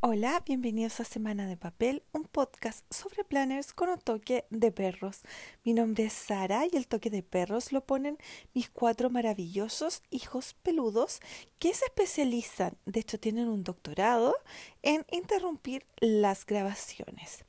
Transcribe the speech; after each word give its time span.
Hola, 0.00 0.44
bienvenidos 0.46 1.00
a 1.00 1.04
Semana 1.04 1.48
de 1.48 1.56
Papel, 1.56 2.04
un 2.12 2.22
podcast 2.22 2.84
sobre 2.88 3.24
planners 3.24 3.72
con 3.72 3.88
un 3.88 3.98
toque 3.98 4.44
de 4.48 4.70
perros. 4.70 5.22
Mi 5.64 5.72
nombre 5.72 6.04
es 6.04 6.12
Sara 6.12 6.66
y 6.70 6.76
el 6.76 6.86
toque 6.86 7.10
de 7.10 7.24
perros 7.24 7.72
lo 7.72 7.84
ponen 7.84 8.16
mis 8.54 8.70
cuatro 8.70 9.10
maravillosos 9.10 10.04
hijos 10.10 10.54
peludos 10.62 11.18
que 11.58 11.74
se 11.74 11.86
especializan, 11.86 12.76
de 12.86 13.00
hecho 13.00 13.18
tienen 13.18 13.48
un 13.48 13.64
doctorado, 13.64 14.36
en 14.82 15.04
interrumpir 15.10 15.84
las 15.98 16.46
grabaciones. 16.46 17.44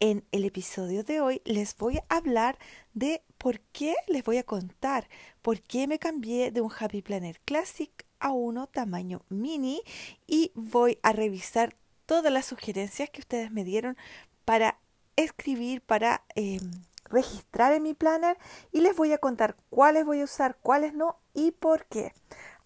En 0.00 0.24
el 0.32 0.44
episodio 0.44 1.04
de 1.04 1.20
hoy 1.20 1.42
les 1.44 1.76
voy 1.76 1.98
a 1.98 2.16
hablar 2.16 2.58
de 2.92 3.22
por 3.38 3.60
qué 3.60 3.94
les 4.08 4.24
voy 4.24 4.38
a 4.38 4.42
contar 4.42 5.08
por 5.42 5.62
qué 5.62 5.86
me 5.86 6.00
cambié 6.00 6.50
de 6.50 6.60
un 6.60 6.72
Happy 6.76 7.02
Planner 7.02 7.38
Classic 7.44 8.04
a 8.18 8.32
uno 8.32 8.66
tamaño 8.66 9.22
mini 9.28 9.82
y 10.26 10.50
voy 10.56 10.98
a 11.02 11.12
revisar 11.12 11.76
todas 12.06 12.32
las 12.32 12.46
sugerencias 12.46 13.10
que 13.10 13.20
ustedes 13.20 13.50
me 13.50 13.64
dieron 13.64 13.96
para 14.44 14.78
escribir, 15.16 15.80
para 15.82 16.24
eh, 16.34 16.60
registrar 17.04 17.72
en 17.72 17.82
mi 17.82 17.94
planner 17.94 18.38
y 18.72 18.80
les 18.80 18.96
voy 18.96 19.12
a 19.12 19.18
contar 19.18 19.56
cuáles 19.70 20.04
voy 20.04 20.20
a 20.20 20.24
usar, 20.24 20.56
cuáles 20.60 20.94
no 20.94 21.18
y 21.32 21.52
por 21.52 21.86
qué. 21.86 22.12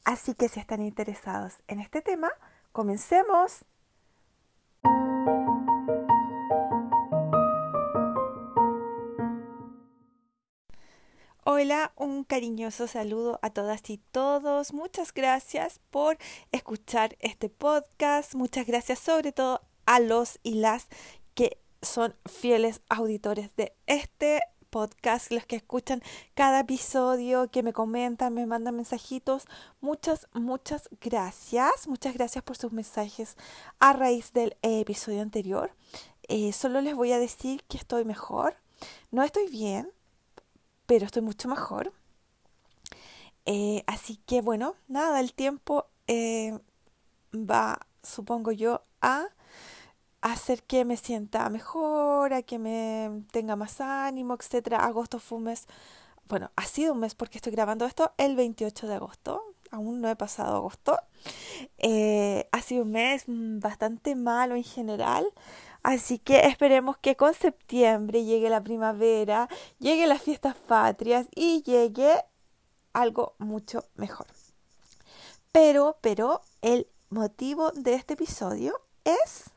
Así 0.05 0.35
que 0.35 0.49
si 0.49 0.61
están 0.61 0.83
interesados 0.83 1.55
en 1.67 1.81
este 1.81 2.03
tema, 2.03 2.31
comencemos. 2.73 3.65
Hola, 11.51 11.93
un 11.97 12.25
cariñoso 12.25 12.87
saludo 12.87 13.39
a 13.41 13.49
todas 13.49 13.89
y 13.89 13.97
todos. 13.97 14.75
Muchas 14.75 15.15
gracias 15.15 15.81
por 15.89 16.19
escuchar 16.53 17.17
este 17.21 17.49
podcast. 17.49 18.35
Muchas 18.35 18.67
gracias 18.67 18.99
sobre 18.99 19.33
todo 19.33 19.63
a 19.87 19.99
los 19.99 20.41
y 20.43 20.57
las 20.57 20.89
que 21.33 21.57
son 21.81 22.15
fieles 22.27 22.83
auditores 22.91 23.57
de 23.57 23.73
este 23.87 24.43
podcast, 24.69 25.33
los 25.33 25.47
que 25.47 25.57
escuchan 25.57 26.03
cada 26.35 26.61
episodio, 26.61 27.51
que 27.51 27.63
me 27.63 27.73
comentan, 27.73 28.35
me 28.35 28.45
mandan 28.45 28.77
mensajitos. 28.77 29.47
Muchas, 29.81 30.29
muchas 30.35 30.91
gracias. 31.01 31.89
Muchas 31.89 32.13
gracias 32.13 32.45
por 32.45 32.59
sus 32.59 32.73
mensajes 32.73 33.39
a 33.79 33.95
raíz 33.95 34.35
del 34.35 34.55
episodio 34.61 35.23
anterior. 35.23 35.71
Eh, 36.25 36.53
solo 36.53 36.83
les 36.83 36.95
voy 36.95 37.13
a 37.13 37.19
decir 37.19 37.65
que 37.71 37.79
estoy 37.79 38.05
mejor. 38.05 38.55
No 39.11 39.23
estoy 39.23 39.49
bien, 39.49 39.91
pero 40.89 41.05
estoy 41.05 41.21
mucho 41.21 41.49
mejor. 41.49 41.93
Eh, 43.45 43.85
así 43.87 44.17
que 44.27 44.41
bueno, 44.41 44.75
nada, 44.89 45.21
el 45.21 45.35
tiempo 45.35 45.87
eh, 46.07 46.59
va, 47.35 47.87
supongo 48.03 48.53
yo, 48.53 48.83
a 49.03 49.27
hacer 50.23 50.63
que 50.63 50.87
me 50.87 50.97
sienta 50.97 51.49
mejor, 51.51 52.33
a 52.33 52.43
que 52.43 52.59
me 52.59 53.23
tenga 53.33 53.55
más 53.55 53.83
ánimo, 53.83 54.35
etcétera. 54.35 54.79
Agosto 54.79 55.19
fue 55.19 55.39
un 55.39 55.45
mes, 55.45 55.67
bueno, 56.27 56.51
ha 56.57 56.65
sido 56.65 56.95
un 56.95 57.01
mes 57.01 57.15
porque 57.15 57.37
estoy 57.37 57.53
grabando 57.53 57.85
esto 57.85 58.13
el 58.17 58.35
28 58.35 58.87
de 58.89 58.95
agosto. 58.95 59.43
Aún 59.71 60.01
no 60.01 60.09
he 60.09 60.17
pasado 60.17 60.57
agosto. 60.57 60.99
Eh, 61.77 62.49
ha 62.53 62.63
sido 62.63 62.85
un 62.85 62.93
mes 62.93 63.25
bastante 63.27 64.15
malo 64.15 64.55
en 64.55 64.65
general. 64.65 65.27
Así 65.83 66.19
que 66.19 66.47
esperemos 66.47 66.99
que 66.99 67.17
con 67.17 67.35
septiembre 67.35 68.25
llegue 68.25 68.51
la 68.51 68.63
primavera, 68.63 69.49
llegue 69.79 70.07
las 70.07 70.23
fiestas 70.23 70.55
patrias 70.55 71.29
y 71.35 71.63
llegue 71.63 72.25
algo 72.93 73.35
mucho 73.39 73.85
mejor. 73.95 74.27
Pero, 75.53 75.97
pero, 76.01 76.43
el 76.63 76.89
motivo 77.11 77.71
de 77.73 77.95
este 77.95 78.15
episodio 78.15 78.81
es 79.05 79.51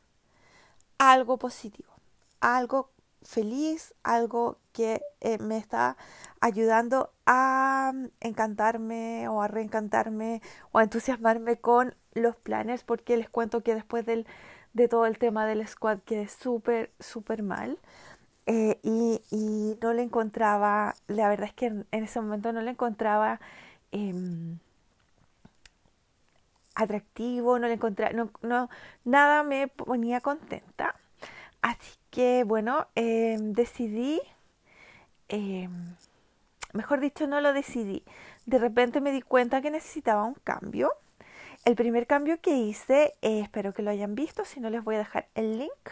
algo 0.98 1.38
positivo, 1.38 1.92
algo 2.40 2.90
feliz, 3.22 3.94
algo 4.02 4.58
que 4.72 5.02
eh, 5.20 5.38
me 5.38 5.58
está 5.58 5.96
ayudando 6.40 7.12
a 7.26 7.92
encantarme 8.20 9.28
o 9.28 9.42
a 9.42 9.48
reencantarme 9.48 10.42
o 10.72 10.78
a 10.78 10.82
entusiasmarme 10.82 11.58
con 11.58 11.94
los 12.14 12.36
planes 12.36 12.82
porque 12.82 13.16
les 13.16 13.28
cuento 13.28 13.62
que 13.62 13.74
después 13.74 14.04
del 14.06 14.26
de 14.74 14.88
todo 14.88 15.06
el 15.06 15.18
tema 15.18 15.46
del 15.46 15.66
squad 15.66 15.98
quedé 16.00 16.28
súper, 16.28 16.90
súper 17.00 17.42
mal. 17.42 17.78
Eh, 18.46 18.80
y, 18.82 19.22
y, 19.30 19.78
no 19.80 19.92
le 19.92 20.02
encontraba, 20.02 20.96
la 21.06 21.28
verdad 21.28 21.46
es 21.46 21.54
que 21.54 21.66
en, 21.66 21.86
ese 21.92 22.20
momento 22.20 22.52
no 22.52 22.60
le 22.60 22.72
encontraba 22.72 23.40
em, 23.92 24.58
atractivo, 26.74 27.58
no 27.58 27.68
le 27.68 27.74
encontraba, 27.74 28.12
no, 28.12 28.30
no, 28.42 28.68
nada 29.04 29.42
me 29.44 29.68
ponía 29.68 30.20
contenta. 30.20 30.96
Así 31.62 31.96
que 32.10 32.44
bueno, 32.44 32.88
em, 32.96 33.52
decidí, 33.52 34.20
em, 35.28 35.96
mejor 36.72 37.00
dicho, 37.00 37.26
no 37.26 37.40
lo 37.40 37.52
decidí. 37.52 38.04
De 38.46 38.58
repente 38.58 39.00
me 39.00 39.12
di 39.12 39.22
cuenta 39.22 39.62
que 39.62 39.70
necesitaba 39.70 40.24
un 40.24 40.34
cambio 40.44 40.92
el 41.64 41.76
primer 41.76 42.06
cambio 42.06 42.40
que 42.40 42.56
hice, 42.56 43.14
eh, 43.22 43.40
espero 43.40 43.72
que 43.72 43.82
lo 43.82 43.90
hayan 43.90 44.14
visto, 44.14 44.44
si 44.44 44.60
no 44.60 44.70
les 44.70 44.82
voy 44.82 44.96
a 44.96 44.98
dejar 44.98 45.28
el 45.34 45.58
link 45.58 45.90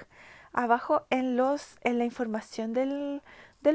abajo 0.53 1.07
en, 1.11 1.37
los, 1.37 1.77
en 1.83 1.99
la 1.99 2.05
información 2.05 2.73
del, 2.73 3.23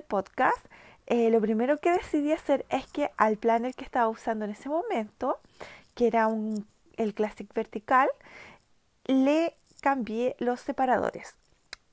podcast. 0.08 0.66
Eh, 1.08 1.30
lo 1.30 1.40
primero 1.40 1.78
que 1.78 1.92
decidí 1.92 2.32
hacer 2.34 2.66
es 2.70 2.86
que 2.88 3.12
al 3.16 3.38
planner 3.38 3.74
que 3.76 3.86
estaba 3.86 4.10
usando 4.10 4.44
en 4.46 4.52
ese 4.52 4.68
momento, 4.68 5.40
que 5.94 6.08
era 6.08 6.28
un, 6.28 6.68
el 6.98 7.14
Classic 7.14 7.52
Vertical, 7.54 8.10
le 9.06 9.56
cambié 9.82 10.36
los 10.40 10.60
separadores. 10.60 11.36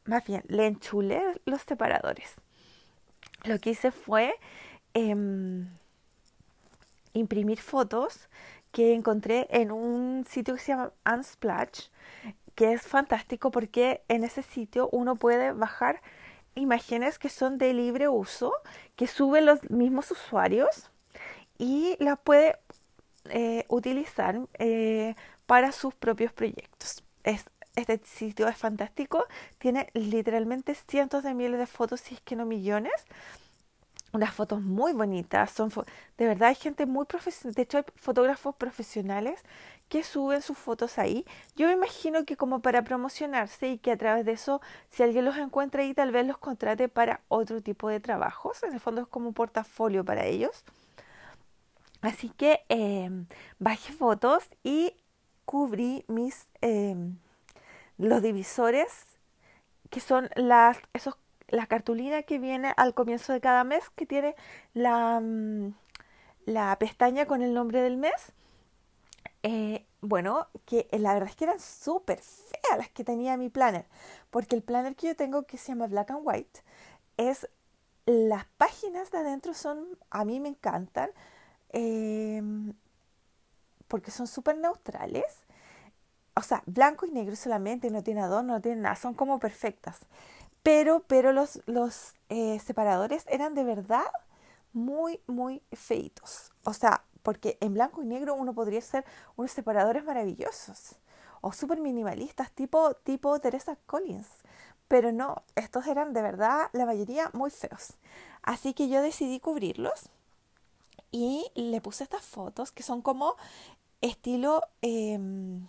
Más 0.04 0.24
bien, 0.26 0.42
le 0.48 0.66
enchulé 0.66 1.22
los 1.44 1.62
separadores. 1.62 2.34
Lo 3.44 3.58
que 3.60 3.70
hice 3.70 3.92
fue 3.92 4.34
em, 4.94 5.68
imprimir 7.12 7.60
fotos 7.60 8.28
que 8.72 8.94
encontré 8.94 9.46
en 9.50 9.70
un 9.70 10.24
sitio 10.26 10.54
que 10.54 10.60
se 10.60 10.72
llama 10.72 10.92
Unsplash, 11.06 11.88
que 12.54 12.72
es 12.72 12.82
fantástico 12.82 13.50
porque 13.50 14.02
en 14.08 14.24
ese 14.24 14.42
sitio 14.42 14.88
uno 14.92 15.14
puede 15.16 15.52
bajar 15.52 16.00
imágenes 16.54 17.18
que 17.18 17.28
son 17.28 17.58
de 17.58 17.72
libre 17.72 18.08
uso, 18.08 18.52
que 18.96 19.06
suben 19.06 19.46
los 19.46 19.70
mismos 19.70 20.10
usuarios 20.10 20.90
y 21.58 21.96
las 22.00 22.18
puede 22.18 22.58
eh, 23.30 23.64
utilizar 23.68 24.40
eh, 24.58 25.14
para 25.46 25.72
sus 25.72 25.94
propios 25.94 26.32
proyectos. 26.32 27.04
este 27.24 28.00
sitio 28.04 28.48
es 28.48 28.56
fantástico, 28.56 29.26
tiene 29.58 29.88
literalmente 29.94 30.74
cientos 30.74 31.22
de 31.22 31.34
miles 31.34 31.58
de 31.58 31.66
fotos, 31.66 32.00
si 32.00 32.14
es 32.14 32.20
que 32.20 32.36
no 32.36 32.44
millones, 32.44 32.92
unas 34.12 34.32
fotos 34.34 34.62
muy 34.62 34.92
bonitas. 34.92 35.50
Son 35.50 35.70
de 36.18 36.26
verdad 36.26 36.50
hay 36.50 36.54
gente 36.54 36.86
muy 36.86 37.06
profesional. 37.06 37.54
De 37.54 37.62
hecho, 37.62 37.78
hay 37.78 37.84
fotógrafos 37.96 38.54
profesionales 38.56 39.42
que 39.88 40.02
suben 40.02 40.42
sus 40.42 40.56
fotos 40.58 40.98
ahí. 40.98 41.24
Yo 41.56 41.66
me 41.66 41.74
imagino 41.74 42.24
que 42.24 42.36
como 42.36 42.60
para 42.60 42.82
promocionarse 42.84 43.68
y 43.68 43.78
que 43.78 43.92
a 43.92 43.96
través 43.96 44.24
de 44.24 44.32
eso, 44.32 44.60
si 44.90 45.02
alguien 45.02 45.24
los 45.24 45.36
encuentra 45.36 45.82
ahí, 45.82 45.94
tal 45.94 46.12
vez 46.12 46.26
los 46.26 46.38
contrate 46.38 46.88
para 46.88 47.20
otro 47.28 47.62
tipo 47.62 47.88
de 47.88 48.00
trabajos. 48.00 48.62
En 48.62 48.72
el 48.74 48.80
fondo 48.80 49.02
es 49.02 49.08
como 49.08 49.28
un 49.28 49.34
portafolio 49.34 50.04
para 50.04 50.24
ellos. 50.26 50.64
Así 52.00 52.30
que 52.30 52.64
eh, 52.68 53.10
bajé 53.58 53.92
fotos 53.92 54.44
y 54.64 54.94
cubrí 55.44 56.04
mis 56.08 56.48
em, 56.60 57.16
los 57.98 58.22
divisores 58.22 59.18
que 59.90 60.00
son 60.00 60.30
las 60.36 60.78
esos 60.94 61.16
la 61.52 61.66
cartulina 61.66 62.22
que 62.24 62.38
viene 62.38 62.72
al 62.76 62.94
comienzo 62.94 63.32
de 63.32 63.40
cada 63.40 63.62
mes, 63.64 63.88
que 63.90 64.06
tiene 64.06 64.34
la, 64.74 65.20
mm, 65.20 65.74
la 66.46 66.76
pestaña 66.78 67.26
con 67.26 67.42
el 67.42 67.54
nombre 67.54 67.82
del 67.82 67.96
mes. 67.98 68.32
Eh, 69.44 69.84
bueno, 70.00 70.48
que 70.66 70.88
la 70.92 71.14
verdad 71.14 71.28
es 71.30 71.36
que 71.36 71.44
eran 71.44 71.60
súper 71.60 72.20
feas 72.20 72.78
las 72.78 72.88
que 72.90 73.04
tenía 73.04 73.36
mi 73.36 73.50
planner, 73.50 73.86
porque 74.30 74.56
el 74.56 74.62
planner 74.62 74.96
que 74.96 75.08
yo 75.08 75.16
tengo 75.16 75.44
que 75.44 75.58
se 75.58 75.68
llama 75.68 75.86
Black 75.88 76.10
and 76.10 76.20
White 76.24 76.60
es 77.16 77.48
las 78.06 78.46
páginas 78.58 79.10
de 79.10 79.18
adentro 79.18 79.54
son, 79.54 79.86
a 80.10 80.24
mí 80.24 80.40
me 80.40 80.48
encantan, 80.48 81.10
em, 81.70 82.74
porque 83.88 84.10
son 84.10 84.26
súper 84.26 84.56
neutrales. 84.58 85.42
O 86.34 86.42
sea, 86.42 86.62
blanco 86.66 87.06
y 87.06 87.10
negro 87.10 87.36
solamente, 87.36 87.90
no 87.90 88.02
tiene 88.02 88.22
adorno, 88.22 88.54
no 88.54 88.60
tiene 88.60 88.80
nada, 88.82 88.96
son 88.96 89.14
como 89.14 89.38
perfectas. 89.38 90.00
Pero, 90.62 91.00
pero 91.06 91.32
los, 91.32 91.60
los 91.66 92.14
eh, 92.28 92.60
separadores 92.60 93.24
eran 93.28 93.54
de 93.54 93.64
verdad 93.64 94.04
muy, 94.72 95.20
muy 95.26 95.62
feitos. 95.72 96.52
O 96.64 96.72
sea, 96.72 97.04
porque 97.22 97.58
en 97.60 97.74
blanco 97.74 98.02
y 98.02 98.06
negro 98.06 98.34
uno 98.34 98.54
podría 98.54 98.80
ser 98.80 99.04
unos 99.36 99.52
separadores 99.52 100.04
maravillosos 100.04 100.96
o 101.40 101.52
súper 101.52 101.80
minimalistas, 101.80 102.50
tipo, 102.52 102.94
tipo 102.94 103.38
Teresa 103.40 103.76
Collins. 103.86 104.28
Pero 104.88 105.12
no, 105.12 105.42
estos 105.56 105.86
eran 105.86 106.12
de 106.12 106.22
verdad 106.22 106.68
la 106.72 106.86
mayoría 106.86 107.30
muy 107.32 107.50
feos. 107.50 107.94
Así 108.42 108.74
que 108.74 108.88
yo 108.88 109.02
decidí 109.02 109.40
cubrirlos 109.40 110.08
y 111.10 111.50
le 111.54 111.80
puse 111.80 112.04
estas 112.04 112.24
fotos 112.24 112.72
que 112.72 112.82
son 112.82 113.02
como 113.02 113.36
estilo, 114.00 114.62
em, 114.82 115.66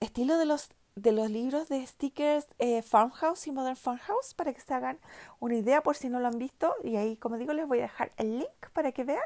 estilo 0.00 0.38
de 0.38 0.46
los 0.46 0.70
de 0.94 1.12
los 1.12 1.30
libros 1.30 1.68
de 1.68 1.86
stickers 1.86 2.46
eh, 2.58 2.82
Farmhouse 2.82 3.46
y 3.46 3.52
Modern 3.52 3.76
Farmhouse 3.76 4.34
para 4.34 4.52
que 4.52 4.60
se 4.60 4.74
hagan 4.74 4.98
una 5.40 5.54
idea 5.56 5.82
por 5.82 5.96
si 5.96 6.08
no 6.08 6.20
lo 6.20 6.28
han 6.28 6.38
visto. 6.38 6.74
Y 6.82 6.96
ahí, 6.96 7.16
como 7.16 7.38
digo, 7.38 7.52
les 7.52 7.66
voy 7.66 7.78
a 7.78 7.82
dejar 7.82 8.12
el 8.16 8.40
link 8.40 8.70
para 8.72 8.92
que 8.92 9.04
vean. 9.04 9.24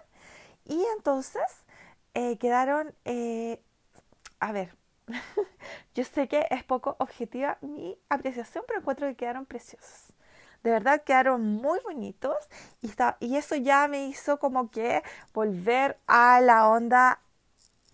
Y 0.64 0.82
entonces 0.96 1.42
eh, 2.14 2.38
quedaron, 2.38 2.94
eh, 3.04 3.60
a 4.40 4.52
ver, 4.52 4.74
yo 5.94 6.04
sé 6.04 6.28
que 6.28 6.46
es 6.50 6.64
poco 6.64 6.96
objetiva 6.98 7.58
mi 7.60 7.98
apreciación, 8.08 8.64
pero 8.66 8.80
encuentro 8.80 9.06
que 9.08 9.16
quedaron 9.16 9.46
preciosos. 9.46 10.12
De 10.62 10.70
verdad 10.70 11.02
quedaron 11.04 11.42
muy 11.46 11.78
bonitos 11.84 12.36
y, 12.82 12.90
y 13.20 13.36
eso 13.36 13.54
ya 13.54 13.86
me 13.86 14.06
hizo 14.08 14.38
como 14.38 14.70
que 14.70 15.02
volver 15.32 15.98
a 16.08 16.40
la 16.40 16.68
onda 16.68 17.20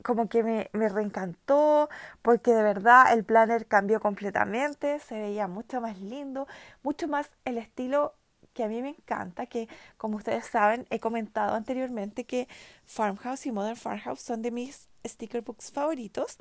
como 0.02 0.28
que 0.28 0.43
me, 0.43 0.70
me, 0.72 0.88
reencantó 0.88 1.88
porque 2.22 2.52
de 2.52 2.62
verdad 2.62 3.12
el 3.12 3.25
planner 3.25 3.66
cambió 3.66 4.00
completamente, 4.00 4.99
se 5.00 5.19
veía 5.19 5.49
mucho 5.49 5.81
más 5.81 5.99
lindo, 6.00 6.46
mucho 6.82 7.08
más 7.08 7.31
el 7.44 7.58
estilo 7.58 8.14
que 8.52 8.64
a 8.64 8.69
mí 8.69 8.82
me 8.82 8.90
encanta, 8.90 9.46
que 9.46 9.69
como 9.96 10.16
ustedes 10.16 10.46
saben 10.46 10.87
he 10.90 11.00
comentado 11.00 11.54
anteriormente 11.54 12.25
que 12.25 12.49
Farmhouse 12.84 13.46
y 13.46 13.52
Modern 13.52 13.76
Farmhouse 13.76 14.20
son 14.20 14.43
de 14.43 14.50
mis 14.50 14.88
sticker 15.04 15.43
books 15.43 15.72
favoritos 15.72 16.38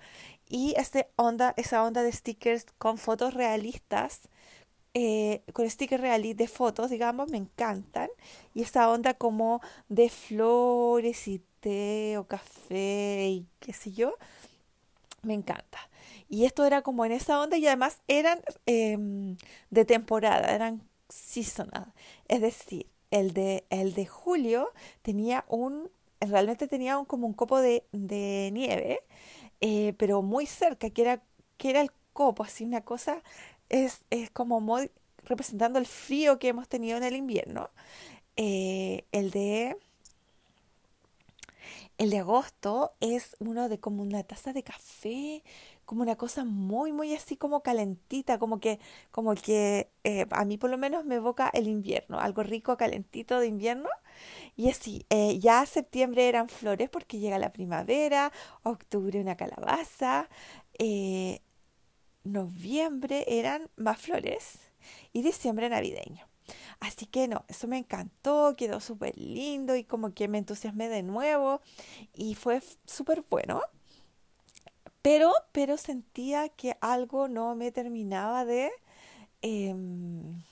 y 0.48 0.74
este 0.78 1.10
onda, 1.16 1.54
esa 1.58 1.84
onda 1.84 2.04
de 2.04 2.12
stickers 2.12 2.66
con 2.78 2.98
fotos 2.98 3.34
realistas, 3.34 4.30
eh, 4.94 5.44
con 5.54 5.70
stickers 5.70 6.02
realistas 6.02 6.38
de 6.38 6.48
fotos, 6.48 6.90
digamos, 6.90 7.30
me 7.30 7.38
encantan 7.38 8.10
y 8.54 8.64
esa 8.64 8.90
onda 8.90 9.14
como 9.14 9.62
de 9.90 10.10
flores 10.10 11.28
y 11.28 11.42
té 11.62 12.18
o 12.18 12.26
café 12.28 13.28
y 13.30 13.48
qué 13.60 13.74
sé 13.74 13.92
yo, 13.94 14.16
me 15.24 15.34
encanta. 15.34 15.80
Y 16.30 16.46
esto 16.46 16.66
era 16.66 16.82
como 16.82 17.06
en 17.06 17.12
esa 17.12 17.40
onda 17.42 17.58
y 17.58 17.68
además 17.68 18.02
eran 18.08 18.42
em, 18.66 19.38
de 19.70 19.86
temporada, 19.86 20.54
eran 20.54 20.82
seasonal. 21.10 21.94
Es 22.28 22.42
decir, 22.42 22.88
el 23.12 23.34
de, 23.34 23.66
el 23.70 23.94
de 23.94 24.06
julio 24.06 24.70
tenía 25.02 25.46
un, 25.50 25.90
realmente 26.22 26.68
tenía 26.68 26.98
un, 26.98 27.06
como 27.06 27.28
un 27.28 27.34
copo 27.34 27.60
de, 27.60 27.86
de 27.92 28.50
nieve, 28.54 29.02
eh, 29.62 29.94
pero 29.98 30.22
muy 30.22 30.46
cerca, 30.46 30.90
que 30.90 31.02
era, 31.04 31.24
que 31.58 31.70
era 31.72 31.82
el 31.82 31.92
copo, 32.14 32.44
así 32.44 32.64
una 32.66 32.82
cosa, 32.82 33.22
es, 33.72 34.02
es 34.12 34.30
como 34.32 34.62
muy, 34.62 34.92
representando 35.26 35.80
el 35.80 35.86
frío 35.88 36.40
que 36.40 36.50
hemos 36.50 36.68
tenido 36.68 36.98
en 36.98 37.04
el 37.04 37.16
invierno. 37.16 37.70
Eh, 38.38 39.06
el 39.12 39.32
de 39.32 39.78
el 41.98 42.10
de 42.10 42.20
agosto 42.20 42.94
es 43.00 43.36
uno 43.40 43.70
de 43.70 43.80
como 43.80 44.02
una 44.02 44.24
taza 44.24 44.54
de 44.54 44.64
café, 44.64 45.44
como 45.86 46.02
una 46.02 46.16
cosa 46.16 46.46
muy, 46.46 46.92
muy 46.92 47.14
así 47.16 47.38
como 47.38 47.62
calentita, 47.62 48.40
como 48.40 48.60
que, 48.60 48.80
como 49.12 49.36
que 49.36 49.90
eh, 50.04 50.26
a 50.32 50.46
mí 50.46 50.58
por 50.58 50.70
lo 50.72 50.78
menos 50.78 51.06
me 51.06 51.16
evoca 51.16 51.50
el 51.54 51.68
invierno, 51.68 52.20
algo 52.20 52.44
rico, 52.44 52.78
calentito 52.78 53.40
de 53.40 53.48
invierno. 53.48 53.90
Y 54.56 54.70
así, 54.70 55.06
eh, 55.10 55.40
ya 55.40 55.66
septiembre 55.66 56.28
eran 56.30 56.50
flores 56.50 56.90
porque 56.90 57.20
llega 57.20 57.40
la 57.40 57.54
primavera, 57.54 58.32
octubre 58.64 59.22
una 59.22 59.38
calabaza, 59.38 60.30
eh, 60.80 61.42
noviembre 62.24 63.26
eran 63.28 63.70
más 63.78 64.00
flores 64.00 64.60
y 65.14 65.22
diciembre 65.22 65.70
navideño. 65.70 66.28
Así 66.80 67.06
que 67.06 67.28
no, 67.28 67.46
eso 67.48 67.68
me 67.68 67.78
encantó, 67.78 68.56
quedó 68.58 68.80
súper 68.80 69.18
lindo 69.18 69.76
y 69.76 69.84
como 69.84 70.14
que 70.14 70.28
me 70.28 70.40
entusiasmé 70.40 70.90
de 70.90 71.04
nuevo 71.04 71.62
y 72.14 72.36
fue 72.36 72.62
súper 72.86 73.24
bueno. 73.30 73.62
Pero, 75.02 75.32
pero 75.52 75.78
sentía 75.78 76.50
que 76.50 76.78
algo 76.82 77.28
no 77.28 77.56
me 77.56 77.72
terminaba 77.72 78.46
de, 78.46 78.72
em, 79.42 80.44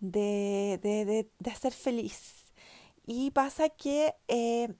de, 0.00 0.78
de, 0.82 1.28
de, 1.38 1.50
hacer 1.50 1.72
feliz. 1.72 2.52
Y 3.06 3.30
pasa 3.30 3.68
que 3.70 4.14
eh, 4.28 4.74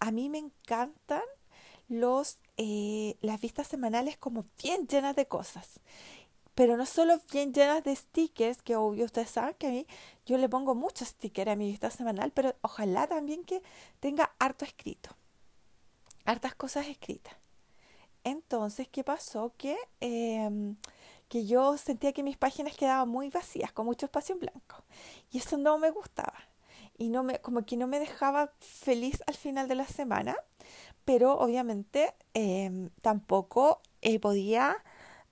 a 0.00 0.10
mí 0.10 0.28
me 0.28 0.38
encantan 0.38 1.22
eh, 2.56 3.16
las 3.20 3.40
vistas 3.40 3.66
semanales 3.66 4.16
como 4.16 4.44
bien 4.62 4.86
llenas 4.86 5.16
de 5.16 5.26
cosas 5.26 5.80
pero 6.54 6.76
no 6.76 6.86
solo 6.86 7.20
bien 7.32 7.52
llenas 7.52 7.82
de 7.84 7.96
stickers, 7.96 8.62
que 8.62 8.76
obvio 8.76 9.04
ustedes 9.04 9.30
saben 9.30 9.54
que 9.58 9.66
a 9.66 9.70
mí 9.70 9.86
yo 10.26 10.36
le 10.38 10.48
pongo 10.48 10.74
muchos 10.74 11.08
stickers 11.08 11.50
a 11.50 11.56
mi 11.56 11.68
vista 11.68 11.90
semanal, 11.90 12.30
pero 12.32 12.54
ojalá 12.60 13.06
también 13.06 13.44
que 13.44 13.62
tenga 14.00 14.34
harto 14.38 14.64
escrito, 14.64 15.10
hartas 16.24 16.54
cosas 16.54 16.86
escritas. 16.88 17.34
Entonces, 18.24 18.88
¿qué 18.88 19.02
pasó? 19.02 19.52
Que, 19.56 19.76
em, 20.00 20.76
que 21.28 21.46
yo 21.46 21.76
sentía 21.78 22.12
que 22.12 22.22
mis 22.22 22.36
páginas 22.36 22.76
quedaban 22.76 23.08
muy 23.08 23.30
vacías, 23.30 23.72
con 23.72 23.86
mucho 23.86 24.06
espacio 24.06 24.34
en 24.34 24.40
blanco. 24.40 24.84
Y 25.30 25.38
eso 25.38 25.56
no 25.56 25.78
me 25.78 25.90
gustaba. 25.90 26.38
Y 26.98 27.08
no 27.08 27.22
me, 27.24 27.40
como 27.40 27.64
que 27.64 27.76
no 27.76 27.86
me 27.88 27.98
dejaba 27.98 28.52
feliz 28.60 29.22
al 29.26 29.34
final 29.34 29.66
de 29.66 29.74
la 29.74 29.86
semana. 29.86 30.36
Pero 31.04 31.38
obviamente 31.38 32.14
em, 32.34 32.90
tampoco 33.02 33.80
eh, 34.02 34.18
podía 34.20 34.76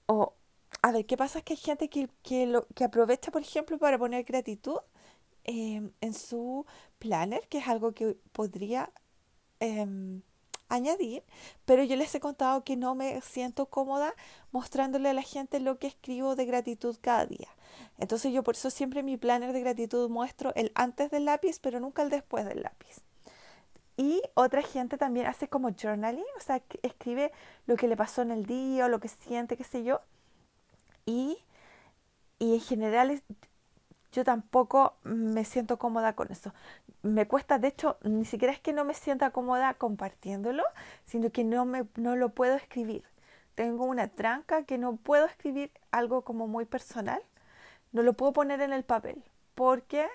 o, 0.07 0.35
a 0.83 0.93
ver, 0.93 1.07
¿qué 1.07 1.17
pasa? 1.17 1.39
Es 1.39 1.45
que 1.45 1.55
hay 1.55 1.59
gente 1.59 1.89
que, 1.89 2.09
que, 2.23 2.47
lo, 2.47 2.67
que 2.75 2.85
aprovecha, 2.85 3.31
por 3.31 3.43
ejemplo, 3.43 3.79
para 3.79 3.99
poner 3.99 4.25
gratitud 4.25 4.79
em, 5.45 5.93
en 6.01 6.15
su 6.15 6.67
planner, 6.99 7.49
que 7.49 7.59
es 7.59 7.69
algo 7.69 7.93
que 7.93 8.17
podría 8.33 8.93
em, 9.61 10.23
añadir, 10.69 11.25
pero 11.65 11.83
yo 11.85 11.97
les 11.97 12.15
he 12.15 12.21
contado 12.21 12.65
que 12.65 12.77
no 12.77 12.95
me 12.95 13.21
siento 13.23 13.67
cómoda 13.67 14.15
mostrándole 14.53 15.11
a 15.11 15.15
la 15.15 15.23
gente 15.23 15.61
lo 15.61 15.79
que 15.79 15.89
escribo 15.89 16.37
de 16.37 16.47
gratitud 16.47 16.97
cada 17.01 17.27
día. 17.27 17.49
Entonces 17.99 18.33
yo 18.33 18.43
por 18.43 18.55
eso 18.57 18.71
siempre 18.71 19.01
en 19.01 19.07
mi 19.07 19.17
planner 19.17 19.53
de 19.53 19.61
gratitud 19.61 20.09
muestro 20.11 20.53
el 20.57 20.73
antes 20.75 21.11
del 21.11 21.27
lápiz, 21.27 21.59
pero 21.61 21.81
nunca 21.81 22.03
el 22.03 22.11
después 22.11 22.45
del 22.47 22.63
lápiz. 22.63 23.03
Y 24.01 24.23
otra 24.35 24.63
gente 24.63 24.97
también 24.97 25.27
hace 25.27 25.49
como 25.49 25.71
journaling, 25.75 26.25
o 26.39 26.41
sea, 26.41 26.63
escribe 26.83 27.33
lo 27.67 27.77
que 27.77 27.87
le 27.87 27.97
pasó 27.97 28.23
en 28.23 28.31
el 28.31 28.47
día 28.47 28.87
o 28.87 28.89
lo 28.89 28.99
que 28.99 29.09
siente, 29.09 29.59
qué 29.59 29.65
sé 29.65 29.85
yo 29.85 30.01
y, 31.11 31.39
en 32.39 32.61
general 32.61 33.23
yo 34.13 34.25
tampoco 34.25 34.97
me 35.05 35.45
siento 35.45 35.79
cómoda 35.79 36.15
con 36.15 36.31
eso. 36.33 36.53
Me 37.03 37.29
cuesta, 37.29 37.59
de 37.59 37.69
hecho, 37.69 37.99
ni 38.03 38.25
siquiera 38.25 38.53
es 38.53 38.61
que 38.61 38.73
no 38.73 38.85
me 38.85 38.95
sienta 38.95 39.31
cómoda 39.31 39.75
compartiéndolo, 39.75 40.65
sino 41.05 41.31
que 41.31 41.45
no, 41.45 41.65
me, 41.65 41.87
no 41.97 42.17
lo 42.17 42.31
puedo 42.31 42.57
escribir. 42.57 43.05
Tengo 43.55 43.85
una 43.85 44.09
tranca 44.09 44.65
que 44.65 44.79
no 44.79 44.97
puedo 44.97 45.27
escribir 45.27 45.71
algo 45.93 46.23
como 46.23 46.49
muy 46.49 46.65
personal. 46.65 47.23
No 47.93 48.03
lo 48.03 48.15
puedo 48.15 48.33
poner 48.33 48.61
en 48.63 48.73
el 48.73 48.85
papel 48.85 49.23
porque 49.55 50.09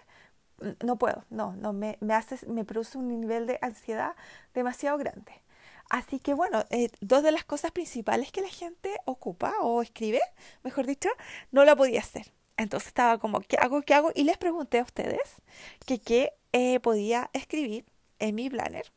no 0.84 0.98
puedo, 0.98 1.26
no, 1.30 1.56
no 1.56 1.74
me, 1.74 1.98
me 2.02 2.14
hace, 2.14 2.46
me 2.48 2.66
produce 2.66 2.98
un 2.98 3.08
nivel 3.08 3.48
de 3.48 3.60
ansiedad 3.62 4.16
demasiado 4.54 4.98
grande. 4.98 5.42
Así 5.90 6.20
que 6.20 6.34
bueno, 6.34 6.66
eh, 6.72 6.90
dos 7.02 7.24
de 7.24 7.32
las 7.32 7.46
cosas 7.46 7.72
principales 7.72 8.32
que 8.32 8.42
la 8.42 8.50
gente 8.50 8.96
ocupa 9.06 9.54
o 9.62 9.82
escribe, 9.82 10.22
mejor 10.64 10.88
dicho, 10.88 11.10
no 11.52 11.64
la 11.64 11.76
podía 11.76 12.00
hacer. 12.00 12.32
Entonces 12.58 12.88
estaba 12.88 13.18
como, 13.20 13.42
¿qué 13.42 13.58
hago? 13.60 13.82
¿Qué 13.82 13.94
hago? 13.94 14.12
Y 14.16 14.24
les 14.24 14.38
pregunté 14.38 14.80
a 14.80 14.84
ustedes 14.84 15.42
que 15.86 16.00
qué 16.00 16.34
eh, 16.54 16.80
podía 16.80 17.30
escribir 17.34 17.86
en 18.20 18.36
mi 18.36 18.50
planner. 18.50 18.92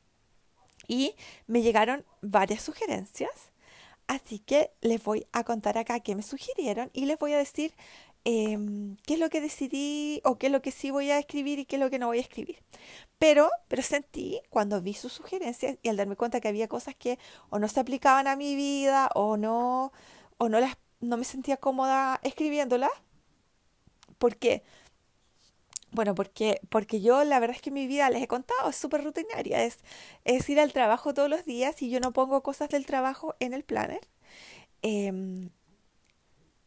Y 0.87 1.15
me 1.47 1.63
llegaron 1.63 2.05
varias 2.23 2.63
sugerencias. 2.63 3.51
Así 4.07 4.39
que 4.39 4.71
les 4.81 5.03
voy 5.05 5.27
a 5.33 5.45
contar 5.45 5.77
acá 5.77 6.01
qué 6.01 6.15
me 6.15 6.23
sugirieron 6.23 6.91
y 6.95 7.05
les 7.05 7.19
voy 7.19 7.35
a 7.35 7.39
decir 7.39 7.75
Em, 8.25 8.97
qué 9.07 9.15
es 9.15 9.21
lo 9.21 9.31
que 9.31 9.41
decidí 9.41 10.21
o 10.25 10.37
qué 10.39 10.47
es 10.47 10.53
lo 10.53 10.61
que 10.63 10.71
sí 10.71 10.91
voy 10.91 11.11
a 11.11 11.19
escribir 11.19 11.59
y 11.59 11.65
qué 11.65 11.77
es 11.77 11.81
lo 11.81 11.91
que 11.91 11.99
no 11.99 12.09
voy 12.09 12.19
a 12.19 12.21
escribir. 12.21 12.59
Pero, 13.19 13.51
pero 13.69 13.83
sentí 13.83 14.41
cuando 14.51 14.81
vi 14.83 14.95
sus 14.95 15.13
sugerencias 15.13 15.79
y 15.83 15.89
al 15.89 15.97
darme 15.97 16.17
cuenta 16.17 16.41
que 16.41 16.49
había 16.49 16.69
cosas 16.69 16.95
que 16.95 17.19
o 17.51 17.59
no 17.59 17.69
se 17.69 17.81
aplicaban 17.81 18.27
a 18.29 18.37
mi 18.37 18.55
vida 18.57 19.11
o 19.15 19.37
no, 19.37 19.93
o 20.39 20.49
no, 20.49 20.61
las, 20.61 20.77
no 21.01 21.17
me 21.17 21.25
sentía 21.25 21.57
cómoda 21.57 22.21
escribiéndolas. 22.23 22.91
¿Por 24.19 24.37
qué? 24.37 24.63
Bueno, 25.91 26.15
porque, 26.15 26.61
porque 26.69 27.01
yo 27.01 27.25
la 27.25 27.41
verdad 27.41 27.57
es 27.57 27.63
que 27.63 27.71
mi 27.71 27.87
vida, 27.87 28.11
les 28.11 28.23
he 28.23 28.29
contado, 28.29 28.69
es 28.69 28.77
súper 28.77 29.03
rutinaria. 29.05 29.65
Es, 29.65 29.79
es 30.25 30.49
ir 30.51 30.61
al 30.61 30.73
trabajo 30.73 31.15
todos 31.15 31.31
los 31.31 31.45
días 31.45 31.81
y 31.83 31.91
yo 31.91 32.01
no 32.01 32.13
pongo 32.13 32.43
cosas 32.43 32.69
del 32.69 32.87
trabajo 32.87 33.35
en 33.41 33.55
el 33.55 33.65
planner. 33.65 34.01
Em, 34.83 35.51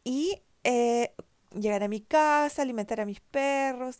y 0.03 0.41
eh, 0.63 1.13
llegar 1.59 1.83
a 1.83 1.87
mi 1.87 2.01
casa, 2.01 2.61
alimentar 2.61 3.01
a 3.01 3.05
mis 3.05 3.19
perros, 3.19 3.99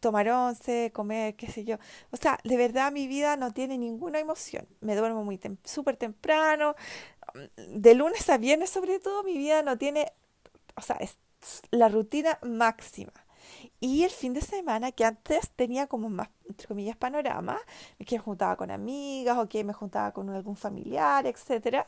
tomar 0.00 0.28
once, 0.28 0.90
comer, 0.92 1.36
qué 1.36 1.50
sé 1.50 1.64
yo. 1.64 1.76
O 2.10 2.16
sea, 2.16 2.38
de 2.44 2.56
verdad 2.56 2.92
mi 2.92 3.06
vida 3.06 3.36
no 3.36 3.52
tiene 3.52 3.78
ninguna 3.78 4.18
emoción. 4.18 4.66
Me 4.80 4.96
duermo 4.96 5.24
muy 5.24 5.38
súper 5.64 5.96
temprano. 5.96 6.74
De 7.56 7.94
lunes 7.94 8.28
a 8.28 8.38
viernes 8.38 8.70
sobre 8.70 8.98
todo 8.98 9.22
mi 9.22 9.38
vida 9.38 9.62
no 9.62 9.78
tiene, 9.78 10.12
o 10.76 10.82
sea, 10.82 10.96
es 10.96 11.16
la 11.70 11.88
rutina 11.88 12.38
máxima. 12.42 13.12
Y 13.80 14.04
el 14.04 14.10
fin 14.10 14.34
de 14.34 14.42
semana, 14.42 14.92
que 14.92 15.04
antes 15.04 15.50
tenía 15.50 15.86
como 15.86 16.10
más, 16.10 16.28
entre 16.48 16.68
comillas, 16.68 16.96
panorama, 16.96 17.58
que 18.06 18.16
me 18.16 18.22
juntaba 18.22 18.56
con 18.56 18.70
amigas 18.70 19.38
o 19.38 19.48
que 19.48 19.64
me 19.64 19.72
juntaba 19.72 20.12
con 20.12 20.28
algún 20.30 20.56
familiar, 20.56 21.26
etc. 21.26 21.86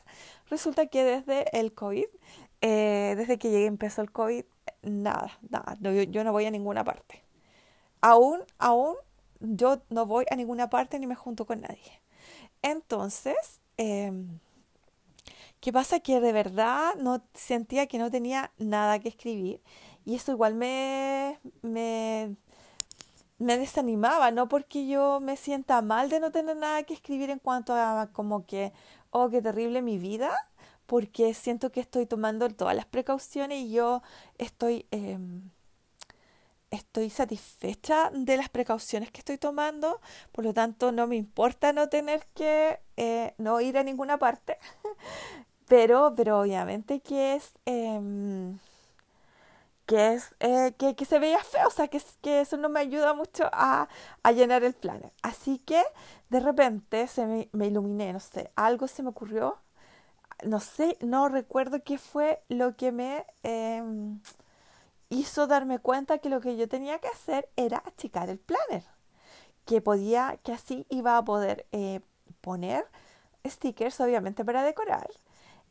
Resulta 0.49 0.87
que 0.87 1.05
desde 1.05 1.59
el 1.59 1.73
COVID, 1.75 2.07
eh, 2.63 3.15
desde 3.17 3.39
que 3.39 3.51
llegué 3.51 3.67
empezó 3.67 4.03
el 4.03 4.11
COVID, 4.11 4.45
nada, 4.83 5.39
nada, 5.49 5.77
yo, 5.81 6.25
no 6.25 6.33
voy 6.33 6.47
a 6.47 6.51
ninguna 6.51 6.85
parte. 6.85 7.23
Aún, 8.01 8.41
aún, 8.59 8.97
yo 9.41 9.83
no 9.91 10.07
voy 10.07 10.25
a 10.31 10.37
ninguna 10.37 10.71
parte 10.71 10.99
ni 10.99 11.07
me 11.07 11.15
junto 11.15 11.47
con 11.47 11.61
nadie. 11.63 12.03
Entonces, 12.63 13.61
em, 13.77 14.39
¿qué 15.61 15.73
pasa? 15.73 16.01
Que 16.01 16.21
de 16.21 16.33
verdad 16.33 16.95
no 16.99 17.23
sentía 17.35 17.87
que 17.87 17.99
no 17.99 18.11
tenía 18.11 18.53
nada 18.59 18.99
que 18.99 19.09
escribir 19.09 19.61
y 20.05 20.17
eso 20.17 20.33
igual 20.33 20.55
me, 20.55 21.39
me, 21.63 22.37
me 23.39 23.59
desanimaba, 23.59 24.31
no 24.31 24.49
porque 24.49 24.87
yo 24.87 25.21
me 25.21 25.37
sienta 25.37 25.83
mal 25.83 26.09
de 26.09 26.21
no 26.21 26.31
tener 26.33 26.57
nada 26.57 26.83
que 26.85 26.95
escribir 26.95 27.31
en 27.31 27.39
cuanto 27.39 27.75
a 27.75 28.11
como 28.13 28.47
que, 28.47 28.73
oh, 29.11 29.31
qué 29.31 29.43
terrible 29.43 29.83
mi 29.83 29.99
vida, 29.99 30.31
porque 30.93 31.33
siento 31.33 31.73
que 31.73 31.81
estoy 31.81 32.05
tomando 32.05 32.51
todas 32.51 32.77
las 32.77 32.85
precauciones 32.85 33.61
y 33.61 33.73
yo 33.73 34.03
estoy, 34.37 34.85
em, 34.91 35.49
estoy 36.71 37.09
satisfecha 37.09 38.11
de 38.13 38.37
las 38.37 38.51
precauciones 38.51 39.11
que 39.11 39.21
estoy 39.21 39.39
tomando, 39.39 40.03
por 40.33 40.45
lo 40.45 40.53
tanto 40.53 40.93
no 40.93 41.07
me 41.07 41.17
importa 41.17 41.73
no 41.73 41.89
tener 41.89 42.27
que 42.35 42.79
eh, 42.99 43.33
no 43.39 43.59
ir 43.63 43.79
a 43.79 43.85
ninguna 43.85 44.19
parte, 44.19 44.59
pero, 45.67 46.13
pero 46.15 46.41
obviamente 46.41 47.01
que 47.01 47.37
es... 47.37 47.53
Em, 47.65 48.59
que, 49.87 50.13
es, 50.15 50.37
eh, 50.41 50.75
que, 50.79 50.95
que, 50.95 51.07
se 51.07 51.19
veía 51.19 51.43
feo, 51.43 51.69
o 51.69 51.71
sea, 51.71 51.89
que, 51.89 52.03
que 52.21 52.43
eso 52.43 52.59
no 52.59 52.69
me 52.69 52.81
ayuda 52.81 53.15
mucho 53.15 53.49
a, 53.53 53.89
a, 54.23 54.33
llenar 54.33 54.63
el 54.63 54.75
planner. 54.75 55.13
Así 55.23 55.59
que 55.59 55.83
de 56.31 56.41
repente 56.41 57.07
se 57.09 57.27
me, 57.27 57.49
me, 57.53 57.67
iluminé, 57.69 58.13
no 58.13 58.21
sé, 58.21 58.51
algo 58.57 58.89
se 58.89 59.03
me 59.03 59.09
ocurrió, 59.11 59.59
no 60.45 60.61
sé, 60.61 60.97
no 61.01 61.29
recuerdo 61.29 61.83
qué 61.85 61.99
fue 61.99 62.43
lo 62.49 62.77
que 62.77 62.93
me 62.93 63.27
em, 63.43 64.21
hizo 65.11 65.47
darme 65.47 65.79
cuenta 65.79 66.19
que 66.19 66.29
lo 66.31 66.41
que 66.41 66.57
yo 66.57 66.69
tenía 66.69 66.99
que 66.99 67.09
hacer 67.09 67.49
era 67.57 67.83
achicar 67.87 68.29
el 68.31 68.39
planner, 68.39 68.85
que 69.67 69.81
podía, 69.81 70.39
que 70.43 70.53
así 70.53 70.87
iba 70.91 71.17
a 71.17 71.25
poder 71.25 71.67
eh, 71.73 72.01
poner 72.41 72.87
stickers, 73.47 74.01
obviamente 74.01 74.45
para 74.45 74.63
decorar, 74.63 75.11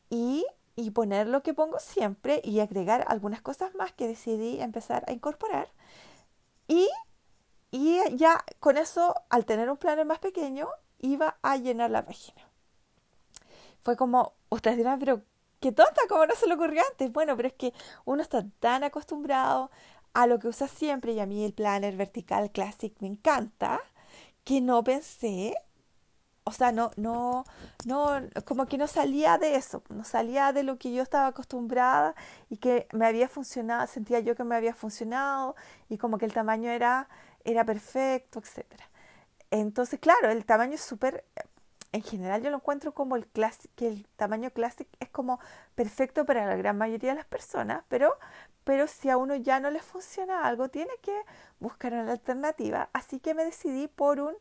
y 0.10 0.46
y 0.76 0.92
poner 0.92 1.28
lo 1.28 1.44
que 1.44 1.54
pongo 1.54 1.80
siempre 1.80 2.42
y 2.44 2.60
agregar 2.60 3.06
algunas 3.08 3.42
cosas 3.42 3.76
más 3.76 3.92
que 3.92 4.08
decidí 4.08 4.62
empezar 4.62 5.04
a 5.08 5.12
incorporar. 5.12 5.70
Y, 6.68 6.90
y 7.72 8.00
ya 8.16 8.44
con 8.60 8.78
eso, 8.78 9.16
al 9.30 9.46
tener 9.46 9.70
un 9.70 9.78
planner 9.78 10.06
más 10.06 10.20
pequeño, 10.20 10.68
iba 11.00 11.38
a 11.42 11.58
llenar 11.58 11.92
la 11.92 12.06
página. 12.06 12.42
Fue 13.84 13.98
como, 13.98 14.34
ustedes 14.56 14.78
dirán, 14.78 15.00
pero 15.00 15.24
qué 15.60 15.72
tonta, 15.72 16.02
¿cómo 16.10 16.26
no 16.26 16.36
se 16.36 16.48
le 16.48 16.56
ocurrió 16.56 16.82
antes? 16.92 17.12
Bueno, 17.12 17.36
pero 17.36 17.48
es 17.48 17.56
que 17.56 17.74
uno 18.06 18.22
está 18.22 18.46
tan 18.60 18.84
acostumbrado 18.84 19.72
a 20.14 20.28
lo 20.28 20.40
que 20.40 20.48
usa 20.48 20.68
siempre 20.68 21.14
y 21.14 21.20
a 21.20 21.26
mí 21.26 21.44
el 21.46 21.54
planner 21.54 21.96
vertical 21.98 22.52
classic 22.52 22.94
me 23.02 23.08
encanta, 23.08 23.80
que 24.44 24.62
no 24.62 24.84
pensé 24.84 25.56
o 26.44 26.52
sea, 26.52 26.72
no, 26.72 26.92
no, 26.98 27.46
no, 27.86 28.20
como 28.46 28.66
que 28.66 28.78
no 28.78 28.88
salía 28.88 29.38
de 29.38 29.56
eso, 29.56 29.84
no 29.90 30.04
salía 30.04 30.52
de 30.54 30.64
lo 30.64 30.78
que 30.78 30.92
yo 30.92 31.04
estaba 31.04 31.28
acostumbrada 31.28 32.16
y 32.50 32.58
que 32.58 32.88
me 32.94 33.06
había 33.06 33.30
funcionado, 33.30 33.86
sentía 33.88 34.20
yo 34.22 34.36
que 34.36 34.44
me 34.44 34.56
había 34.56 34.74
funcionado 34.74 35.56
y 35.88 35.98
como 35.98 36.18
que 36.18 36.26
el 36.26 36.34
tamaño 36.34 36.72
era, 36.72 37.08
era 37.44 37.64
perfecto, 37.66 38.40
etc. 38.40 38.66
Entonces, 39.52 40.00
claro, 40.00 40.32
el 40.32 40.46
tamaño 40.46 40.74
es 40.76 40.82
súper, 40.82 41.26
en 41.92 42.04
general 42.04 42.42
yo 42.42 42.50
lo 42.50 42.58
encuentro 42.58 42.94
como 42.94 43.16
el 43.16 43.28
clásico, 43.28 43.74
que 43.76 43.88
el 43.88 44.08
tamaño 44.16 44.52
clásico 44.52 44.90
es 45.00 45.10
como 45.10 45.40
perfecto 45.76 46.26
para 46.26 46.46
la 46.46 46.56
gran 46.56 46.78
mayoría 46.78 47.12
de 47.12 47.18
las 47.18 47.26
personas, 47.26 47.84
pero, 47.90 48.18
pero 48.64 48.88
si 48.88 49.10
a 49.10 49.18
uno 49.18 49.36
ya 49.36 49.60
no 49.60 49.72
le 49.72 49.80
funciona 49.80 50.46
algo, 50.46 50.70
tiene 50.70 50.94
que 51.02 51.16
buscar 51.60 51.94
una 51.94 52.12
alternativa. 52.12 52.90
Así 52.94 53.20
que 53.20 53.34
me 53.34 53.46
decidí 53.46 53.88
por 53.88 54.20
un 54.20 54.36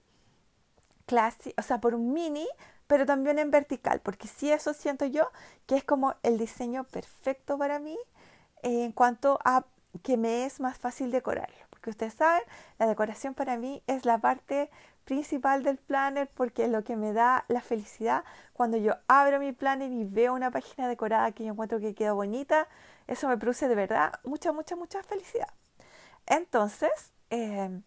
o 1.56 1.62
sea, 1.62 1.80
por 1.80 1.94
un 1.94 2.12
mini, 2.12 2.46
pero 2.86 3.06
también 3.06 3.38
en 3.38 3.50
vertical, 3.50 4.00
porque 4.00 4.28
sí 4.28 4.52
eso 4.52 4.72
siento 4.74 5.06
yo 5.06 5.30
que 5.66 5.76
es 5.76 5.84
como 5.84 6.14
el 6.22 6.38
diseño 6.38 6.84
perfecto 6.84 7.58
para 7.58 7.78
mí 7.78 7.98
en 8.62 8.92
cuanto 8.92 9.38
a 9.44 9.64
que 10.02 10.16
me 10.16 10.44
es 10.44 10.60
más 10.60 10.78
fácil 10.78 11.10
decorarlo. 11.10 11.56
Porque 11.70 11.90
ustedes 11.90 12.14
saben, 12.14 12.42
la 12.78 12.86
decoración 12.86 13.34
para 13.34 13.56
mí 13.56 13.82
es 13.86 14.04
la 14.04 14.18
parte 14.18 14.70
principal 15.10 15.64
del 15.64 15.76
planner 15.76 16.30
porque 16.36 16.66
es 16.66 16.70
lo 16.70 16.84
que 16.84 16.94
me 16.94 17.12
da 17.12 17.44
la 17.48 17.60
felicidad 17.60 18.22
cuando 18.52 18.76
yo 18.76 18.94
abro 19.08 19.40
mi 19.40 19.50
planner 19.50 19.90
y 19.90 20.04
veo 20.04 20.32
una 20.32 20.52
página 20.52 20.86
decorada 20.86 21.32
que 21.32 21.42
yo 21.42 21.50
encuentro 21.50 21.80
que 21.80 21.96
queda 21.96 22.12
bonita. 22.12 22.68
Eso 23.08 23.26
me 23.26 23.36
produce 23.36 23.66
de 23.66 23.74
verdad 23.74 24.12
mucha, 24.22 24.52
mucha, 24.52 24.76
mucha 24.76 25.02
felicidad. 25.02 25.48
Entonces, 26.26 26.92
eh, 27.30 27.80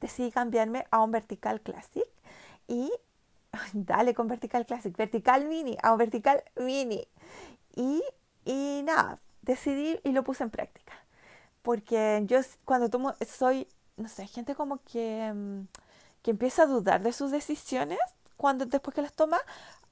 decidí 0.00 0.32
cambiarme 0.32 0.88
a 0.90 1.04
un 1.04 1.12
vertical 1.12 1.60
classic 1.60 2.04
y 2.66 2.90
dale 3.72 4.12
con 4.12 4.26
vertical 4.26 4.66
classic, 4.66 4.96
vertical 4.96 5.46
mini, 5.46 5.78
a 5.84 5.92
un 5.92 5.98
vertical 5.98 6.42
mini. 6.56 7.06
Y, 7.76 8.02
y 8.44 8.82
nada, 8.82 9.20
decidí 9.42 10.00
y 10.02 10.10
lo 10.10 10.24
puse 10.24 10.42
en 10.42 10.50
práctica. 10.50 10.94
Porque 11.62 12.24
yo 12.26 12.40
cuando 12.64 12.90
tomo, 12.90 13.14
soy, 13.24 13.68
no 13.96 14.08
sé, 14.08 14.26
gente 14.26 14.56
como 14.56 14.78
que, 14.82 15.32
mm, 15.32 15.60
que 16.24 16.32
empieza 16.32 16.64
a 16.64 16.66
dudar 16.66 17.02
de 17.02 17.12
sus 17.12 17.30
decisiones 17.30 18.00
cuando 18.36 18.66
después 18.66 18.96
que 18.96 19.02
las 19.02 19.12
toma, 19.12 19.38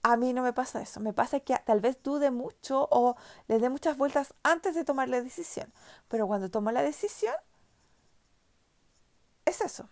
a 0.03 0.17
mí 0.17 0.33
no 0.33 0.43
me 0.43 0.53
pasa 0.53 0.83
eso. 0.83 0.99
Me 0.99 1.13
pasa 1.13 1.39
que 1.39 1.57
tal 1.65 1.81
vez 1.81 2.03
dude 2.03 2.33
mucho 2.33 2.89
o 2.91 3.17
le 3.47 3.61
dé 3.61 3.71
muchas 3.71 3.97
vueltas 3.97 4.35
antes 4.43 4.75
de 4.75 4.85
tomar 4.85 5.09
la 5.09 5.23
decisión. 5.23 5.73
Pero 6.09 6.27
cuando 6.27 6.51
tomo 6.51 6.73
la 6.73 6.83
decisión, 6.83 7.35
es 9.45 9.61
eso 9.61 9.89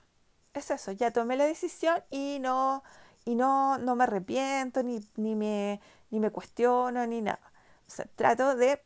es 0.55 0.71
eso, 0.71 0.93
ya 0.93 1.13
tomé 1.13 1.37
la 1.37 1.45
decisión 1.45 2.03
y 2.11 2.39
no, 2.41 2.83
y 3.25 3.35
no, 3.35 3.79
no 3.79 3.95
me 3.97 4.05
arrepiento, 4.05 4.83
ni, 4.83 5.01
ni, 5.17 5.35
me, 5.37 5.81
ni 6.11 6.21
me 6.21 6.31
cuestiono, 6.31 7.07
ni 7.07 7.23
nada. 7.23 7.53
O 7.87 7.91
sea, 7.91 8.07
trato 8.17 8.57
de, 8.57 8.83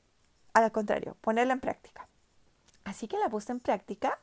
al 0.55 0.73
contrario, 0.73 1.17
ponerla 1.21 1.55
en 1.55 1.61
práctica. 1.61 2.09
Así 2.85 3.09
que 3.09 3.19
la 3.19 3.29
puse 3.29 3.53
en 3.53 3.61
práctica 3.61 4.19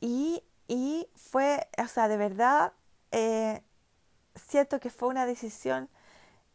y, 0.00 0.42
y 0.68 1.08
fue, 1.14 1.68
o 1.78 1.86
sea, 1.88 2.08
de 2.08 2.16
verdad, 2.16 2.72
eh, 3.12 3.62
siento 4.34 4.80
que 4.80 4.90
fue 4.90 5.08
una 5.08 5.26
decisión 5.26 5.88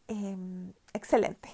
em, 0.08 0.74
excelente. 0.94 1.50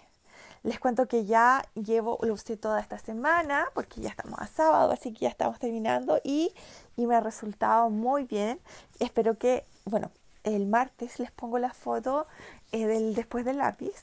Les 0.64 0.80
cuento 0.80 1.08
que 1.08 1.26
ya 1.26 1.64
llevo, 1.76 2.18
lo 2.22 2.34
usé 2.34 2.58
toda 2.58 2.80
esta 2.80 2.98
semana 2.98 3.68
porque 3.76 4.02
ya 4.02 4.10
estamos 4.10 4.40
a 4.40 4.48
sábado, 4.48 4.92
así 4.92 5.14
que 5.14 5.22
ya 5.22 5.30
estamos 5.30 5.60
terminando 5.60 6.20
y, 6.24 6.54
y 6.96 7.06
me 7.06 7.16
ha 7.16 7.22
resultado 7.22 7.90
muy 7.92 8.24
bien. 8.24 8.60
Espero 9.00 9.38
que, 9.38 9.66
bueno, 9.86 10.12
el 10.44 10.66
martes 10.66 11.20
les 11.20 11.32
pongo 11.32 11.60
la 11.60 11.74
foto 11.74 12.26
eh, 12.72 12.88
del 12.88 13.16
después 13.16 13.46
del 13.46 13.58
lápiz 13.58 13.94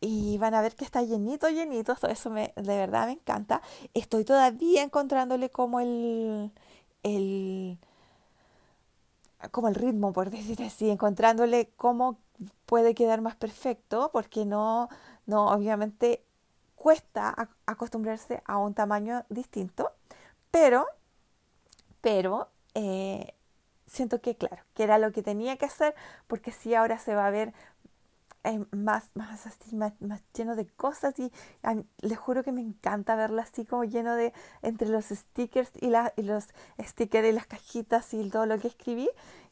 y 0.00 0.36
van 0.38 0.54
a 0.54 0.60
ver 0.62 0.74
que 0.74 0.84
está 0.84 1.02
llenito, 1.02 1.48
llenito. 1.48 1.94
Todo 1.94 2.10
eso 2.10 2.30
me, 2.30 2.52
de 2.56 2.76
verdad 2.76 3.06
me 3.06 3.12
encanta. 3.12 3.62
Estoy 3.94 4.24
todavía 4.24 4.82
encontrándole 4.82 5.50
como 5.50 5.80
el, 5.80 6.52
el, 7.06 7.78
como 9.50 9.68
el 9.68 9.74
ritmo, 9.74 10.12
por 10.12 10.30
decir 10.38 10.62
así, 10.62 10.90
encontrándole 10.90 11.70
cómo 11.76 12.18
puede 12.66 12.94
quedar 12.94 13.20
más 13.20 13.36
perfecto, 13.36 14.10
porque 14.12 14.44
no, 14.44 14.88
no, 15.26 15.46
obviamente 15.46 16.22
cuesta 16.74 17.48
acostumbrarse 17.64 18.42
a 18.44 18.58
un 18.58 18.74
tamaño 18.74 19.24
distinto, 19.28 19.92
pero, 20.50 20.86
pero 22.00 22.48
eh, 22.74 23.34
siento 23.86 24.20
que 24.20 24.36
claro, 24.36 24.62
que 24.74 24.82
era 24.84 24.98
lo 24.98 25.12
que 25.12 25.22
tenía 25.22 25.56
que 25.56 25.64
hacer, 25.66 25.94
porque 26.26 26.52
si 26.52 26.74
ahora 26.74 26.98
se 26.98 27.14
va 27.14 27.26
a 27.26 27.30
ver 27.30 27.54
eh, 28.46 28.64
más, 28.70 29.10
más 29.14 29.46
así, 29.46 29.74
más, 29.74 29.92
lleno 30.34 30.56
de 30.56 30.66
cosas 30.66 31.18
y 31.18 31.30
les 32.00 32.18
juro 32.18 32.42
que 32.42 32.52
me 32.52 32.60
encanta 32.60 33.16
verlo 33.16 33.42
así 33.42 33.64
como 33.64 33.84
lleno 33.84 34.14
de 34.14 34.32
entre 34.62 34.88
los 34.88 35.06
stickers 35.06 35.70
y, 35.80 35.88
la, 35.88 36.12
y 36.16 36.22
los 36.22 36.48
stickers 36.78 37.28
y 37.28 37.32
las 37.32 37.46
cajitas 37.46 38.14
y 38.14 38.30
todo 38.30 38.46
lo 38.46 38.58
que 38.58 38.68
escribí 38.68 39.08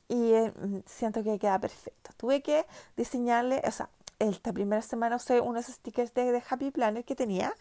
y 0.08 0.32
eh, 0.32 0.52
siento 0.86 1.22
que 1.22 1.38
queda 1.38 1.58
perfecto. 1.58 2.10
Tuve 2.16 2.42
que 2.42 2.66
diseñarle, 2.96 3.62
o 3.66 3.70
sea, 3.70 3.88
esta 4.18 4.52
primera 4.52 4.82
semana 4.82 5.16
usé 5.16 5.40
unos 5.40 5.66
stickers 5.66 6.14
de, 6.14 6.42
Happy 6.48 6.70
Planner 6.70 7.04
que 7.04 7.16
tenía, 7.16 7.54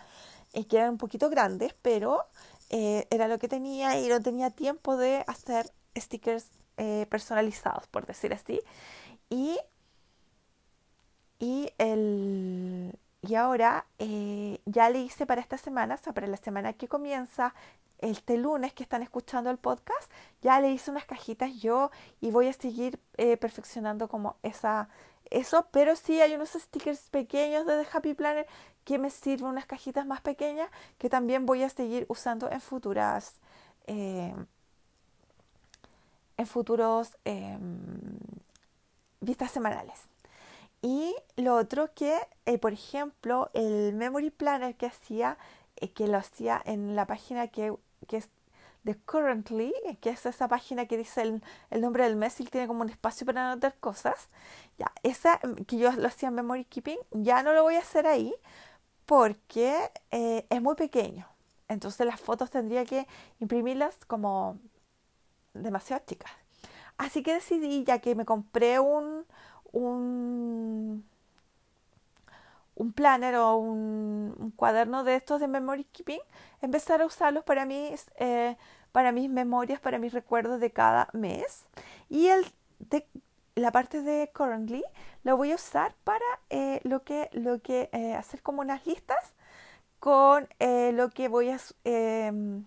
eh, 0.53 0.65
que 0.65 0.77
eran 0.77 0.91
un 0.91 0.97
poquito 0.97 1.29
grandes, 1.29 1.73
pero 1.81 2.25
eh, 2.69 3.07
era 3.09 3.27
lo 3.27 3.39
que 3.39 3.47
tenía 3.47 3.99
y 3.99 4.07
no 4.07 4.21
tenía 4.21 4.49
tiempo 4.49 4.97
de 4.97 5.23
hacer 5.27 5.71
stickers 5.97 6.47
eh, 6.77 7.05
personalizados, 7.09 7.87
por 7.87 8.05
decir 8.05 8.33
así. 8.33 8.61
Y, 9.29 9.57
y, 11.43 11.73
el, 11.77 12.97
y 13.21 13.35
ahora 13.35 13.85
ya 14.65 14.89
le 14.89 14.99
hice 14.99 15.25
para 15.25 15.41
esta 15.41 15.57
semana, 15.57 15.95
o 15.95 15.97
sea, 15.97 16.13
para 16.13 16.25
la 16.27 16.37
semana 16.37 16.71
que 16.71 16.87
comienza 16.87 17.53
este 17.99 18.37
lunes 18.37 18.73
que 18.73 18.83
están 18.83 19.03
escuchando 19.03 19.49
el 19.49 19.57
podcast, 19.57 20.09
ya 20.41 20.61
le 20.61 20.71
hice 20.71 20.89
unas 20.89 21.03
cajitas 21.03 21.53
yo 21.55 21.91
y 22.21 22.31
voy 22.31 22.47
a 22.47 22.53
seguir 22.53 22.97
eh, 23.17 23.35
perfeccionando 23.35 24.07
como 24.07 24.37
esa, 24.41 24.87
eso, 25.31 25.67
pero 25.71 25.97
sí 25.97 26.21
hay 26.21 26.33
unos 26.33 26.51
stickers 26.51 27.09
pequeños 27.09 27.65
de 27.65 27.83
The 27.83 27.89
Happy 27.91 28.13
Planner 28.13 28.47
que 28.85 28.97
me 28.97 29.09
sirven 29.09 29.47
unas 29.49 29.65
cajitas 29.65 30.05
más 30.05 30.21
pequeñas 30.21 30.69
que 30.97 31.09
también 31.09 31.45
voy 31.45 31.63
a 31.63 31.69
seguir 31.69 32.05
usando 32.07 32.49
en 32.49 32.61
futuras 32.61 33.35
eh, 33.87 34.33
en 36.37 36.47
futuros 36.47 37.17
em, 37.25 37.59
vistas 39.19 39.51
semanales. 39.51 40.12
Y 40.83 41.15
lo 41.37 41.55
otro 41.55 41.93
que, 41.93 42.19
eh, 42.45 42.57
por 42.59 42.73
ejemplo, 42.73 43.49
el 43.53 43.93
Memory 43.93 44.31
Planner 44.31 44.75
que 44.75 44.85
hacía, 44.85 45.37
eh, 45.77 45.93
que 45.93 46.07
lo 46.07 46.17
hacía 46.17 46.61
en 46.65 46.97
la 46.97 47.07
página 47.07 47.47
que, 47.47 47.73
que 48.05 48.17
es 48.17 48.29
de 48.83 48.95
Currently, 48.97 49.73
que 50.01 50.09
es 50.09 50.25
esa 50.25 50.49
página 50.49 50.85
que 50.85 50.97
dice 50.97 51.21
el, 51.21 51.41
el, 51.69 51.79
nombre 51.79 52.03
del 52.03 52.17
mes 52.17 52.37
y 52.41 52.43
tiene 52.43 52.67
como 52.67 52.81
un 52.81 52.89
espacio 52.89 53.25
para 53.25 53.53
anotar 53.53 53.75
cosas. 53.79 54.27
Ya, 54.77 54.91
esa 55.03 55.39
que 55.67 55.77
yo 55.77 55.89
lo 55.93 56.05
hacía 56.05 56.27
en 56.27 56.35
Memory 56.35 56.65
Keeping, 56.65 56.99
ya 57.11 57.43
no 57.43 57.53
lo 57.53 57.63
voy 57.63 57.75
a 57.75 57.79
hacer 57.79 58.05
ahí 58.05 58.35
porque 59.05 59.89
eh, 60.11 60.45
es 60.49 60.61
muy 60.61 60.75
pequeño. 60.75 61.27
Entonces 61.69 62.05
las 62.05 62.19
fotos 62.19 62.51
tendría 62.51 62.83
que 62.83 63.07
imprimirlas 63.39 63.95
como 64.05 64.59
demasiado 65.53 66.03
chicas. 66.05 66.31
Así 66.97 67.23
que 67.23 67.33
decidí, 67.33 67.85
ya 67.85 67.99
que 67.99 68.15
me 68.15 68.25
compré 68.25 68.79
un, 68.79 69.25
un, 69.73 71.03
un 72.75 72.93
planner 72.93 73.35
o 73.35 73.57
un, 73.57 74.53
cuaderno 74.55 75.03
de 75.03 75.15
estos 75.15 75.41
de 75.41 75.47
memory 75.47 75.83
keeping, 75.85 76.21
empezar 76.61 77.01
a 77.01 77.05
usarlos 77.05 77.43
para 77.43 77.65
mis, 77.65 78.09
eh, 78.17 78.55
para 78.91 79.11
mis 79.11 79.29
memorias, 79.29 79.81
para 79.81 79.99
mis 79.99 80.13
recuerdos 80.13 80.61
de 80.61 80.71
cada 80.71 81.09
mes. 81.11 81.65
Y 82.09 82.27
el 82.27 82.45
la 83.55 83.71
parte 83.71 84.01
de 84.01 84.31
currently 84.33 84.83
lo 85.23 85.37
voy 85.37 85.51
a 85.51 85.55
usar 85.55 85.93
para 86.03 86.25
eh, 86.49 86.79
lo 86.83 87.03
que, 87.03 87.29
lo 87.33 87.61
que 87.61 87.89
eh, 87.93 88.15
hacer 88.15 88.41
como 88.41 88.61
unas 88.61 88.85
listas 88.87 89.33
con 89.99 90.49
lo 90.59 91.09
que 91.11 91.29
voy 91.29 91.49
a 91.49 91.59
em, 91.85 92.65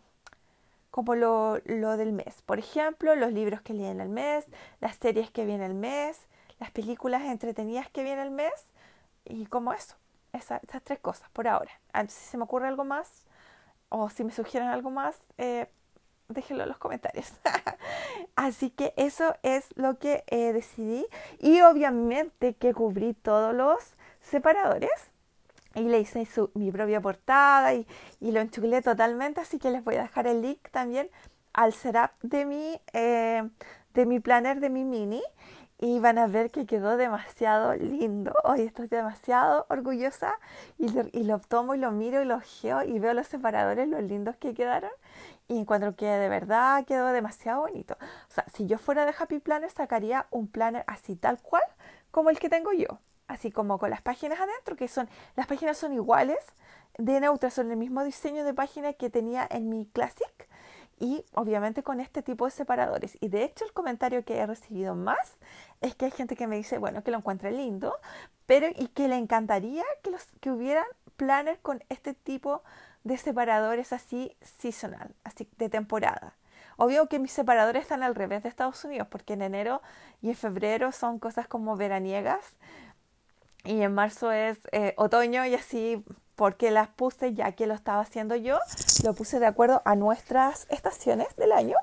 como 0.91 1.15
lo, 1.15 1.59
lo, 1.67 1.99
del 1.99 2.13
mes. 2.13 2.41
Por 2.47 2.59
ejemplo, 2.59 3.15
los 3.15 3.31
libros 3.31 3.61
que 3.61 3.75
leen 3.75 4.01
el 4.01 4.09
mes, 4.09 4.47
las 4.81 4.97
series 4.97 5.31
que 5.31 5.45
vienen 5.45 5.71
el 5.71 5.75
mes, 5.75 6.27
las 6.59 6.71
películas 6.71 7.23
entretenidas 7.23 7.89
que 7.91 8.03
viene 8.03 8.23
el 8.23 8.31
mes 8.31 8.53
y 9.25 9.47
como 9.47 9.73
eso. 9.73 9.97
esas 10.33 10.61
tres 10.85 10.99
cosas 11.01 11.29
por 11.31 11.49
ahora. 11.49 11.71
Si 12.09 12.25
se 12.31 12.37
me 12.37 12.45
ocurre 12.45 12.69
algo 12.69 12.85
más 12.85 13.27
o 13.89 14.11
si 14.11 14.25
me 14.25 14.33
sugieren 14.33 14.69
algo 14.69 14.91
más, 14.91 15.17
eh, 15.39 15.67
déjenlo 16.29 16.65
en 16.65 16.69
los 16.69 16.79
comentarios. 16.79 17.33
Así 18.37 18.71
que 18.71 18.93
eso 18.97 19.37
es 19.43 19.67
lo 19.77 19.99
que 19.99 20.25
eh, 20.27 20.53
decidí. 20.53 21.07
Y 21.39 21.61
obviamente 21.63 22.55
que 22.55 22.75
cubrí 22.75 23.15
todos 23.15 23.55
los 23.55 23.97
separadores 24.21 24.91
y 25.75 25.83
le 25.83 26.01
hice 26.01 26.27
mi 26.55 26.73
propia 26.73 27.01
portada 27.01 27.75
y, 27.75 27.87
lo 28.21 28.41
enchuglé 28.41 28.81
totalmente, 28.81 29.43
así 29.43 29.59
que 29.59 29.71
les 29.71 29.85
voy 29.85 29.97
a 29.97 30.03
dejar 30.03 30.27
el 30.27 30.41
link 30.41 30.71
también 30.71 31.11
al 31.53 31.75
setup 31.75 32.11
de 32.23 32.47
mi, 32.47 32.81
eh, 32.95 33.47
de 33.93 34.07
mi 34.07 34.19
planner, 34.19 34.59
de 34.61 34.71
mi 34.71 34.85
mini, 34.85 35.23
y 35.79 35.99
van 35.99 36.19
a 36.19 36.27
ver 36.27 36.51
que 36.51 36.67
quedó 36.67 36.97
demasiado 36.97 37.75
lindo. 37.75 38.33
Hoy 38.45 38.63
estoy 38.63 38.89
demasiado 38.89 39.67
orgullosa 39.69 40.39
y 40.79 40.89
lo, 40.89 41.05
y 41.13 41.25
lo, 41.25 41.39
tomo 41.39 41.75
y 41.75 41.79
lo 41.79 41.91
miro 41.91 42.23
y 42.23 42.25
lo 42.25 42.41
geo 42.41 42.83
y 42.83 42.99
veo 42.99 43.15
los 43.15 43.27
separadores, 43.27 43.89
los 43.89 44.03
lindos 44.03 44.37
que 44.37 44.55
quedaron 44.55 44.91
y 45.49 45.59
encuentro 45.59 45.95
que 45.95 46.07
de 46.07 46.29
verdad 46.29 46.85
quedó 46.87 47.09
demasiado 47.09 47.61
bonito. 47.63 47.97
O 48.29 48.33
sea, 48.33 48.45
si 48.55 48.67
yo 48.67 48.79
fuera 48.79 49.05
de 49.05 49.15
Happy 49.19 49.39
Planner 49.39 49.71
sacaría 49.71 50.27
un 50.31 50.49
planner 50.49 50.85
así 50.87 51.17
tal 51.17 51.41
cual 51.41 51.63
como 52.11 52.31
el 52.31 52.39
que 52.39 52.49
tengo 52.49 52.73
yo 52.73 52.99
así 53.29 53.51
como 53.51 53.79
con 53.79 53.91
las 53.91 54.03
páginas 54.03 54.41
adentro, 54.41 54.77
que 54.77 54.89
son, 54.89 55.09
las 55.35 55.47
páginas 55.47 55.77
son 55.77 55.93
iguales, 55.93 56.39
de 56.99 57.21
neutra, 57.21 57.51
son 57.51 57.71
el 57.71 57.77
mismo 57.77 58.05
diseño 58.05 58.45
de 58.45 58.55
página 58.55 58.93
que 58.95 59.11
tenía 59.11 59.47
en 59.51 59.69
mi 59.69 59.87
Classic 59.87 60.49
y 60.99 61.25
obviamente 61.35 61.83
con 61.83 62.01
este 62.01 62.23
tipo 62.23 62.45
de 62.47 62.51
separadores. 62.51 63.19
Y 63.21 63.29
de 63.29 63.45
hecho 63.45 63.65
el 63.65 63.73
comentario 63.73 64.25
que 64.25 64.39
he 64.39 64.47
recibido 64.47 64.95
más 64.95 65.37
es 65.81 65.95
que 65.95 66.07
hay 66.07 66.11
gente 66.11 66.37
que 66.37 66.47
me 66.47 66.57
dice, 66.57 66.79
bueno, 66.79 67.03
que 67.03 67.11
lo 67.11 67.19
encuentre 67.19 67.51
lindo, 67.53 67.95
pero 68.47 68.69
y 68.75 68.89
que 68.89 69.09
le 69.09 69.17
encantaría 69.17 69.85
que, 70.03 70.11
los, 70.11 70.25
que 70.41 70.51
hubieran 70.51 70.87
planners 71.17 71.59
con 71.61 71.83
este 71.89 72.15
tipo 72.15 72.63
de 73.05 73.19
separadores 73.19 73.93
así 73.93 74.37
seasonal, 74.41 75.15
así 75.25 75.49
de 75.59 75.69
temporada. 75.69 76.35
Obvio 76.79 77.09
que 77.09 77.19
mis 77.19 77.33
separadores 77.33 77.83
están 77.83 78.03
al 78.03 78.15
revés 78.15 78.43
de 78.43 78.49
Estados 78.49 78.85
Unidos, 78.85 79.09
porque 79.11 79.35
en 79.35 79.43
enero 79.43 79.81
y 80.21 80.29
en 80.29 80.35
febrero 80.35 80.93
son 80.93 81.19
cosas 81.19 81.49
como 81.49 81.77
veraniegas, 81.77 82.57
y 83.65 83.83
en 83.83 83.95
marzo 83.95 84.31
es 84.31 84.59
eh, 84.73 84.95
otoño 84.97 85.45
y 85.45 85.55
así 85.55 86.05
porque 86.37 86.71
las 86.71 86.89
puse 86.89 87.35
ya 87.35 87.53
que 87.53 87.67
lo 87.67 87.75
estaba 87.75 88.03
haciendo 88.03 88.37
yo, 88.37 88.59
lo 89.03 89.15
puse 89.15 89.41
de 89.41 89.47
acuerdo 89.47 89.83
a 89.85 89.97
nuestras 89.97 90.67
estaciones 90.71 91.35
del 91.37 91.53
año, 91.53 91.77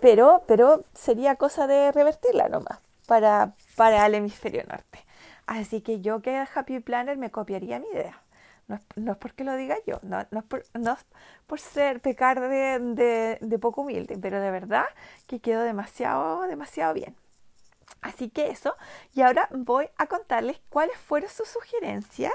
pero, 0.00 0.42
pero 0.46 0.84
sería 0.92 1.36
cosa 1.36 1.66
de 1.66 1.92
revertirla 1.92 2.48
nomás 2.48 2.80
para, 3.06 3.54
para 3.76 4.04
el 4.04 4.16
hemisferio 4.16 4.64
norte. 4.68 5.04
Así 5.46 5.80
que 5.80 6.00
yo 6.00 6.20
que 6.20 6.44
Happy 6.54 6.80
Planner 6.80 7.16
me 7.16 7.30
copiaría 7.30 7.78
mi 7.78 7.86
idea. 7.88 8.20
No 8.66 8.74
es, 8.74 8.82
no 8.96 9.12
es 9.12 9.18
porque 9.18 9.44
lo 9.44 9.54
diga 9.54 9.76
yo, 9.86 10.00
no, 10.02 10.26
no, 10.32 10.40
es 10.40 10.44
por, 10.44 10.64
no 10.74 10.98
por 11.46 11.60
ser 11.60 12.00
pecar 12.00 12.40
de, 12.40 12.80
de, 12.80 13.38
de 13.40 13.58
poco 13.60 13.82
humilde, 13.82 14.18
pero 14.20 14.40
de 14.40 14.50
verdad 14.50 14.86
que 15.28 15.38
quedó 15.38 15.62
demasiado, 15.62 16.42
demasiado 16.48 16.92
bien. 16.92 17.14
Así 18.00 18.28
que 18.28 18.50
eso, 18.50 18.74
y 19.14 19.22
ahora 19.22 19.48
voy 19.52 19.88
a 19.96 20.06
contarles 20.06 20.60
cuáles 20.68 20.96
fueron 20.98 21.30
sus 21.30 21.48
sugerencias 21.48 22.34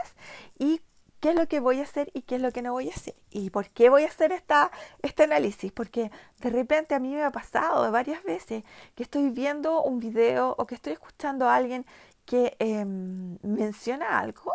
y 0.58 0.82
qué 1.22 1.30
es 1.30 1.36
lo 1.36 1.48
que 1.48 1.60
voy 1.60 1.80
a 1.80 1.84
hacer 1.84 2.12
y 2.14 2.24
qué 2.24 2.36
es 2.36 2.42
lo 2.42 2.52
que 2.52 2.62
no 2.62 2.74
voy 2.74 2.90
a 2.90 2.94
hacer. 2.94 3.16
¿Y 3.30 3.52
por 3.52 3.70
qué 3.70 3.90
voy 3.90 4.04
a 4.04 4.08
hacer 4.08 4.32
esta, 4.32 4.72
este 5.02 5.24
análisis? 5.24 5.72
Porque 5.72 6.12
de 6.40 6.50
repente 6.50 6.96
a 6.96 7.00
mí 7.00 7.14
me 7.14 7.24
ha 7.24 7.32
pasado 7.32 7.90
varias 7.92 8.24
veces 8.24 8.64
que 8.96 9.04
estoy 9.04 9.30
viendo 9.30 9.84
un 9.84 10.00
video 10.00 10.56
o 10.58 10.66
que 10.66 10.76
estoy 10.76 10.94
escuchando 10.94 11.48
a 11.48 11.56
alguien 11.56 11.86
que 12.26 12.56
em, 12.60 13.38
menciona 13.44 14.20
algo 14.20 14.52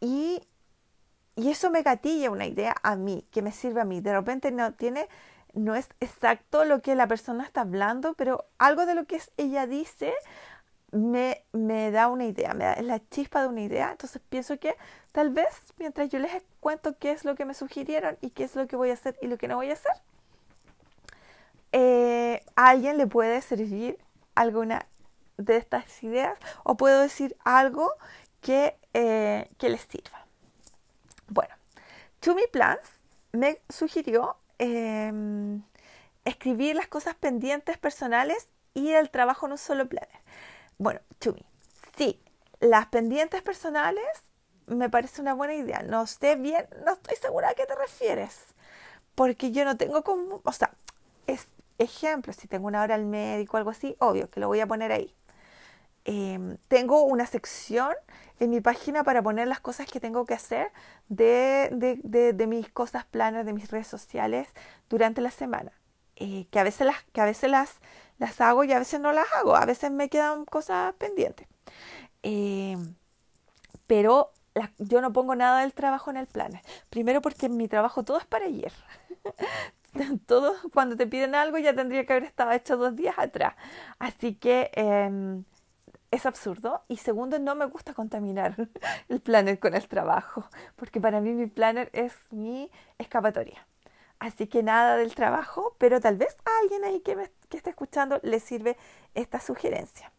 y, 0.00 0.42
y 1.34 1.50
eso 1.50 1.70
me 1.70 1.82
gatilla 1.82 2.30
una 2.30 2.46
idea 2.46 2.74
a 2.82 2.94
mí, 2.96 3.26
que 3.30 3.42
me 3.42 3.50
sirve 3.50 3.80
a 3.80 3.84
mí. 3.84 4.00
De 4.00 4.12
repente 4.12 4.52
no 4.52 4.74
tiene 4.74 5.08
no 5.54 5.74
es 5.74 5.88
exacto 6.00 6.64
lo 6.66 6.82
que 6.82 6.94
la 6.94 7.08
persona 7.08 7.42
está 7.44 7.62
hablando, 7.62 8.12
pero 8.14 8.44
algo 8.58 8.84
de 8.84 8.94
lo 8.94 9.06
que 9.06 9.20
ella 9.38 9.66
dice 9.66 10.12
me, 10.92 11.44
me 11.52 11.90
da 11.90 12.08
una 12.08 12.26
idea, 12.26 12.54
me 12.54 12.64
da 12.64 12.82
la 12.82 13.00
chispa 13.08 13.42
de 13.42 13.48
una 13.48 13.62
idea. 13.62 13.90
Entonces 13.90 14.20
pienso 14.28 14.58
que 14.58 14.76
tal 15.16 15.30
vez 15.30 15.72
mientras 15.78 16.10
yo 16.10 16.18
les 16.18 16.42
cuento 16.60 16.98
qué 16.98 17.12
es 17.12 17.24
lo 17.24 17.34
que 17.34 17.46
me 17.46 17.54
sugirieron 17.54 18.18
y 18.20 18.28
qué 18.30 18.44
es 18.44 18.54
lo 18.54 18.66
que 18.66 18.76
voy 18.76 18.90
a 18.90 18.92
hacer 18.92 19.16
y 19.22 19.28
lo 19.28 19.38
que 19.38 19.48
no 19.48 19.56
voy 19.56 19.70
a 19.70 19.72
hacer, 19.72 19.92
eh, 21.72 22.44
a 22.54 22.68
alguien 22.68 22.98
le 22.98 23.06
puede 23.06 23.40
servir 23.40 23.98
alguna 24.34 24.86
de 25.38 25.56
estas 25.56 26.02
ideas 26.02 26.38
o 26.64 26.76
puedo 26.76 27.00
decir 27.00 27.34
algo 27.44 27.90
que, 28.42 28.76
eh, 28.92 29.48
que 29.56 29.70
les 29.70 29.80
sirva. 29.80 30.26
Bueno, 31.28 31.54
To 32.20 32.34
Me 32.34 32.46
Plans 32.48 32.86
me 33.32 33.58
sugirió 33.70 34.36
Em, 34.58 35.62
escribir 36.24 36.76
las 36.76 36.88
cosas 36.88 37.14
pendientes 37.14 37.76
personales 37.76 38.48
y 38.72 38.92
el 38.92 39.10
trabajo 39.10 39.46
en 39.46 39.52
un 39.52 39.58
solo 39.58 39.86
planner. 39.86 40.20
Bueno, 40.78 41.00
Chumi, 41.20 41.44
sí, 41.96 42.20
las 42.60 42.86
pendientes 42.86 43.42
personales 43.42 44.04
me 44.66 44.90
parece 44.90 45.20
una 45.20 45.34
buena 45.34 45.54
idea. 45.54 45.82
No 45.82 46.06
sé 46.06 46.36
bien, 46.36 46.66
no 46.84 46.92
estoy 46.92 47.16
segura 47.16 47.50
a 47.50 47.54
qué 47.54 47.66
te 47.66 47.74
refieres. 47.74 48.54
Porque 49.14 49.52
yo 49.52 49.64
no 49.64 49.76
tengo 49.76 50.02
como, 50.02 50.40
o 50.44 50.52
sea, 50.52 50.72
es 51.26 51.48
ejemplo, 51.78 52.32
si 52.32 52.48
tengo 52.48 52.66
una 52.66 52.82
hora 52.82 52.94
al 52.94 53.06
médico 53.06 53.56
o 53.56 53.58
algo 53.58 53.70
así, 53.70 53.96
obvio 53.98 54.30
que 54.30 54.40
lo 54.40 54.48
voy 54.48 54.60
a 54.60 54.66
poner 54.66 54.92
ahí. 54.92 55.14
Em, 56.04 56.56
tengo 56.68 57.02
una 57.02 57.26
sección 57.26 57.92
en 58.38 58.50
mi 58.50 58.60
página 58.60 59.02
para 59.02 59.22
poner 59.22 59.48
las 59.48 59.60
cosas 59.60 59.86
que 59.86 59.98
tengo 59.98 60.24
que 60.24 60.34
hacer 60.34 60.70
de, 61.08 61.68
de, 61.72 62.32
de, 62.32 62.46
mis 62.46 62.68
cosas 62.70 63.04
planas, 63.04 63.44
de 63.44 63.52
mis 63.52 63.70
redes 63.70 63.88
sociales 63.88 64.48
durante 64.88 65.20
la 65.20 65.30
semana. 65.30 65.72
Eh, 66.16 66.46
que 66.50 66.60
a 66.60 66.62
veces, 66.62 66.86
las, 66.86 67.02
que 67.12 67.20
a 67.20 67.24
veces 67.24 67.50
las, 67.50 67.74
las 68.18 68.40
hago 68.40 68.64
y 68.64 68.72
a 68.72 68.78
veces 68.78 69.00
no 69.00 69.12
las 69.12 69.26
hago. 69.34 69.56
A 69.56 69.64
veces 69.66 69.90
me 69.90 70.08
quedan 70.08 70.44
cosas 70.44 70.94
pendientes. 70.94 71.48
Em, 72.22 72.94
pero 73.86 74.32
yo 74.78 75.00
no 75.00 75.12
pongo 75.12 75.34
nada 75.34 75.60
del 75.60 75.72
trabajo 75.74 76.10
en 76.10 76.16
el 76.18 76.26
planner. 76.26 76.62
Primero 76.90 77.20
porque 77.22 77.48
mi 77.48 77.68
trabajo 77.68 78.04
todo 78.04 78.18
es 78.18 78.26
para 78.26 78.46
ayer. 78.46 78.72
todo, 80.26 80.54
cuando 80.72 80.96
te 80.96 81.06
piden 81.06 81.34
algo 81.34 81.58
ya 81.58 81.74
tendría 81.74 82.04
que 82.06 82.12
haber 82.12 82.24
estado 82.24 82.52
hecho 82.52 82.76
dos 82.76 82.96
días 82.96 83.18
atrás. 83.18 83.54
Así 83.98 84.34
que 84.34 84.70
eh, 84.74 85.42
es 86.10 86.26
absurdo. 86.26 86.82
Y 86.88 86.98
segundo, 86.98 87.38
no 87.38 87.54
me 87.54 87.66
gusta 87.66 87.94
contaminar 87.94 88.56
el 89.08 89.20
planner 89.20 89.58
con 89.58 89.74
el 89.74 89.86
trabajo, 89.88 90.48
porque 90.76 91.00
para 91.00 91.20
mí 91.20 91.32
mi 91.32 91.46
planner 91.46 91.90
es 91.92 92.14
mi 92.30 92.70
escapatoria. 92.98 93.66
Así 94.18 94.46
que 94.46 94.62
nada 94.62 94.96
del 94.96 95.14
trabajo, 95.14 95.76
pero 95.78 96.00
tal 96.00 96.16
vez 96.16 96.36
a 96.44 96.50
alguien 96.62 96.84
ahí 96.84 97.00
que, 97.00 97.16
me, 97.16 97.30
que 97.50 97.58
esté 97.58 97.70
escuchando 97.70 98.18
le 98.22 98.40
sirve 98.40 98.76
esta 99.14 99.40
sugerencia. 99.40 100.10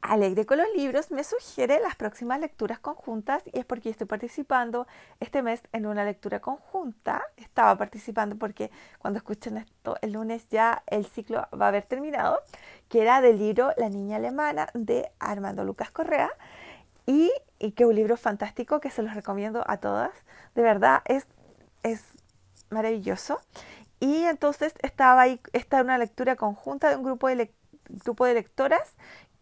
Alegre 0.00 0.46
con 0.46 0.58
los 0.58 0.68
libros 0.76 1.10
me 1.10 1.24
sugiere 1.24 1.80
las 1.80 1.96
próximas 1.96 2.38
lecturas 2.38 2.78
conjuntas 2.78 3.42
y 3.52 3.58
es 3.58 3.64
porque 3.64 3.90
estoy 3.90 4.06
participando 4.06 4.86
este 5.18 5.42
mes 5.42 5.60
en 5.72 5.86
una 5.86 6.04
lectura 6.04 6.38
conjunta. 6.38 7.24
Estaba 7.36 7.76
participando 7.76 8.36
porque 8.36 8.70
cuando 9.00 9.18
escuchen 9.18 9.56
esto 9.56 9.96
el 10.00 10.12
lunes 10.12 10.48
ya 10.50 10.84
el 10.86 11.04
ciclo 11.04 11.48
va 11.52 11.66
a 11.66 11.68
haber 11.68 11.82
terminado, 11.82 12.38
que 12.88 13.02
era 13.02 13.20
del 13.20 13.38
libro 13.38 13.72
La 13.76 13.88
niña 13.88 14.16
alemana 14.18 14.68
de 14.72 15.10
Armando 15.18 15.64
Lucas 15.64 15.90
Correa 15.90 16.30
y, 17.04 17.32
y 17.58 17.72
que 17.72 17.84
un 17.84 17.96
libro 17.96 18.16
fantástico 18.16 18.80
que 18.80 18.90
se 18.90 19.02
los 19.02 19.14
recomiendo 19.14 19.64
a 19.66 19.78
todas. 19.78 20.12
De 20.54 20.62
verdad 20.62 21.02
es, 21.06 21.26
es 21.82 22.04
maravilloso. 22.70 23.40
Y 23.98 24.24
entonces 24.24 24.74
estaba 24.82 25.22
ahí, 25.22 25.40
está 25.52 25.82
una 25.82 25.98
lectura 25.98 26.36
conjunta 26.36 26.88
de 26.88 26.96
un 26.96 27.02
grupo 27.02 27.26
de, 27.26 27.50
grupo 27.88 28.26
de 28.26 28.34
lectoras 28.34 28.94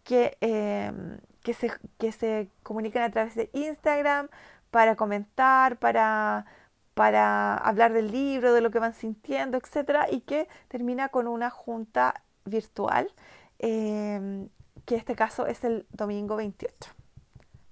que, 0.07 0.39
em, 0.41 1.19
que, 1.43 1.53
se, 1.53 1.71
que 1.99 2.13
se 2.13 2.49
comunican 2.63 3.03
a 3.03 3.11
través 3.11 3.35
de 3.35 3.51
Instagram 3.53 4.29
para 4.71 4.95
comentar, 4.95 5.79
para, 5.79 6.47
para 6.95 7.57
hablar 7.57 7.93
del 7.93 8.13
libro, 8.13 8.55
de 8.55 8.61
lo 8.61 8.71
que 8.71 8.79
van 8.79 8.95
sintiendo, 8.95 9.59
etcétera, 9.59 10.07
y 10.11 10.21
que 10.21 10.49
termina 10.69 11.09
con 11.09 11.27
una 11.27 11.51
junta 11.51 12.23
virtual, 12.45 13.13
em, 13.59 14.49
que 14.85 14.95
en 14.95 15.01
este 15.01 15.17
caso 15.17 15.47
es 15.47 15.65
el 15.65 15.87
domingo 15.91 16.37
28. 16.37 16.93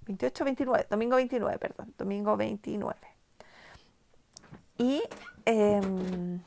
28, 0.07 0.45
29, 0.45 0.87
domingo 0.91 1.17
29, 1.17 1.59
perdón, 1.59 1.95
domingo 1.97 2.37
29. 2.37 2.99
Y 4.77 5.05
em, 5.45 6.41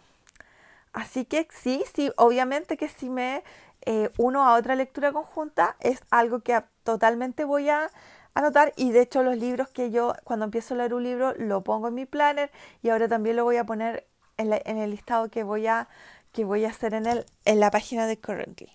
así 0.92 1.24
que 1.24 1.48
sí, 1.50 1.82
sí, 1.96 2.12
obviamente 2.18 2.76
que 2.76 2.90
sí 2.90 3.10
me 3.10 3.44
eh, 3.86 4.12
uno 4.18 4.44
a 4.44 4.56
otra 4.56 4.76
lectura 4.76 5.12
conjunta 5.12 5.76
es 5.80 6.02
algo 6.10 6.42
que 6.42 6.62
totalmente 6.84 7.46
voy 7.46 7.70
a 7.70 7.90
anotar 8.34 8.74
y 8.76 8.92
de 8.92 9.02
hecho 9.02 9.24
los 9.24 9.38
libros 9.38 9.70
que 9.70 9.92
yo 9.92 10.14
cuando 10.24 10.46
empiezo 10.46 10.74
a 10.74 10.78
leer 10.78 10.94
un 10.94 11.04
libro 11.04 11.34
lo 11.38 11.64
pongo 11.64 11.88
en 11.88 11.96
mi 11.96 12.06
planner 12.06 12.52
y 12.82 12.90
ahora 12.90 13.08
también 13.08 13.36
lo 13.36 13.44
voy 13.44 13.58
a 13.58 13.66
poner 13.66 14.08
en, 14.38 14.54
el 14.54 14.92
listado 14.92 15.30
que 15.30 15.44
voy 15.44 15.68
a 15.68 15.88
que 16.32 16.46
voy 16.46 16.66
a 16.66 16.70
hacer 16.70 16.94
en, 16.94 17.08
el, 17.08 17.26
en 17.46 17.60
la 17.60 17.72
página 17.72 18.06
de 18.06 18.20
Currently. 18.20 18.72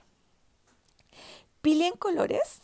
Pili 1.60 1.84
en 1.84 1.96
colores 1.96 2.60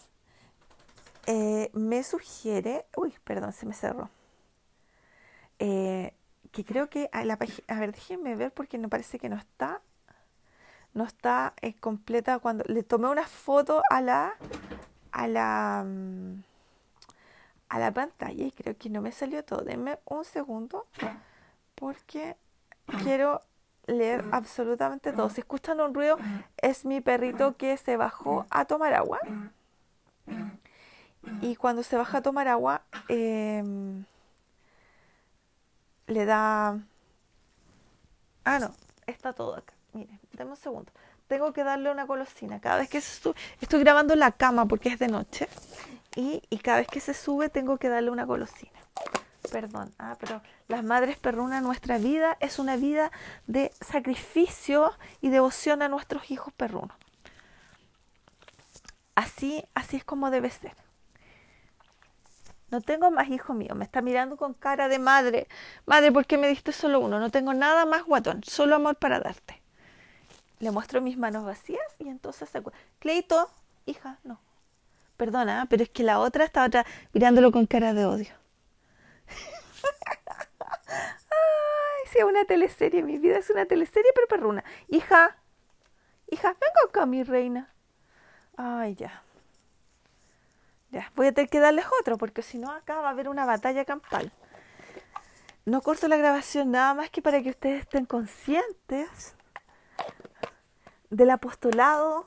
eh, 1.27 1.71
me 1.73 2.03
sugiere, 2.03 2.87
uy, 2.97 3.15
perdón, 3.23 3.53
se 3.53 3.67
me 3.67 3.75
cerró. 3.75 4.11
Eh, 5.59 6.15
que 6.51 6.65
creo 6.65 6.89
que 6.89 7.11
la 7.25 7.37
página, 7.37 7.65
a 7.69 7.79
ver, 7.79 7.93
déjenme 7.93 8.35
ver 8.35 8.53
porque 8.53 8.79
me 8.79 8.89
parece 8.89 9.19
que 9.19 9.29
no 9.29 9.37
está 9.37 9.83
no 10.99 11.05
está 11.05 11.55
completa 11.81 12.41
cuando 12.41 12.65
le 12.67 12.83
tomé 12.83 13.09
una 13.09 13.25
foto 13.25 13.83
a 13.89 14.01
la 14.01 14.35
a 15.13 15.29
la 15.29 15.85
mm, 15.87 16.43
a 17.69 17.79
la 17.79 17.93
pantalla 17.93 18.45
y 18.45 18.51
creo 18.51 18.77
que 18.77 18.91
no 18.91 19.01
me 19.01 19.13
salió 19.13 19.45
todo. 19.45 19.61
Denme 19.61 20.01
un 20.07 20.25
segundo 20.25 20.87
porque 21.77 22.37
quiero 23.05 23.43
leer 23.87 24.25
absolutamente 24.33 25.13
todo. 25.13 25.31
Si 25.31 25.41
escuchan 25.41 25.81
un 25.81 25.95
ruido, 25.95 26.19
es 26.57 26.85
mi 26.85 27.01
perrito 27.01 27.57
que 27.57 27.77
se 27.77 27.97
bajó 27.97 28.47
a 28.51 28.65
tomar 28.65 28.93
agua. 28.95 29.21
Y 31.43 31.55
cuando 31.55 31.85
se 31.85 31.97
baja 31.97 32.19
a 32.19 32.23
tomar 32.23 32.49
agua, 32.49 32.83
em, 33.09 34.05
le 36.07 36.25
da... 36.25 36.81
Ah, 38.45 38.59
no, 38.59 38.75
está 39.07 39.33
todo 39.33 39.55
acá. 39.55 39.78
Miren, 39.93 40.21
dame 40.33 40.51
un 40.51 40.57
segundo. 40.57 40.93
Tengo 41.29 41.53
que 41.53 41.65
darle 41.65 41.91
una 41.91 42.05
golosina. 42.05 42.61
Cada 42.61 42.79
vez 42.79 42.89
que 42.89 43.01
se 43.01 43.21
sube, 43.21 43.37
estoy 43.61 43.81
grabando 43.81 44.15
la 44.17 44.33
cama 44.33 44.67
porque 44.67 44.89
es 44.89 44.99
de 44.99 45.09
noche. 45.09 45.49
Y, 46.17 46.41
cada 46.63 46.79
vez 46.79 46.89
que 46.89 47.01
se 47.01 47.15
sube 47.15 47.49
tengo 47.49 47.79
que 47.79 47.89
darle 47.89 48.11
una 48.11 48.25
golosina. 48.25 48.73
Perdón, 49.53 49.95
ah, 49.99 50.17
pero 50.19 50.43
las 50.67 50.83
madres 50.83 51.17
perrunas, 51.17 51.63
nuestra 51.63 51.97
vida 51.99 52.37
es 52.41 52.59
una 52.59 52.77
vida 52.77 53.13
de 53.47 53.71
sacrificio 53.81 54.93
y 55.21 55.29
devoción 55.29 55.81
a 55.81 55.89
nuestros 55.89 56.31
hijos 56.31 56.53
perrunos. 56.55 56.97
Así, 59.15 59.65
así 59.75 59.97
es 59.97 60.05
como 60.05 60.31
debe 60.31 60.51
ser. 60.51 60.75
No 62.71 62.81
tengo 62.81 63.11
más 63.11 63.29
hijos 63.29 63.57
míos. 63.57 63.77
Me 63.77 63.85
está 63.85 64.03
mirando 64.03 64.37
con 64.37 64.55
cara 64.55 64.89
de 64.89 64.99
madre. 64.99 65.49
Madre, 65.87 66.13
¿por 66.13 66.27
qué 66.27 66.37
me 66.37 66.49
diste 66.49 66.73
solo 66.73 67.01
uno? 67.01 67.19
No 67.19 67.31
tengo 67.31 67.55
nada 67.55 67.87
más 67.87 68.05
guatón. 68.05 68.43
Solo 68.45 68.77
amor 68.77 68.97
para 68.97 69.21
darte 69.21 69.58
le 70.61 70.71
muestro 70.71 71.01
mis 71.01 71.17
manos 71.17 71.45
vacías 71.45 71.87
y 71.99 72.09
entonces 72.09 72.49
se 72.49 72.63
Cleito, 72.99 73.51
hija, 73.87 74.19
no. 74.25 74.41
Perdona, 75.17 75.67
pero 75.69 75.83
es 75.83 75.91
que 75.91 76.03
la 76.03 76.21
otra 76.21 76.45
estaba 76.45 76.85
mirándolo 77.13 77.51
con 77.51 77.67
cara 77.67 77.93
de 77.93 78.07
odio. 78.07 78.35
Ay, 80.89 82.11
sí, 82.13 82.23
una 82.23 82.45
teleserie, 82.45 83.03
mi 83.03 83.19
vida 83.19 83.39
es 83.39 83.51
una 83.51 83.67
teleserie, 83.67 84.11
pero 84.15 84.29
perruna. 84.29 84.65
Hija, 84.89 85.37
hija, 86.29 86.49
venga 86.49 86.81
acá, 86.89 87.07
mi 87.07 87.25
reina. 87.25 87.73
Ay, 88.57 88.95
ya. 88.95 89.23
Ya, 90.91 91.13
voy 91.15 91.27
a 91.27 91.33
tener 91.33 91.51
que 91.51 91.61
darles 91.61 91.85
otro, 92.01 92.17
porque 92.17 92.43
si 92.43 92.59
no, 92.59 92.71
acá 92.71 93.01
va 93.01 93.09
a 93.09 93.11
haber 93.11 93.29
una 93.29 93.45
batalla 93.45 93.85
campal. 93.85 94.33
No 95.67 95.83
corto 95.83 96.09
la 96.09 96.17
grabación 96.17 96.71
nada 96.71 96.95
más 96.95 97.11
que 97.11 97.21
para 97.21 97.43
que 97.43 97.51
ustedes 97.51 97.81
estén 97.81 98.07
conscientes 98.07 99.37
del 101.11 101.31
apostolado 101.31 102.27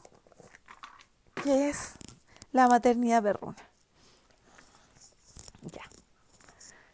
que 1.43 1.69
es 1.69 1.93
la 2.51 2.67
maternidad 2.67 3.23
perruna. 3.23 3.57
Ya. 5.61 5.83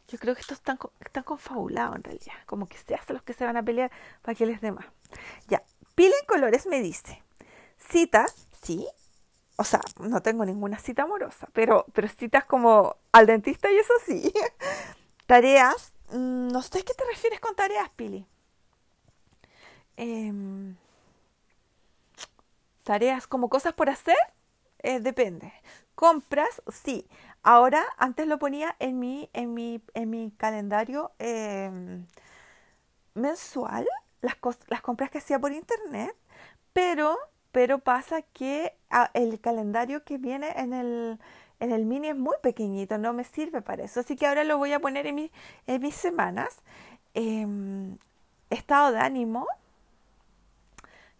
Yo 0.08 0.18
creo 0.18 0.36
que 0.36 0.42
estos 0.42 0.58
están, 0.58 0.80
están 1.00 1.24
confabulados 1.24 1.96
en 1.98 2.04
realidad. 2.04 2.34
Como 2.46 2.68
que 2.68 2.78
se 2.78 2.96
hacen 2.96 3.16
los 3.16 3.24
que 3.24 3.34
se 3.34 3.46
van 3.46 3.58
a 3.58 3.64
pelear 3.64 3.92
para 4.22 4.36
que 4.36 4.46
les 4.46 4.62
dé 4.62 4.72
más. 4.72 4.86
Ya. 5.48 5.64
Pila 5.96 6.16
en 6.20 6.26
colores 6.28 6.66
me 6.68 6.82
dice. 6.82 7.24
Citas, 7.78 8.48
sí. 8.62 8.88
O 9.58 9.64
sea, 9.64 9.82
no 10.00 10.22
tengo 10.22 10.46
ninguna 10.46 10.78
cita 10.78 11.04
amorosa, 11.04 11.48
pero, 11.52 11.86
pero 11.94 12.08
citas 12.08 12.46
como 12.46 12.96
al 13.12 13.26
dentista 13.26 13.72
y 13.72 13.78
eso 13.78 13.94
sí. 14.06 14.32
tareas. 15.26 15.94
Mm, 16.12 16.50
no 16.50 16.62
sé 16.62 16.84
qué 16.84 16.94
te 16.94 17.04
refieres 17.06 17.40
con 17.40 17.56
tareas, 17.56 17.90
Pili. 17.90 18.26
Eh, 19.98 20.32
Tareas 22.88 23.28
como 23.28 23.50
cosas 23.50 23.74
por 23.74 23.90
hacer, 23.90 24.16
eh, 24.80 25.02
depende. 25.02 25.52
Compras, 25.94 26.62
sí. 26.72 27.06
Ahora, 27.44 27.84
antes 27.98 28.28
lo 28.28 28.40
ponía 28.40 28.78
en 28.80 28.98
mi, 28.98 29.30
en 29.34 29.54
mi, 29.54 29.82
en 29.94 30.10
mi 30.10 30.32
calendario 30.38 31.12
em, 31.20 32.06
mensual, 33.14 33.86
las, 34.22 34.38
las 34.70 34.82
compras 34.82 35.10
que 35.12 35.18
hacía 35.18 35.38
por 35.38 35.52
internet, 35.52 36.16
pero, 36.72 37.18
pero 37.52 37.80
pasa 37.80 38.22
que 38.22 38.74
ah, 38.90 39.12
el 39.14 39.42
calendario 39.42 40.06
que 40.06 40.18
viene 40.18 40.54
en 40.56 40.74
el, 40.74 41.20
en 41.60 41.72
el 41.74 41.86
mini 41.86 42.10
es 42.10 42.16
muy 42.18 42.38
pequeñito, 42.42 42.98
no 42.98 43.12
me 43.12 43.26
sirve 43.26 43.62
para 43.62 43.84
eso. 43.84 44.00
Así 44.00 44.16
que 44.16 44.28
ahora 44.28 44.46
lo 44.46 44.58
voy 44.58 44.72
a 44.72 44.80
poner 44.80 45.08
en, 45.08 45.16
mi, 45.16 45.32
en 45.68 45.82
mis 45.82 45.96
semanas. 45.96 46.62
Em, 47.14 47.98
estado 48.50 48.94
de 48.94 49.00
ánimo, 49.00 49.46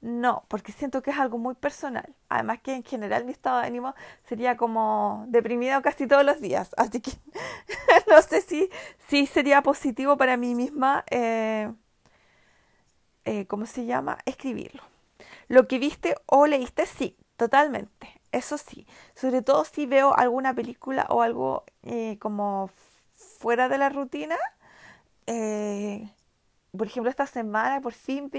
no, 0.02 0.44
porque 0.48 0.72
siento 0.72 1.02
que 1.02 1.12
es 1.12 1.18
algo 1.18 1.38
muy 1.38 1.56
personal. 1.56 2.16
Además 2.30 2.60
que 2.62 2.76
en 2.76 2.84
general 2.84 3.26
mi 3.26 3.32
estado 3.32 3.60
de 3.60 3.68
ánimo 3.68 3.96
sería 4.24 4.56
como 4.56 5.26
deprimido 5.28 5.82
casi 5.82 6.08
todos 6.08 6.24
los 6.24 6.40
días. 6.40 6.70
Así 6.78 7.02
que 7.02 7.12
no 8.10 8.22
sé 8.22 8.42
si, 8.42 8.70
si 9.08 9.26
sería 9.26 9.62
positivo 9.64 10.16
para 10.18 10.38
mí 10.38 10.54
misma, 10.56 11.04
eh, 11.10 11.72
eh, 13.26 13.48
¿cómo 13.48 13.66
se 13.66 13.86
llama? 13.86 14.20
Escribirlo. 14.26 14.84
Lo 15.48 15.68
que 15.68 15.80
viste 15.80 16.16
o 16.28 16.46
leíste, 16.46 16.86
sí, 16.86 17.18
totalmente. 17.36 18.22
Eso 18.32 18.58
sí. 18.58 18.86
Sobre 19.16 19.42
todo 19.42 19.66
si 19.66 19.86
veo 19.88 20.16
alguna 20.16 20.54
película 20.54 21.08
o 21.10 21.22
algo 21.24 21.64
eh, 21.84 22.18
como 22.20 22.70
fuera 23.40 23.68
de 23.70 23.78
la 23.80 23.90
rutina. 23.90 24.38
por 26.78 26.88
ejemplo, 26.88 27.10
esta 27.10 27.26
semana 27.26 27.82
por 27.82 27.94
fin 27.94 28.30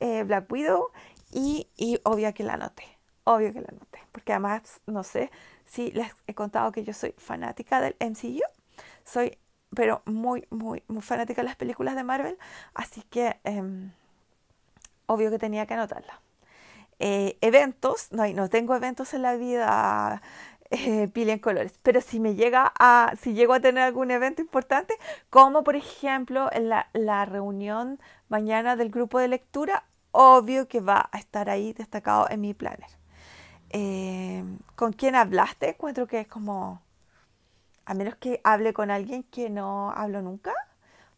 eh, 0.00 0.24
Black 0.24 0.50
Widow 0.50 0.88
y, 1.32 1.68
obvio 2.04 2.32
que 2.34 2.42
la 2.42 2.56
noté, 2.56 2.84
obvio 3.24 3.52
que 3.52 3.60
la 3.60 3.72
noté, 3.72 4.00
porque 4.12 4.32
además 4.32 4.80
no 4.86 5.04
sé 5.04 5.30
si 5.64 5.92
les 5.92 6.08
he 6.26 6.34
contado 6.34 6.72
que 6.72 6.82
yo 6.82 6.92
soy 6.92 7.14
fanática 7.16 7.80
del 7.80 7.96
MCU, 8.00 8.42
soy 9.04 9.38
pero 9.72 10.02
muy, 10.04 10.46
muy, 10.50 10.82
muy 10.88 11.00
fanática 11.00 11.42
de 11.42 11.46
las 11.46 11.56
películas 11.56 11.94
de 11.94 12.02
Marvel, 12.02 12.36
así 12.74 13.02
que 13.02 13.38
em, 13.44 13.92
obvio 15.06 15.30
que 15.30 15.38
tenía 15.38 15.66
que 15.66 15.74
anotarla. 15.74 16.20
Eh, 16.98 17.38
eventos, 17.40 18.10
no, 18.10 18.26
no 18.26 18.48
tengo 18.50 18.74
eventos 18.74 19.14
en 19.14 19.22
la 19.22 19.36
vida 19.36 20.20
eh, 20.70 21.10
en 21.14 21.38
colores. 21.38 21.72
Pero 21.82 22.00
si 22.00 22.20
me 22.20 22.34
llega 22.34 22.72
a, 22.78 23.14
si 23.20 23.34
llego 23.34 23.54
a 23.54 23.60
tener 23.60 23.82
algún 23.82 24.10
evento 24.10 24.42
importante, 24.42 24.94
como 25.28 25.64
por 25.64 25.76
ejemplo 25.76 26.50
la, 26.58 26.88
la 26.92 27.24
reunión 27.24 27.98
mañana 28.28 28.76
del 28.76 28.90
grupo 28.90 29.18
de 29.18 29.28
lectura, 29.28 29.84
obvio 30.12 30.68
que 30.68 30.80
va 30.80 31.08
a 31.12 31.18
estar 31.18 31.50
ahí 31.50 31.72
destacado 31.72 32.28
en 32.30 32.40
mi 32.40 32.54
planner. 32.54 32.90
Eh, 33.70 34.44
¿Con 34.76 34.92
quién 34.92 35.14
hablaste? 35.14 35.70
Encuentro 35.70 36.06
que 36.06 36.20
es 36.20 36.28
como, 36.28 36.82
a 37.84 37.94
menos 37.94 38.16
que 38.16 38.40
hable 38.44 38.72
con 38.72 38.90
alguien 38.90 39.22
que 39.24 39.50
no 39.50 39.90
hablo 39.92 40.22
nunca, 40.22 40.52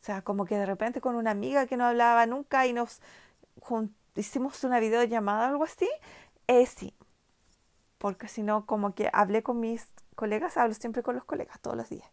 o 0.00 0.04
sea, 0.04 0.22
como 0.22 0.44
que 0.46 0.56
de 0.56 0.66
repente 0.66 1.00
con 1.00 1.14
una 1.16 1.30
amiga 1.30 1.66
que 1.66 1.76
no 1.76 1.84
hablaba 1.86 2.26
nunca 2.26 2.66
y 2.66 2.72
nos 2.72 3.00
hicimos 4.16 4.64
una 4.64 4.80
videollamada 4.80 5.48
o 5.48 5.50
algo 5.52 5.64
así, 5.64 5.88
eh, 6.46 6.66
sí. 6.66 6.94
Porque 7.98 8.28
si 8.28 8.42
no, 8.42 8.66
como 8.66 8.94
que 8.94 9.10
hablé 9.12 9.42
con 9.42 9.60
mis 9.60 9.86
colegas, 10.16 10.56
hablo 10.56 10.74
siempre 10.74 11.02
con 11.02 11.14
los 11.14 11.24
colegas 11.24 11.60
todos 11.60 11.76
los 11.76 11.88
días. 11.88 12.08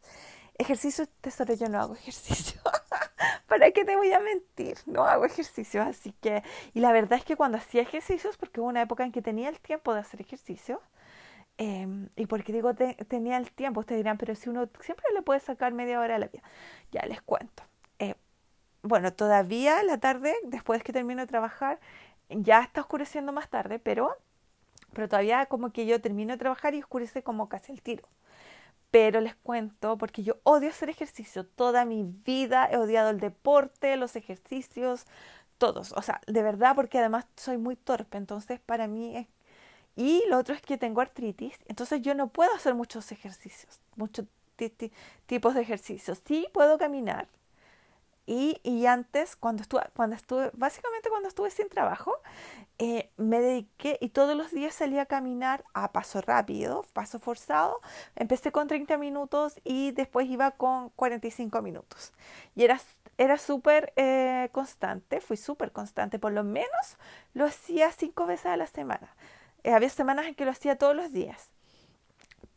Ejercicio, 0.57 1.07
tesoro, 1.21 1.53
yo 1.53 1.69
no 1.69 1.79
hago 1.79 1.93
ejercicio. 1.95 2.61
¿Para 3.49 3.71
qué 3.71 3.83
te 3.83 3.95
voy 3.95 4.13
a 4.13 4.19
mentir? 4.19 4.77
No 4.85 5.03
hago 5.03 5.25
ejercicio, 5.25 5.81
así 5.81 6.13
que... 6.21 6.43
Y 6.73 6.79
la 6.79 6.91
verdad 6.91 7.17
es 7.19 7.25
que 7.25 7.35
cuando 7.35 7.57
hacía 7.57 7.81
ejercicios, 7.81 8.37
porque 8.37 8.61
hubo 8.61 8.69
una 8.69 8.81
época 8.83 9.03
en 9.03 9.11
que 9.11 9.21
tenía 9.21 9.49
el 9.49 9.59
tiempo 9.59 9.93
de 9.93 10.01
hacer 10.01 10.21
ejercicio, 10.21 10.81
em, 11.57 12.09
y 12.15 12.25
porque 12.27 12.53
digo 12.53 12.73
tenía 12.75 13.37
el 13.37 13.51
tiempo, 13.51 13.81
ustedes 13.81 13.99
dirán, 13.99 14.17
pero 14.17 14.35
si 14.35 14.49
uno 14.49 14.69
siempre 14.81 15.05
le 15.13 15.21
puede 15.21 15.39
sacar 15.39 15.73
media 15.73 15.99
hora 15.99 16.15
a 16.15 16.19
la 16.19 16.27
vida. 16.27 16.43
Ya 16.91 17.01
les 17.07 17.21
cuento. 17.21 17.63
Eh, 17.99 18.15
bueno, 18.83 19.13
todavía 19.13 19.83
la 19.83 19.97
tarde, 19.99 20.35
después 20.43 20.83
que 20.83 20.93
termino 20.93 21.21
de 21.21 21.27
trabajar, 21.27 21.79
ya 22.29 22.61
está 22.61 22.81
oscureciendo 22.81 23.31
más 23.33 23.49
tarde, 23.49 23.79
pero, 23.79 24.15
pero 24.93 25.09
todavía 25.09 25.45
como 25.47 25.71
que 25.71 25.85
yo 25.85 26.01
termino 26.01 26.33
de 26.33 26.37
trabajar 26.37 26.75
y 26.75 26.79
oscurece 26.79 27.23
como 27.23 27.49
casi 27.49 27.71
el 27.71 27.81
tiro. 27.81 28.07
Pero 28.91 29.21
les 29.21 29.35
cuento, 29.35 29.97
porque 29.97 30.23
yo 30.23 30.37
odio 30.43 30.69
hacer 30.69 30.89
ejercicio. 30.89 31.45
Toda 31.45 31.85
mi 31.85 32.03
vida 32.03 32.67
he 32.71 32.77
odiado 32.77 33.09
el 33.11 33.19
deporte, 33.19 33.95
los 33.97 34.15
ejercicios, 34.15 35.05
todos. 35.57 35.93
O 35.93 36.01
sea, 36.01 36.21
de 36.27 36.41
verdad, 36.41 36.75
porque 36.75 36.99
además 36.99 37.25
soy 37.35 37.57
muy 37.57 37.75
torpe. 37.75 38.17
Entonces, 38.17 38.59
para 38.59 38.87
mí 38.87 39.15
es... 39.15 39.27
Y 39.95 40.23
lo 40.29 40.37
otro 40.37 40.55
es 40.55 40.61
que 40.61 40.77
tengo 40.77 41.01
artritis. 41.01 41.55
Entonces, 41.67 42.01
yo 42.01 42.15
no 42.15 42.29
puedo 42.29 42.53
hacer 42.55 42.73
muchos 42.73 43.11
ejercicios, 43.11 43.79
muchos 43.95 44.25
tipos 45.25 45.53
de 45.53 45.61
ejercicios. 45.61 46.21
Sí 46.25 46.47
puedo 46.53 46.77
caminar, 46.77 47.27
y, 48.31 48.85
antes, 48.85 49.35
cuando 49.35 49.63
estuve, 49.63 50.51
básicamente 50.53 51.09
cuando 51.09 51.27
estuve 51.27 51.49
sin 51.49 51.67
trabajo, 51.67 52.13
eh, 52.77 53.09
me 53.17 53.39
dediqué 53.39 53.97
y 54.01 54.09
todos 54.09 54.37
los 54.37 54.51
días 54.51 54.75
salía 54.75 55.01
a 55.01 55.05
caminar 55.07 55.63
a 55.73 55.91
paso 55.91 56.21
rápido, 56.21 56.85
paso 56.93 57.17
forzado. 57.17 57.81
Empecé 58.15 58.51
con 58.51 58.67
30 58.67 58.99
minutos 58.99 59.59
y 59.63 59.93
después 59.93 60.27
iba 60.29 60.51
con 60.51 60.89
45 60.89 61.63
minutos. 61.63 62.13
Y 62.55 62.65
era, 62.65 62.79
era 63.17 63.39
súper 63.39 63.93
eh, 63.95 64.49
constante, 64.51 65.21
fui 65.21 65.35
súper 65.35 65.71
constante, 65.71 66.19
por 66.19 66.31
lo 66.31 66.43
menos 66.43 66.97
lo 67.33 67.45
hacía 67.45 67.91
cinco 67.91 68.27
veces 68.27 68.45
a 68.45 68.57
la 68.57 68.67
semana. 68.67 69.15
Eh, 69.63 69.73
había 69.73 69.89
semanas 69.89 70.27
en 70.27 70.35
que 70.35 70.45
lo 70.45 70.51
hacía 70.51 70.77
todos 70.77 70.95
los 70.95 71.11
días. 71.11 71.49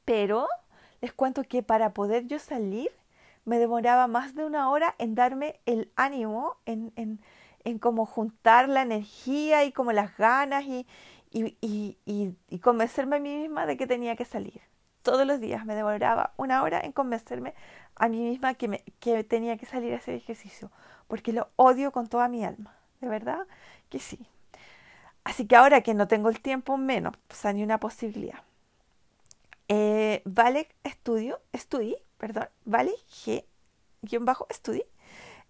Pero 0.04 0.48
les 1.00 1.14
cuento 1.14 1.44
que 1.44 1.62
para 1.62 1.94
poder 1.94 2.26
yo 2.26 2.38
salir 2.38 2.90
me 3.44 3.58
demoraba 3.58 4.06
más 4.06 4.34
de 4.34 4.44
una 4.44 4.70
hora 4.70 4.94
en 4.98 5.14
darme 5.14 5.60
el 5.66 5.90
ánimo, 5.96 6.56
en, 6.66 6.92
en, 6.96 7.20
en 7.64 7.78
como 7.78 8.06
juntar 8.06 8.68
la 8.68 8.82
energía 8.82 9.64
y 9.64 9.72
como 9.72 9.92
las 9.92 10.16
ganas 10.16 10.64
y, 10.64 10.86
y, 11.30 11.56
y, 11.60 12.36
y, 12.48 12.58
convencerme 12.58 13.16
a 13.16 13.20
mí 13.20 13.36
misma 13.36 13.66
de 13.66 13.76
que 13.76 13.86
tenía 13.86 14.16
que 14.16 14.24
salir. 14.24 14.60
Todos 15.02 15.26
los 15.26 15.40
días 15.40 15.64
me 15.64 15.74
demoraba 15.74 16.32
una 16.36 16.62
hora 16.62 16.80
en 16.80 16.92
convencerme 16.92 17.54
a 17.96 18.08
mí 18.08 18.20
misma 18.20 18.54
que, 18.54 18.68
me, 18.68 18.84
que 19.00 19.24
tenía 19.24 19.56
que 19.56 19.66
salir 19.66 19.92
a 19.94 19.96
hacer 19.96 20.14
ejercicio, 20.14 20.70
porque 21.08 21.32
lo 21.32 21.48
odio 21.56 21.90
con 21.90 22.06
toda 22.06 22.28
mi 22.28 22.44
alma, 22.44 22.74
de 23.00 23.08
verdad 23.08 23.46
que 23.88 23.98
sí. 23.98 24.26
Así 25.24 25.46
que 25.46 25.56
ahora 25.56 25.82
que 25.82 25.94
no 25.94 26.08
tengo 26.08 26.28
el 26.28 26.40
tiempo 26.40 26.76
menos, 26.76 27.14
pues 27.28 27.54
ni 27.54 27.62
una 27.62 27.78
posibilidad. 27.78 28.40
Eh, 29.68 30.22
vale, 30.24 30.68
estudio, 30.84 31.40
estudié 31.52 32.02
perdón, 32.22 32.48
¿vale? 32.64 32.92
G, 33.10 33.44
guion 34.02 34.24
bajo, 34.24 34.46
estudio, 34.48 34.84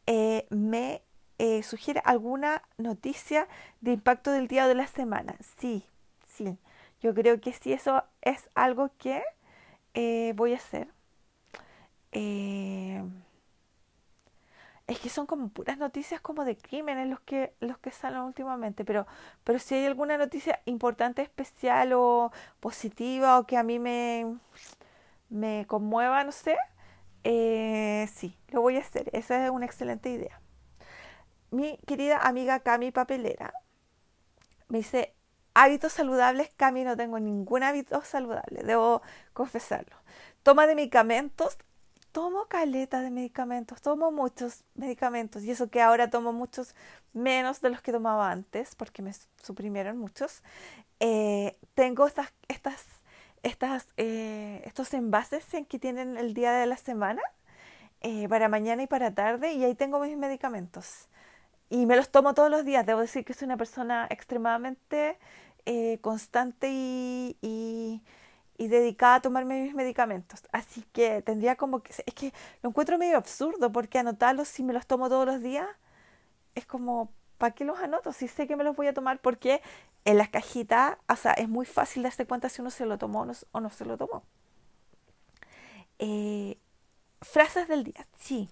eh, 0.06 0.46
me 0.48 1.02
eh, 1.37 1.62
sugiere 1.62 2.00
alguna 2.02 2.62
noticia 2.78 3.46
de 3.82 3.92
impacto 3.92 4.30
del 4.32 4.48
día 4.48 4.64
o 4.64 4.68
de 4.68 4.74
la 4.74 4.87
semana. 4.87 5.37
Sí, 5.58 5.85
sí, 6.26 6.56
yo 7.02 7.12
creo 7.12 7.38
que 7.42 7.52
sí, 7.52 7.74
eso 7.74 8.04
es 8.22 8.48
algo 8.54 8.90
que 8.96 9.22
eh, 9.92 10.32
voy 10.35 10.54
a 10.54 10.56
hacer. 10.56 10.88
es 14.87 14.98
que 14.98 15.08
son 15.08 15.26
como 15.26 15.48
puras 15.48 15.78
noticias 15.78 16.20
como 16.20 16.44
de 16.44 16.56
crímenes 16.56 17.08
los 17.08 17.20
que 17.20 17.52
los 17.61 17.78
que 17.78 17.90
salen 17.90 18.20
últimamente, 18.22 18.85
pero 18.85 19.06
pero 19.44 19.58
si 19.58 19.74
hay 19.74 19.87
alguna 19.87 20.16
noticia 20.18 20.61
importante, 20.64 21.22
especial 21.22 21.92
o 21.94 22.32
positiva 22.61 23.38
o 23.38 23.46
que 23.46 23.56
a 23.58 23.62
mí 23.62 23.78
me 23.78 24.38
me 25.33 25.66
conmueva, 25.66 26.25
no 26.25 26.33
sé, 26.33 26.57
eh, 27.25 28.09
sí, 28.14 28.37
lo 28.49 28.61
voy 28.61 28.77
a 28.77 28.81
hacer. 28.81 29.11
Esa 29.12 29.45
es 29.45 29.51
una 29.51 29.66
excelente 29.66 30.11
idea. 30.11 30.40
Mi 31.51 31.79
querida 31.87 32.18
amiga 32.18 32.61
Cami 32.61 32.92
Papelera 32.92 33.53
me 34.68 34.79
dice, 34.79 35.14
hábitos 35.55 35.92
saludables, 35.92 36.51
Cami, 36.57 36.85
no 36.85 36.97
tengo 36.97 37.18
ningún 37.18 37.62
hábito 37.62 38.03
saludable, 38.03 38.62
debo 38.62 39.03
confesarlo. 39.33 39.97
Toma 40.42 40.66
de 40.66 40.75
medicamentos, 40.75 41.59
tomo 42.11 42.47
caleta 42.47 43.01
de 43.01 43.11
medicamentos, 43.11 43.81
tomo 43.83 44.11
muchos 44.11 44.64
medicamentos 44.75 45.45
y 45.45 45.51
eso 45.51 45.71
que 45.71 45.81
ahora 45.81 46.11
tomo 46.11 46.33
muchos 46.33 46.75
menos 47.12 47.61
de 47.61 47.71
los 47.71 47.83
que 47.83 47.92
tomaba 47.92 48.31
antes 48.31 48.75
porque 48.75 49.03
me 49.03 49.12
suprimieron 49.42 49.99
muchos. 49.99 50.42
Eh, 51.01 51.59
tengo 51.75 52.07
estas, 52.07 52.33
estas 52.49 52.85
estas, 53.42 53.88
eh, 53.96 54.62
estos 54.64 54.94
envases 54.94 55.52
en 55.55 55.64
que 55.64 55.78
tienen 55.78 56.16
el 56.16 56.35
día 56.35 56.52
de 56.52 56.66
la 56.66 56.76
semana 56.76 57.22
eh, 58.00 58.28
para 58.28 58.48
mañana 58.48 58.83
y 58.83 58.87
para 58.87 59.14
tarde 59.14 59.52
y 59.52 59.64
ahí 59.64 59.74
tengo 59.74 60.00
mis 60.00 60.16
medicamentos. 60.16 61.09
Y 61.70 61.87
me 61.87 61.96
los 61.96 62.11
tomo 62.11 62.35
todos 62.35 62.50
los 62.50 62.64
días. 62.64 62.87
Debo 62.87 63.00
decir 63.00 63.24
que 63.24 63.35
soy 63.35 63.46
una 63.46 63.57
persona 63.57 64.07
extremadamente 64.11 65.18
eh, 65.66 65.98
constante 66.02 66.68
y, 66.70 67.37
y, 67.40 68.02
y, 68.59 68.68
dedicada 68.68 69.16
a 69.16 69.22
tomarme 69.22 69.62
mis 69.62 69.74
medicamentos. 69.74 70.42
Así 70.52 70.85
que 70.92 71.22
tendría 71.22 71.57
como 71.57 71.83
que... 71.83 71.92
Es 72.07 72.14
que 72.14 72.33
lo 72.62 72.70
encuentro 72.70 72.98
medio 72.98 73.16
absurdo 73.16 73.72
porque 73.72 73.98
anotarlos 73.98 74.48
si 74.48 74.62
me 74.62 74.72
los 74.72 74.87
tomo 74.87 75.09
todos 75.09 75.26
los 75.26 75.42
días 75.42 75.68
es 76.55 76.66
como 76.66 77.11
¿para 77.42 77.57
qué 77.57 77.64
los 77.64 77.81
anoto? 77.81 78.12
Si 78.12 78.28
sé 78.28 78.46
que 78.46 78.55
me 78.55 78.62
los 78.62 78.76
voy 78.76 78.87
a 78.87 78.94
tomar 78.94 79.20
porque 79.20 79.62
en 80.05 80.16
las 80.16 80.28
cajitas, 80.28 80.96
o 81.09 81.16
sea, 81.16 81.33
es 81.33 81.48
muy 81.48 81.66
fácil 81.66 82.05
darse 82.05 82.24
cuenta 82.24 82.48
si 82.48 82.61
uno 82.61 82.70
se 82.70 82.87
lo 82.87 82.98
tomó 82.98 83.26
o 83.50 83.61
no, 83.61 83.70
se 83.70 83.85
lo 83.85 83.98
tomó. 83.98 84.22
Eh, 85.98 86.57
frases 87.20 87.66
del 87.66 87.83
día, 87.83 88.07
sí. 88.16 88.48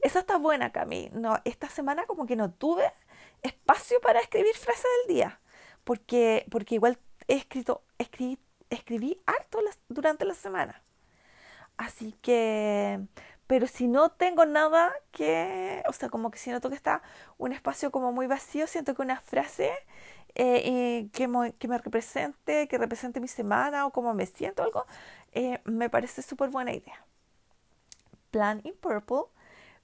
Esa 0.00 0.20
está 0.20 0.38
buena, 0.38 0.72
Cami. 0.72 1.10
No, 1.12 1.38
esta 1.44 1.68
semana 1.68 2.06
como 2.06 2.24
que 2.24 2.34
no 2.34 2.50
tuve 2.50 2.90
espacio 3.42 4.00
para 4.00 4.20
escribir 4.20 4.56
frases 4.56 4.86
del 5.06 5.16
día. 5.16 5.38
Porque, 5.84 6.46
porque 6.50 6.76
igual 6.76 6.98
he 7.28 7.34
escrito, 7.34 7.82
escribí, 7.98 8.38
escribí 8.70 9.20
harto 9.26 9.58
durante 9.90 10.24
la 10.24 10.34
semana. 10.34 10.82
Así 11.76 12.14
que 12.22 13.06
pero 13.54 13.68
si 13.68 13.86
no 13.86 14.08
tengo 14.08 14.46
nada 14.46 14.92
que, 15.12 15.80
o 15.86 15.92
sea, 15.92 16.08
como 16.08 16.32
que 16.32 16.38
si 16.40 16.50
noto 16.50 16.70
que 16.70 16.74
está 16.74 17.02
un 17.38 17.52
espacio 17.52 17.92
como 17.92 18.10
muy 18.10 18.26
vacío, 18.26 18.66
siento 18.66 18.96
que 18.96 19.02
una 19.02 19.20
frase 19.20 19.70
eh, 20.34 21.08
que, 21.12 21.54
que, 21.56 21.68
me 21.68 21.78
represente, 21.78 22.66
que 22.66 22.78
represente 22.78 23.20
mi 23.20 23.28
semana 23.28 23.86
o 23.86 23.92
cómo 23.92 24.12
me 24.12 24.26
siento 24.26 24.64
algo, 24.64 24.86
eh, 25.30 25.60
me 25.66 25.88
parece 25.88 26.22
súper 26.22 26.50
buena 26.50 26.72
idea. 26.72 27.06
Plan 28.32 28.60
in 28.64 28.74
Purple 28.74 29.26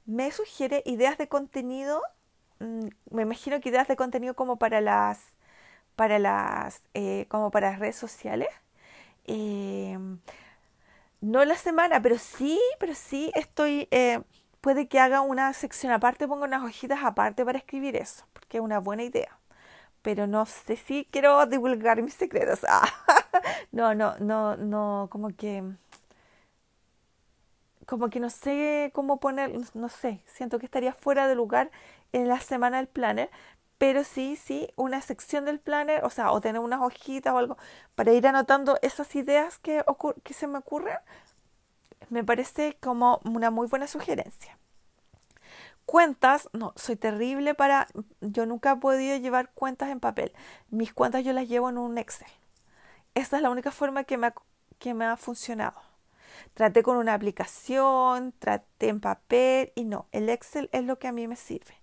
me 0.04 0.32
sugiere 0.32 0.82
ideas 0.84 1.16
de 1.16 1.28
contenido, 1.28 2.02
mm, 2.58 2.88
me 3.12 3.22
imagino 3.22 3.60
que 3.60 3.68
ideas 3.68 3.86
de 3.86 3.94
contenido 3.94 4.34
como 4.34 4.56
para 4.56 4.80
las, 4.80 5.20
para 5.94 6.18
las, 6.18 6.82
eh, 6.94 7.26
como 7.28 7.52
para 7.52 7.70
las 7.70 7.78
redes 7.78 7.94
sociales 7.94 8.48
no 11.20 11.44
la 11.44 11.56
semana, 11.56 12.00
pero 12.02 12.18
sí, 12.18 12.60
pero 12.78 12.94
sí 12.94 13.30
estoy, 13.34 13.88
eh, 13.90 14.20
puede 14.60 14.88
que 14.88 14.98
haga 15.00 15.20
una 15.20 15.52
sección 15.52 15.92
aparte, 15.92 16.28
ponga 16.28 16.46
unas 16.46 16.64
hojitas 16.64 17.00
aparte 17.04 17.44
para 17.44 17.58
escribir 17.58 17.96
eso, 17.96 18.26
porque 18.32 18.58
es 18.58 18.62
una 18.62 18.78
buena 18.80 19.02
idea. 19.04 19.38
Pero 20.02 20.26
no 20.26 20.46
sé 20.46 20.76
si 20.76 21.06
quiero 21.12 21.46
divulgar 21.46 22.02
mis 22.02 22.14
secretos. 22.14 22.60
Ah, 22.68 22.88
no, 23.72 23.94
no, 23.94 24.16
no, 24.20 24.56
no, 24.56 25.08
como 25.10 25.30
que, 25.36 25.64
como 27.86 28.10
que 28.10 28.20
no 28.20 28.30
sé 28.30 28.90
cómo 28.94 29.18
poner, 29.20 29.52
no 29.74 29.88
sé, 29.88 30.22
siento 30.26 30.58
que 30.58 30.66
estaría 30.66 30.92
fuera 30.92 31.26
de 31.28 31.34
lugar 31.34 31.70
en 32.12 32.28
la 32.28 32.40
semana 32.40 32.76
del 32.78 32.88
planner, 32.88 33.30
pero 33.80 34.04
sí, 34.04 34.36
sí, 34.36 34.68
una 34.76 35.00
sección 35.00 35.46
del 35.46 35.58
planner, 35.58 36.04
o 36.04 36.10
sea, 36.10 36.32
o 36.32 36.42
tener 36.42 36.60
unas 36.60 36.82
hojitas 36.82 37.32
o 37.32 37.38
algo 37.38 37.56
para 37.94 38.12
ir 38.12 38.26
anotando 38.26 38.78
esas 38.82 39.16
ideas 39.16 39.58
que, 39.58 39.82
que 40.22 40.34
se 40.34 40.46
me 40.46 40.58
ocurren, 40.58 40.98
me 42.10 42.22
parece 42.22 42.76
como 42.82 43.22
una 43.24 43.50
muy 43.50 43.68
buena 43.68 43.86
sugerencia. 43.86 44.58
Cuentas, 45.86 46.50
no, 46.52 46.74
soy 46.76 46.96
terrible 46.96 47.54
para, 47.54 47.86
yo 48.20 48.44
nunca 48.44 48.72
he 48.72 48.76
podido 48.76 49.16
llevar 49.16 49.50
cuentas 49.54 49.88
en 49.88 49.98
papel. 49.98 50.34
Mis 50.68 50.92
cuentas 50.92 51.24
yo 51.24 51.32
las 51.32 51.48
llevo 51.48 51.70
en 51.70 51.78
un 51.78 51.96
Excel. 51.96 52.28
Esta 53.14 53.36
es 53.38 53.42
la 53.42 53.48
única 53.48 53.70
forma 53.70 54.04
que 54.04 54.18
me 54.18 54.26
ha, 54.26 54.34
que 54.78 54.92
me 54.92 55.06
ha 55.06 55.16
funcionado. 55.16 55.80
Traté 56.52 56.82
con 56.82 56.98
una 56.98 57.14
aplicación, 57.14 58.32
traté 58.38 58.88
en 58.88 59.00
papel 59.00 59.72
y 59.74 59.84
no, 59.84 60.06
el 60.12 60.28
Excel 60.28 60.68
es 60.72 60.84
lo 60.84 60.98
que 60.98 61.08
a 61.08 61.12
mí 61.12 61.26
me 61.26 61.36
sirve. 61.36 61.79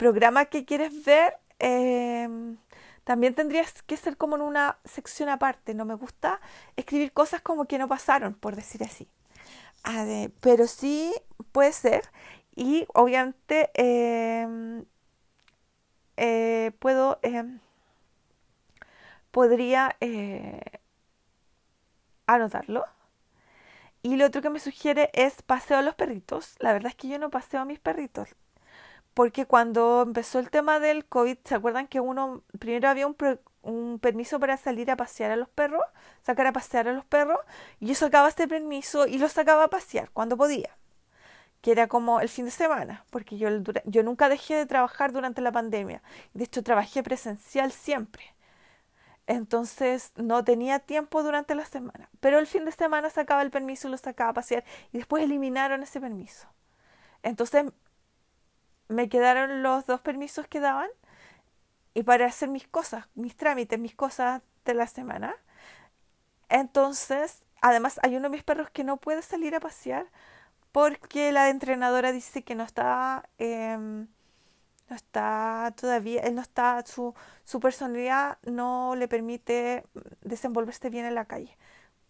Programa 0.00 0.46
que 0.46 0.64
quieres 0.64 1.04
ver, 1.04 1.36
em, 1.58 2.56
también 3.04 3.34
tendrías 3.34 3.82
que 3.82 3.98
ser 3.98 4.16
como 4.16 4.36
en 4.36 4.40
una 4.42 4.78
sección 4.86 5.28
aparte. 5.28 5.74
No 5.74 5.84
me 5.84 5.92
gusta 5.94 6.40
escribir 6.76 7.12
cosas 7.12 7.42
como 7.42 7.66
que 7.66 7.76
no 7.78 7.86
pasaron, 7.86 8.32
por 8.34 8.56
decir 8.56 8.82
así. 8.82 9.08
pero 10.40 10.66
sí 10.66 11.12
puede 11.52 11.72
ser. 11.72 12.02
Y 12.56 12.86
obviamente 12.94 13.70
em, 13.74 14.84
eh, 16.16 16.72
puedo, 16.78 17.18
em, 17.22 17.60
podría 19.30 19.96
eh, 20.00 20.60
anotarlo. 22.26 22.84
Y 24.02 24.16
lo 24.16 24.26
otro 24.26 24.42
que 24.42 24.50
me 24.50 24.60
sugiere 24.60 25.10
es 25.14 25.42
paseo 25.42 25.78
a 25.78 25.82
los 25.82 25.94
perritos. 25.94 26.56
La 26.58 26.72
verdad 26.72 26.90
es 26.90 26.96
que 26.96 27.08
yo 27.08 27.18
no 27.18 27.30
paseo 27.30 27.60
a 27.60 27.64
mis 27.64 27.78
perritos. 27.78 28.28
Porque 29.20 29.44
cuando 29.44 30.00
empezó 30.00 30.38
el 30.38 30.48
tema 30.48 30.80
del 30.80 31.04
COVID, 31.04 31.36
¿se 31.44 31.54
acuerdan 31.54 31.86
que 31.88 32.00
uno, 32.00 32.42
primero 32.58 32.88
había 32.88 33.06
un, 33.06 33.98
permiso 34.00 34.40
para 34.40 34.56
salir 34.56 34.90
a 34.90 34.96
pasear 34.96 35.30
a 35.30 35.36
los 35.36 35.50
perros, 35.50 35.82
sacar 36.22 36.46
a 36.46 36.54
pasear 36.54 36.88
a 36.88 36.94
los 36.94 37.04
perros, 37.04 37.38
y 37.80 37.88
yo 37.88 37.94
sacaba 37.94 38.30
este 38.30 38.48
permiso 38.48 39.06
y 39.06 39.18
lo 39.18 39.28
sacaba 39.28 39.64
a 39.64 39.68
pasear 39.68 40.08
cuando 40.12 40.38
podía, 40.38 40.74
que 41.60 41.72
era 41.72 41.86
como 41.86 42.20
el 42.22 42.30
fin 42.30 42.46
de 42.46 42.50
semana, 42.50 43.04
porque 43.10 43.36
yo, 43.36 43.50
yo 43.84 44.02
nunca 44.02 44.30
dejé 44.30 44.54
de 44.54 44.64
trabajar 44.64 45.12
durante 45.12 45.42
la 45.42 45.52
pandemia, 45.52 46.00
de 46.32 46.44
hecho 46.44 46.62
trabajé 46.62 47.02
presencial 47.02 47.72
siempre. 47.72 48.22
Entonces 49.26 50.12
no 50.16 50.44
tenía 50.44 50.78
tiempo 50.78 51.22
durante 51.22 51.54
la 51.54 51.66
semana. 51.66 52.08
Pero 52.20 52.38
el 52.38 52.46
fin 52.46 52.64
de 52.64 52.72
semana 52.72 53.10
sacaba 53.10 53.42
el 53.42 53.50
permiso 53.50 53.86
y 53.86 53.90
lo 53.90 53.98
sacaba 53.98 54.30
a 54.30 54.34
pasear 54.34 54.64
y 54.92 54.96
después 54.96 55.22
eliminaron 55.22 55.82
ese 55.82 56.00
permiso. 56.00 56.48
Entonces 57.22 57.66
me 58.90 59.08
quedaron 59.08 59.62
los 59.62 59.86
dos 59.86 60.00
permisos 60.00 60.46
que 60.48 60.60
daban 60.60 60.90
y 61.94 62.02
para 62.02 62.26
hacer 62.26 62.48
mis 62.48 62.66
cosas, 62.68 63.06
mis 63.14 63.36
trámites, 63.36 63.78
mis 63.78 63.94
cosas 63.94 64.42
de 64.64 64.74
la 64.74 64.86
semana. 64.86 65.34
Entonces, 66.48 67.42
además 67.62 68.00
hay 68.02 68.16
uno 68.16 68.24
de 68.24 68.30
mis 68.30 68.44
perros 68.44 68.70
que 68.70 68.84
no 68.84 68.96
puede 68.98 69.22
salir 69.22 69.54
a 69.54 69.60
pasear 69.60 70.06
porque 70.72 71.32
la 71.32 71.50
entrenadora 71.50 72.12
dice 72.12 72.42
que 72.44 72.54
no 72.54 72.64
está... 72.64 73.28
Em, 73.38 74.08
no 74.88 74.96
está 74.96 75.72
todavía, 75.80 76.22
él 76.22 76.34
no 76.34 76.42
está, 76.42 76.84
su, 76.86 77.14
su 77.44 77.60
personalidad 77.60 78.38
no 78.44 78.96
le 78.96 79.08
permite 79.08 79.84
desenvolverse 80.22 80.90
bien 80.90 81.06
en 81.06 81.14
la 81.14 81.26
calle, 81.26 81.56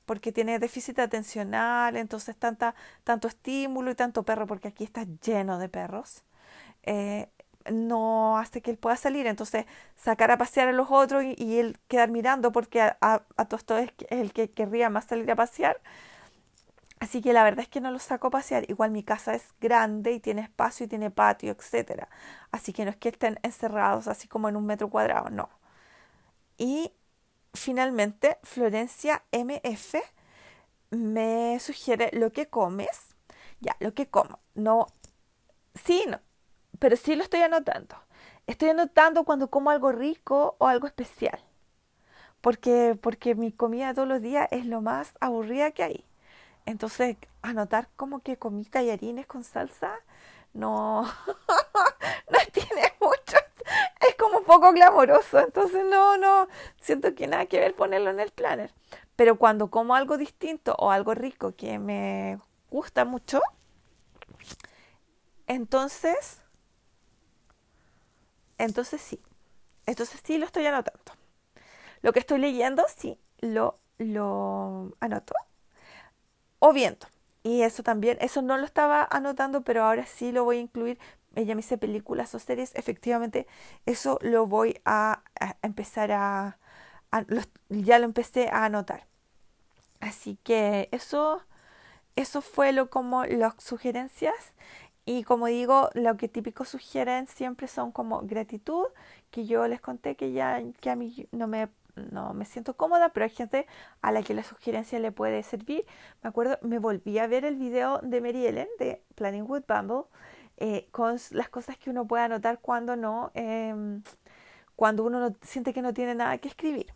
porque 0.07 0.33
tiene 0.33 0.59
déficit 0.59 0.99
atencional, 0.99 1.97
entonces 1.97 2.37
tanta, 2.37 2.75
tanto 3.05 3.29
estímulo 3.29 3.91
y 3.91 3.95
tanto 3.97 4.23
perro, 4.25 4.47
porque 4.47 4.69
aquí 4.69 4.85
está 4.85 5.05
lleno 5.23 5.59
de 5.59 5.69
perros, 5.69 6.25
eh, 6.85 7.29
no 7.71 8.39
hace 8.39 8.63
que 8.63 8.71
él 8.71 8.79
pueda 8.79 8.97
salir, 8.97 9.27
entonces 9.27 9.67
sacar 9.97 10.31
a 10.31 10.39
pasear 10.39 10.69
a 10.69 10.73
los 10.73 10.89
otros 10.91 11.25
y, 11.25 11.59
él 11.59 11.79
quedar 11.89 12.11
mirando, 12.11 12.53
porque 12.53 12.81
a, 12.81 12.97
a, 13.01 13.23
es 13.79 13.93
el 14.11 14.33
que 14.33 14.51
querría 14.51 14.91
más 14.91 15.07
salir 15.07 15.31
a 15.31 15.37
pasear, 15.37 15.81
Así 17.01 17.23
que 17.23 17.33
la 17.33 17.45
verdad 17.45 17.61
es 17.61 17.69
que 17.69 17.81
no 17.81 17.91
los 17.91 18.03
saco 18.03 18.29
a 18.29 18.31
pasear. 18.31 18.71
Igual 18.71 18.91
mi 18.91 19.03
casa 19.03 19.35
es 19.35 19.55
grande 19.61 20.13
y 20.13 20.21
tiene 20.21 20.43
espacio 20.43 20.85
y 20.87 20.89
tiene 20.89 21.11
patio, 21.11 21.51
etc. 21.53 22.09
Así 22.53 22.73
que 22.73 22.85
no 22.85 22.91
es 22.91 22.97
que 22.99 23.09
estén 23.09 23.39
encerrados 23.43 24.07
así 24.07 24.29
como 24.29 24.49
en 24.49 24.57
un 24.57 24.67
metro 24.67 24.91
cuadrado, 24.91 25.31
no. 25.31 25.49
Y 26.59 26.93
finalmente, 27.55 28.39
Florencia 28.43 29.25
MF 29.33 29.97
me 30.91 31.59
sugiere 31.61 32.11
lo 32.13 32.33
que 32.33 32.49
comes. 32.49 33.17
Ya, 33.61 33.77
lo 33.81 33.95
que 33.95 34.09
como. 34.09 34.39
No, 34.55 34.89
sí, 35.85 36.05
no. 36.09 36.21
Pero 36.81 36.97
sí 36.97 37.15
lo 37.15 37.23
estoy 37.23 37.43
anotando. 37.43 37.95
Estoy 38.49 38.71
anotando 38.71 39.25
cuando 39.25 39.49
como 39.49 39.71
algo 39.71 39.93
rico 39.93 40.57
o 40.59 40.67
algo 40.67 40.89
especial. 40.89 41.39
Porque, 42.41 42.99
porque 43.01 43.35
mi 43.37 43.53
comida 43.53 43.95
todos 43.95 44.09
los 44.09 44.23
días 44.23 44.49
es 44.51 44.67
lo 44.67 44.81
más 44.81 45.13
aburrida 45.21 45.71
que 45.71 45.85
hay. 45.85 46.05
Entonces, 46.67 47.17
anotar 47.43 47.89
como 47.97 48.21
que 48.21 48.39
comí 48.39 48.65
tallarines 48.65 49.27
con 49.27 49.45
salsa, 49.45 49.93
no, 50.55 51.03
no 52.31 52.39
tiene 52.53 52.93
mucho, 53.01 53.37
es 54.09 54.15
como 54.17 54.43
poco 54.43 54.73
glamoroso, 54.73 55.39
entonces 55.41 55.85
no, 55.85 56.17
no, 56.17 56.49
siento 56.81 57.15
que 57.15 57.27
nada 57.27 57.47
que 57.47 57.61
ver 57.61 57.75
ponerlo 57.75 58.11
en 58.11 58.21
el 58.21 58.31
planner. 58.31 58.73
Pero 59.17 59.37
cuando 59.37 59.71
como 59.71 59.95
algo 59.95 60.17
distinto 60.19 60.75
o 60.79 60.91
algo 60.91 61.15
rico 61.15 61.55
que 61.57 61.79
me 61.79 62.39
gusta 62.71 63.05
mucho, 63.05 63.41
entonces, 65.47 66.40
entonces 68.65 69.01
sí, 69.01 69.21
entonces 69.87 70.21
sí 70.25 70.39
lo 70.39 70.47
estoy 70.47 70.67
anotando. 70.67 71.13
Lo 72.03 72.13
que 72.13 72.21
estoy 72.21 72.39
leyendo, 72.39 72.85
sí, 72.97 73.19
lo, 73.41 73.79
anoto 75.01 75.35
o 76.59 76.73
viento. 76.73 77.07
Y 77.43 77.63
eso 77.63 77.83
también, 77.83 78.19
eso 78.21 78.43
no 78.43 78.59
lo 78.59 78.65
estaba 78.65 79.07
anotando, 79.11 79.63
pero 79.63 79.85
ahora 79.85 80.07
sí 80.07 80.33
lo 80.33 80.45
voy 80.45 80.59
a 80.59 80.61
incluir. 80.61 80.99
Ella 81.35 81.55
me 81.55 81.63
dice 81.63 81.79
películas 81.79 82.35
o 82.35 82.39
series. 82.39 82.75
Efectivamente, 82.75 83.47
eso 83.87 84.19
lo 84.23 84.47
voy 84.47 84.81
a, 84.85 85.23
empezar 85.63 86.13
a, 86.13 86.59
ya 87.69 87.99
lo 87.99 88.05
empecé 88.05 88.49
a 88.51 88.67
anotar. 88.67 89.07
Así 90.01 90.39
que 90.43 90.89
eso, 90.93 91.43
eso 92.17 92.43
fue 92.43 92.73
lo 92.73 92.91
como 92.91 93.25
las 93.27 93.55
sugerencias. 93.59 94.35
Y 95.11 95.25
como 95.25 95.47
digo, 95.47 95.91
lo 95.95 96.17
que 96.17 96.29
típico 96.29 96.65
sugieren 96.65 97.27
siempre 97.27 97.67
son 97.67 97.91
como 97.91 98.21
gratitud, 98.23 98.85
que 99.33 99.45
yo 99.45 99.67
les 99.67 99.81
conté 99.81 100.15
que 100.15 100.31
ya 100.31 100.63
que 100.81 100.89
a 100.89 100.95
mí 100.95 101.27
no 101.33 101.49
me 101.49 101.69
no 102.13 102.33
me 102.33 102.45
siento 102.45 102.77
cómoda, 102.77 103.09
pero 103.09 103.25
hay 103.25 103.31
gente 103.31 103.67
a 104.03 104.13
la 104.13 104.23
que 104.23 104.35
la 104.35 104.45
sugerencia 104.45 105.01
le 105.01 105.11
puede 105.11 105.43
servir. 105.43 105.85
Me 106.23 106.29
acuerdo, 106.29 106.59
me 106.63 106.79
volví 106.79 107.19
a 107.19 107.27
ver 107.27 107.45
el 107.45 107.57
video 107.57 107.99
de 108.05 108.21
Mary 108.21 108.47
Ellen 108.47 108.69
de 108.79 109.03
Planning 109.17 109.51
with 109.51 109.65
Bumble 109.67 110.05
eh, 110.59 110.87
con 110.93 111.17
las 111.33 111.49
cosas 111.49 111.77
que 111.77 111.91
uno 111.91 112.07
puede 112.07 112.23
anotar 112.23 112.61
cuando 112.61 112.95
no, 112.95 113.33
em, 113.35 114.03
cuando 114.77 115.03
uno 115.05 115.19
no, 115.19 115.37
siente 115.43 115.73
que 115.75 115.83
no 115.83 115.93
tiene 115.93 116.15
nada 116.15 116.39
que 116.39 116.47
escribir. 116.49 116.87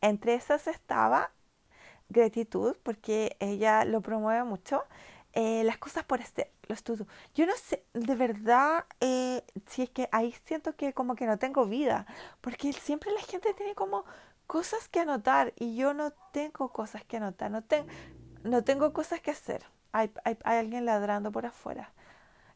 Entre 0.00 0.34
esas 0.34 0.68
estaba 0.68 1.32
gratitud, 2.08 2.76
porque 2.84 3.36
ella 3.40 3.84
lo 3.84 4.00
promueve 4.00 4.44
mucho. 4.44 4.84
Eh, 5.40 5.62
las 5.62 5.78
cosas 5.78 6.02
por 6.02 6.20
este, 6.20 6.50
los 6.66 6.78
estudios. 6.78 7.06
Yo 7.36 7.46
no 7.46 7.52
sé, 7.54 7.84
de 7.94 8.16
verdad, 8.16 8.84
eh, 9.00 9.44
si 9.68 9.82
es 9.84 9.90
que 9.90 10.08
ahí 10.10 10.34
siento 10.44 10.74
que 10.74 10.92
como 10.92 11.14
que 11.14 11.26
no 11.26 11.38
tengo 11.38 11.64
vida, 11.66 12.06
porque 12.40 12.72
siempre 12.72 13.12
la 13.12 13.20
gente 13.20 13.54
tiene 13.54 13.76
como 13.76 14.04
cosas 14.48 14.88
que 14.88 14.98
anotar 14.98 15.52
y 15.56 15.76
yo 15.76 15.94
no 15.94 16.10
tengo 16.32 16.72
cosas 16.72 17.04
que 17.04 17.18
anotar, 17.18 17.52
no, 17.52 17.62
no 18.42 18.64
tengo 18.64 18.92
cosas 18.92 19.20
que 19.20 19.30
hacer. 19.30 19.64
Hay, 19.92 20.10
hay, 20.24 20.36
alguien 20.42 20.84
ladrando 20.84 21.30
por 21.30 21.46
afuera. 21.46 21.92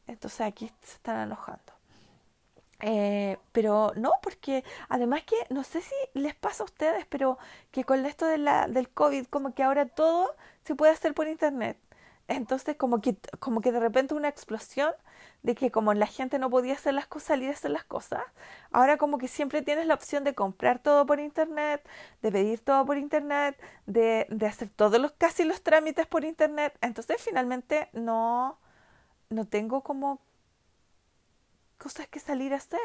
Entonces 0.08 0.40
aquí 0.40 0.68
se 0.82 0.94
están 0.94 1.20
enojando. 1.20 1.72
Eh, 2.80 3.38
pero 3.52 3.92
no, 3.94 4.14
porque 4.22 4.64
además 4.88 5.22
que 5.22 5.36
no 5.50 5.62
sé 5.62 5.82
si 5.82 5.94
les 6.14 6.34
pasa 6.34 6.64
a 6.64 6.66
ustedes, 6.66 7.06
pero 7.06 7.38
que 7.70 7.84
con 7.84 8.04
esto 8.06 8.26
de 8.26 8.38
la, 8.38 8.66
del 8.66 8.88
COVID, 8.88 9.26
como 9.26 9.54
que 9.54 9.62
ahora 9.62 9.86
todo 9.86 10.34
se 10.64 10.74
puede 10.74 10.92
hacer 10.92 11.14
por 11.14 11.28
internet. 11.28 11.78
Entonces, 12.28 12.76
como 12.76 13.00
que, 13.00 13.16
como 13.40 13.60
que 13.60 13.72
de 13.72 13.80
repente 13.80 14.14
una 14.14 14.28
explosión 14.28 14.92
de 15.42 15.54
que 15.54 15.70
como 15.70 15.92
la 15.94 16.06
gente 16.06 16.38
no 16.38 16.50
podía 16.50 16.74
hacer 16.74 16.94
las 16.94 17.06
cosas, 17.06 17.28
salir 17.28 17.48
a 17.50 17.52
hacer 17.52 17.70
las 17.72 17.84
cosas, 17.84 18.22
ahora 18.70 18.96
como 18.96 19.18
que 19.18 19.28
siempre 19.28 19.62
tienes 19.62 19.86
la 19.86 19.94
opción 19.94 20.24
de 20.24 20.34
comprar 20.34 20.78
todo 20.80 21.04
por 21.06 21.20
internet, 21.20 21.86
de 22.22 22.32
pedir 22.32 22.60
todo 22.60 22.86
por 22.86 22.96
internet, 22.98 23.60
de, 23.86 24.26
de 24.30 24.46
hacer 24.46 24.68
todos 24.70 25.00
los, 25.00 25.12
casi 25.12 25.44
los 25.44 25.62
trámites 25.62 26.06
por 26.06 26.24
internet. 26.24 26.76
Entonces 26.80 27.20
finalmente 27.20 27.88
no, 27.92 28.58
no 29.30 29.46
tengo 29.46 29.82
como 29.82 30.20
cosas 31.78 32.06
que 32.08 32.20
salir 32.20 32.52
a 32.54 32.56
hacer. 32.56 32.80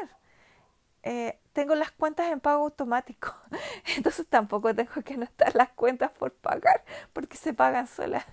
Eh, 1.02 1.38
tengo 1.52 1.74
las 1.74 1.92
cuentas 1.92 2.30
en 2.30 2.40
pago 2.40 2.64
automático, 2.64 3.34
entonces 3.96 4.26
tampoco 4.28 4.74
tengo 4.74 4.92
que 5.04 5.14
anotar 5.14 5.54
las 5.54 5.70
cuentas 5.70 6.10
por 6.12 6.32
pagar, 6.32 6.84
porque 7.12 7.36
se 7.36 7.54
pagan 7.54 7.86
solas. 7.86 8.24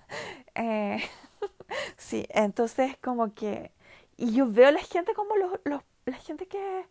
Eh, 0.54 1.02
sí, 1.96 2.26
entonces 2.30 2.96
como 2.98 3.34
que 3.34 3.72
y 4.16 4.32
yo 4.32 4.50
veo 4.50 4.70
la 4.70 4.80
gente 4.80 5.14
como 5.14 5.36
los, 5.36 5.60
los, 5.64 5.82
la 6.06 6.16
gente 6.16 6.46
que, 6.46 6.86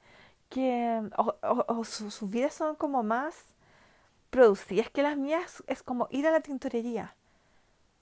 que 0.49 1.01
o, 1.17 1.83
sus 1.83 2.29
vidas 2.29 2.53
son 2.53 2.75
como 2.75 3.03
más 3.03 3.35
producidas 4.29 4.89
que 4.89 5.03
las 5.03 5.17
mías, 5.17 5.63
es 5.67 5.81
como 5.83 6.07
ir 6.11 6.27
a 6.27 6.31
la 6.31 6.41
tintorería. 6.41 7.15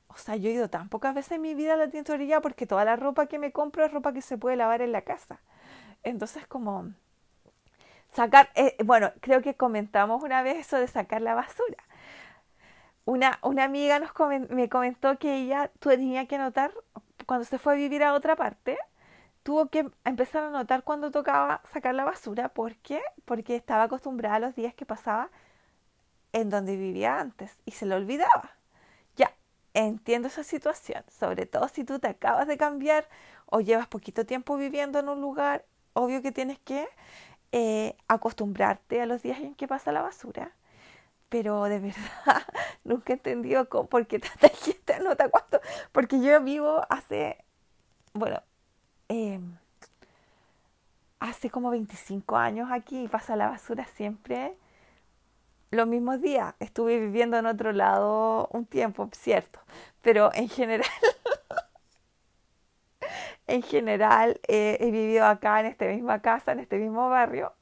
O 0.07 0.17
sea, 0.17 0.36
yo 0.36 0.49
he 0.49 0.53
ido 0.53 0.69
tan 0.69 0.89
pocas 0.89 1.15
veces 1.15 1.34
en 1.34 1.41
mi 1.41 1.55
vida 1.55 1.74
a 1.74 1.78
la 1.78 1.89
tintorería 1.89 2.41
porque 2.41 2.67
toda 2.67 2.86
la 2.86 2.95
ropa 2.95 3.28
que 3.28 3.39
me 3.39 3.51
compro 3.51 3.86
es 3.86 3.91
ropa 3.91 4.13
que 4.13 4.21
se 4.21 4.38
puede 4.38 4.57
lavar 4.57 4.82
en 4.82 4.91
la 4.91 5.01
casa. 5.03 5.41
Entonces, 6.03 6.47
como 6.47 6.93
sacar, 8.14 8.49
eh, 8.55 8.76
bueno, 8.84 9.11
creo 9.22 9.41
que 9.41 9.55
comentamos 9.55 10.24
una 10.24 10.41
vez 10.43 10.57
eso 10.57 10.78
de 10.78 10.88
sacar 10.88 11.22
la 11.22 11.36
basura. 11.36 11.78
Una, 13.05 13.39
una 13.41 13.66
amiga 13.66 13.99
nos 13.99 14.11
me 14.49 14.70
comentó 14.70 15.18
que 15.20 15.36
ella 15.36 15.72
tenía 15.80 16.26
que 16.28 16.38
notar 16.38 16.74
cuando 17.26 17.45
se 17.45 17.57
fue 17.59 17.74
a 17.74 17.76
vivir 17.76 18.03
a 18.03 18.14
otra 18.14 18.36
parte, 18.36 18.78
tuvo 19.43 19.68
que 19.68 19.89
empezar 20.05 20.43
a 20.43 20.49
notar 20.49 20.84
cuando 20.84 21.11
tocaba 21.11 21.61
sacar 21.74 21.95
la 21.95 22.05
basura. 22.05 22.49
¿Por 22.49 22.76
qué? 22.78 23.01
Porque 23.26 23.55
estaba 23.55 23.84
acostumbrada 23.84 24.36
a 24.36 24.39
los 24.39 24.55
días 24.55 24.74
que 24.74 24.86
pasaba 24.86 25.30
en 26.34 26.49
donde 26.49 26.78
vivía 26.78 27.20
antes 27.20 27.61
y 27.66 27.72
se 27.72 27.86
lo 27.86 27.95
olvidaba. 27.95 28.57
Ya, 29.18 29.34
entiendo 29.74 30.28
esa 30.28 30.43
situación, 30.43 31.03
sobre 31.09 31.45
todo 31.45 31.68
si 31.68 31.84
tú 31.84 31.99
te 31.99 32.07
acabas 32.07 32.47
de 32.47 32.57
cambiar 32.57 33.07
o 33.47 33.61
llevas 33.61 33.88
poquito 33.88 34.26
tiempo 34.26 34.57
viviendo 34.57 34.99
en 34.99 35.09
un 35.09 35.22
lugar, 35.22 35.66
obvio 35.93 36.22
que 36.22 36.32
tienes 36.32 36.59
que 36.59 36.88
eh, 37.53 37.95
acostumbrarte 38.07 38.99
a 38.99 39.05
los 39.05 39.21
días 39.21 39.39
en 39.39 39.53
que 39.53 39.67
pasa 39.67 39.91
la 39.91 40.01
basura. 40.01 40.51
Pero 41.29 41.63
de 41.65 41.79
verdad, 41.81 42.43
nunca 42.83 43.13
he 43.13 43.15
entendido 43.15 43.69
cómo, 43.69 43.87
por 43.87 44.07
qué 44.07 44.19
tanta 44.19 44.49
gente 44.49 44.93
anota 44.95 45.29
cuánto. 45.29 45.61
Porque 45.91 46.19
yo 46.19 46.41
vivo 46.41 46.81
hace, 46.89 47.37
bueno, 48.13 48.41
eh, 49.09 49.39
hace 51.19 51.49
como 51.51 51.69
25 51.69 52.35
años 52.37 52.69
aquí 52.71 53.03
y 53.03 53.07
pasa 53.07 53.35
la 53.35 53.49
basura 53.49 53.85
siempre 53.85 54.55
los 55.69 55.87
mismos 55.87 56.21
días. 56.21 56.55
Estuve 56.59 56.99
viviendo 56.99 57.37
en 57.37 57.45
otro 57.45 57.71
lado 57.71 58.47
un 58.51 58.65
tiempo, 58.65 59.09
cierto, 59.13 59.59
pero 60.01 60.31
en 60.33 60.49
general, 60.49 60.89
en 63.47 63.61
general 63.63 64.39
eh, 64.47 64.77
he 64.79 64.91
vivido 64.91 65.25
acá 65.25 65.59
en 65.59 65.67
esta 65.67 65.85
misma 65.85 66.21
casa, 66.21 66.51
en 66.53 66.59
este 66.59 66.77
mismo 66.77 67.09
barrio, 67.09 67.53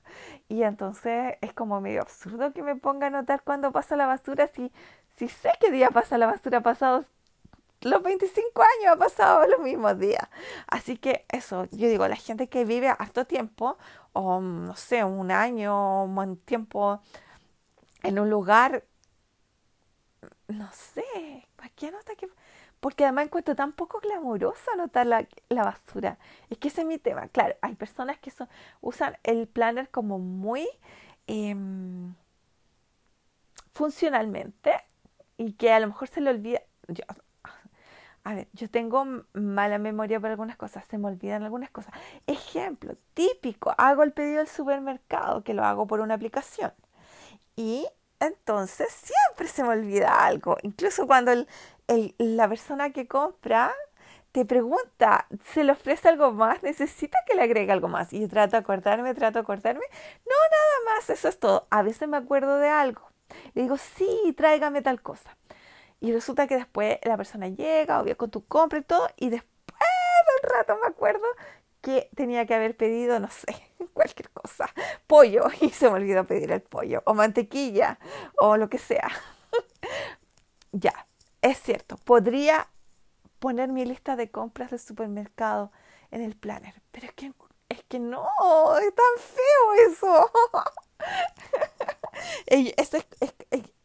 y 0.50 0.64
entonces 0.64 1.36
es 1.42 1.54
como 1.54 1.82
medio 1.82 2.02
absurdo 2.02 2.54
que 2.54 2.64
me 2.64 2.76
ponga 2.76 3.08
a 3.08 3.10
notar 3.10 3.44
cuándo 3.44 3.72
pasa 3.72 3.96
la 3.96 4.08
basura 4.08 4.48
si, 4.48 4.72
si 5.18 5.28
sé 5.30 5.52
qué 5.60 5.72
día 5.72 5.90
pasa 5.92 6.18
la 6.18 6.28
basura 6.28 6.62
pasados 6.62 7.06
los 7.82 8.04
25 8.04 8.62
años 8.62 8.94
ha 8.94 8.98
pasado 8.98 9.48
los 9.48 9.60
mismos 9.60 9.98
días. 10.00 10.28
Así 10.68 10.98
que 10.98 11.26
eso, 11.30 11.66
yo 11.72 11.90
digo, 11.90 12.08
la 12.08 12.16
gente 12.16 12.48
que 12.48 12.66
vive 12.66 12.90
harto 12.90 13.26
tiempo, 13.26 13.78
o 14.14 14.40
no 14.40 14.76
sé, 14.76 15.04
un 15.04 15.32
año, 15.32 16.04
un 16.04 16.38
tiempo 16.38 17.02
en 18.04 18.20
un 18.20 18.30
lugar, 18.30 18.86
no 20.48 20.70
sé, 20.74 21.48
¿para 21.56 21.70
qué 21.70 21.92
nota 21.92 22.16
que...? 22.16 22.28
Porque 22.82 23.06
además 23.06 23.26
encuentro 23.26 23.56
tan 23.56 23.72
poco 23.72 24.00
glamuroso 24.00 24.72
anotar 24.74 25.06
la, 25.08 25.26
la, 25.50 25.64
basura. 25.64 26.18
Es 26.50 26.58
que 26.58 26.68
ese 26.68 26.82
es 26.82 26.88
mi 26.88 26.98
tema. 26.98 27.28
Claro, 27.30 27.56
hay 27.62 27.76
personas 27.76 28.20
que 28.20 28.34
usan 28.82 29.18
el 29.24 29.48
planner 29.48 29.90
como 29.90 30.20
muy 30.20 30.68
em, 31.28 32.14
funcionalmente 33.74 34.74
y 35.38 35.54
que 35.54 35.72
a 35.72 35.80
lo 35.80 35.88
mejor 35.88 36.08
se 36.08 36.22
le 36.22 36.32
olvida. 36.32 36.62
A 38.24 38.36
ver, 38.36 38.48
yo 38.54 38.70
tengo 38.70 39.06
mala 39.34 39.80
memoria 39.80 40.20
para 40.20 40.34
algunas 40.34 40.58
cosas, 40.58 40.86
se 40.86 40.98
me 40.98 41.08
olvidan 41.08 41.44
algunas 41.44 41.72
cosas. 41.72 41.94
Ejemplo, 42.28 42.96
típico, 43.14 43.74
hago 43.78 44.04
el 44.04 44.12
pedido 44.12 44.40
del 44.40 44.48
supermercado, 44.48 45.44
que 45.44 45.54
lo 45.54 45.64
hago 45.64 45.88
por 45.88 46.02
una 46.02 46.16
aplicación. 46.16 46.74
Y 47.56 47.88
entonces 48.20 48.90
siempre 48.92 49.48
se 49.48 49.64
me 49.64 49.70
olvida 49.70 50.26
algo. 50.26 50.58
Incluso 50.62 51.08
cuando 51.08 51.32
el, 51.32 51.48
la 52.18 52.48
persona 52.48 52.92
que 52.92 53.08
compra 53.08 53.74
te 54.32 54.46
pregunta, 54.46 55.28
¿se 55.54 55.64
le 55.64 55.74
ofrece 55.74 56.08
algo 56.08 56.32
más? 56.32 56.64
¿Necesita 56.64 57.18
que 57.28 57.36
le 57.36 57.44
agregue 57.44 57.72
algo 57.72 57.90
más? 57.90 58.14
Y 58.14 58.22
yo 58.22 58.30
trato 58.30 58.52
de 58.52 58.60
acordarme, 58.60 59.14
trato 59.14 59.40
de 59.40 59.44
acordarme. 59.44 59.84
No, 60.26 60.36
nada 60.52 60.96
más, 60.96 61.10
eso 61.10 61.28
es 61.28 61.40
todo. 61.40 61.68
A 61.70 61.82
veces 61.84 62.08
me 62.08 62.18
acuerdo 62.18 62.58
de 62.58 62.70
algo. 62.70 63.02
Le 63.54 63.64
digo, 63.64 63.78
sí, 63.78 64.34
tráigame 64.38 64.82
tal 64.82 65.02
cosa. 65.02 65.36
Y 66.00 66.14
resulta 66.14 66.48
que 66.48 66.56
después 66.56 66.98
la 67.04 67.18
persona 67.18 67.48
llega, 67.50 68.02
obvio, 68.02 68.18
con 68.18 68.32
tu 68.32 68.46
compra 68.46 68.80
y 68.80 68.84
todo, 68.84 69.08
y 69.18 69.30
después 69.30 69.52
de 69.80 70.48
un 70.48 70.58
rato 70.58 70.78
me 70.82 70.88
acuerdo 70.88 71.26
que 71.82 72.10
tenía 72.16 72.46
que 72.46 72.56
haber 72.56 72.78
pedido, 72.78 73.20
no 73.20 73.30
sé, 73.30 73.56
cualquier 73.94 74.30
cosa, 74.32 74.70
pollo, 75.08 75.46
y 75.62 75.70
se 75.70 75.90
me 75.90 75.96
olvidó 75.96 76.26
pedir 76.26 76.52
el 76.52 76.62
pollo, 76.62 77.04
o 77.06 77.14
mantequilla, 77.14 78.00
o 78.40 78.58
lo 78.58 78.70
que 78.70 78.78
sea. 78.78 79.10
ya, 80.72 81.06
es 81.42 81.62
cierto, 81.62 81.98
podría 81.98 82.68
poner 83.40 83.70
mi 83.70 83.86
lista 83.86 84.16
de 84.16 84.30
compras 84.30 84.72
del 84.72 84.80
supermercado 84.80 85.72
en 86.12 86.22
el 86.22 86.36
planner, 86.36 86.76
pero 86.92 87.08
es 87.08 87.14
que, 87.14 87.34
es 87.70 87.84
que 87.86 88.00
no, 88.00 88.28
es 88.78 88.94
tan 88.96 89.18
feo 89.18 89.90
eso. 89.90 90.32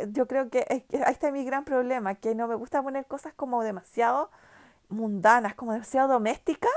yo 0.12 0.26
creo 0.26 0.50
que 0.50 0.66
ahí 0.68 0.84
está 1.10 1.30
mi 1.30 1.44
gran 1.44 1.64
problema, 1.64 2.14
que 2.16 2.34
no 2.34 2.48
me 2.48 2.54
gusta 2.54 2.82
poner 2.82 3.06
cosas 3.06 3.32
como 3.34 3.62
demasiado 3.62 4.30
mundanas, 4.88 5.54
como 5.54 5.72
demasiado 5.72 6.08
domésticas 6.08 6.72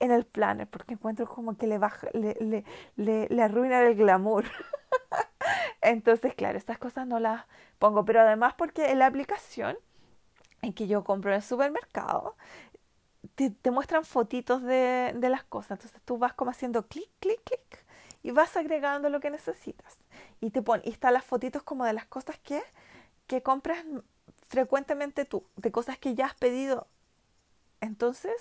en 0.00 0.10
el 0.10 0.24
planner, 0.26 0.68
porque 0.68 0.94
encuentro 0.94 1.26
como 1.26 1.56
que 1.56 1.66
le, 1.66 1.78
baja, 1.78 2.08
le, 2.12 2.34
le, 2.40 2.64
le, 2.96 3.28
le 3.28 3.42
arruina 3.42 3.82
el 3.82 3.96
glamour. 3.96 4.44
Entonces, 5.80 6.34
claro, 6.34 6.58
estas 6.58 6.78
cosas 6.78 7.06
no 7.06 7.18
las 7.18 7.46
pongo, 7.78 8.04
pero 8.04 8.20
además 8.20 8.54
porque 8.56 8.90
en 8.90 8.98
la 9.00 9.06
aplicación 9.06 9.76
en 10.62 10.72
que 10.72 10.86
yo 10.86 11.04
compro 11.04 11.30
en 11.30 11.36
el 11.36 11.42
supermercado, 11.42 12.36
te, 13.34 13.70
muestran 13.70 14.04
fotitos 14.04 14.62
de, 14.62 15.12
de, 15.14 15.28
las 15.28 15.44
cosas. 15.44 15.72
Entonces 15.72 16.00
tú 16.04 16.18
vas 16.18 16.32
como 16.32 16.50
haciendo 16.50 16.86
clic, 16.86 17.08
clic, 17.20 17.42
clic 17.44 17.84
y 18.22 18.30
vas 18.30 18.56
agregando 18.56 19.08
lo 19.10 19.20
que 19.20 19.30
necesitas. 19.30 19.98
Y 20.40 20.50
te 20.50 20.62
pone, 20.62 20.82
y 20.84 20.90
están 20.90 21.14
las 21.14 21.24
fotitos 21.24 21.62
como 21.62 21.84
de 21.84 21.92
las 21.92 22.06
cosas 22.06 22.38
que, 22.38 22.62
que 23.26 23.42
compras 23.42 23.84
frecuentemente 24.48 25.24
tú, 25.24 25.44
de 25.56 25.70
cosas 25.70 25.98
que 25.98 26.14
ya 26.14 26.26
has 26.26 26.34
pedido. 26.34 26.86
Entonces, 27.80 28.34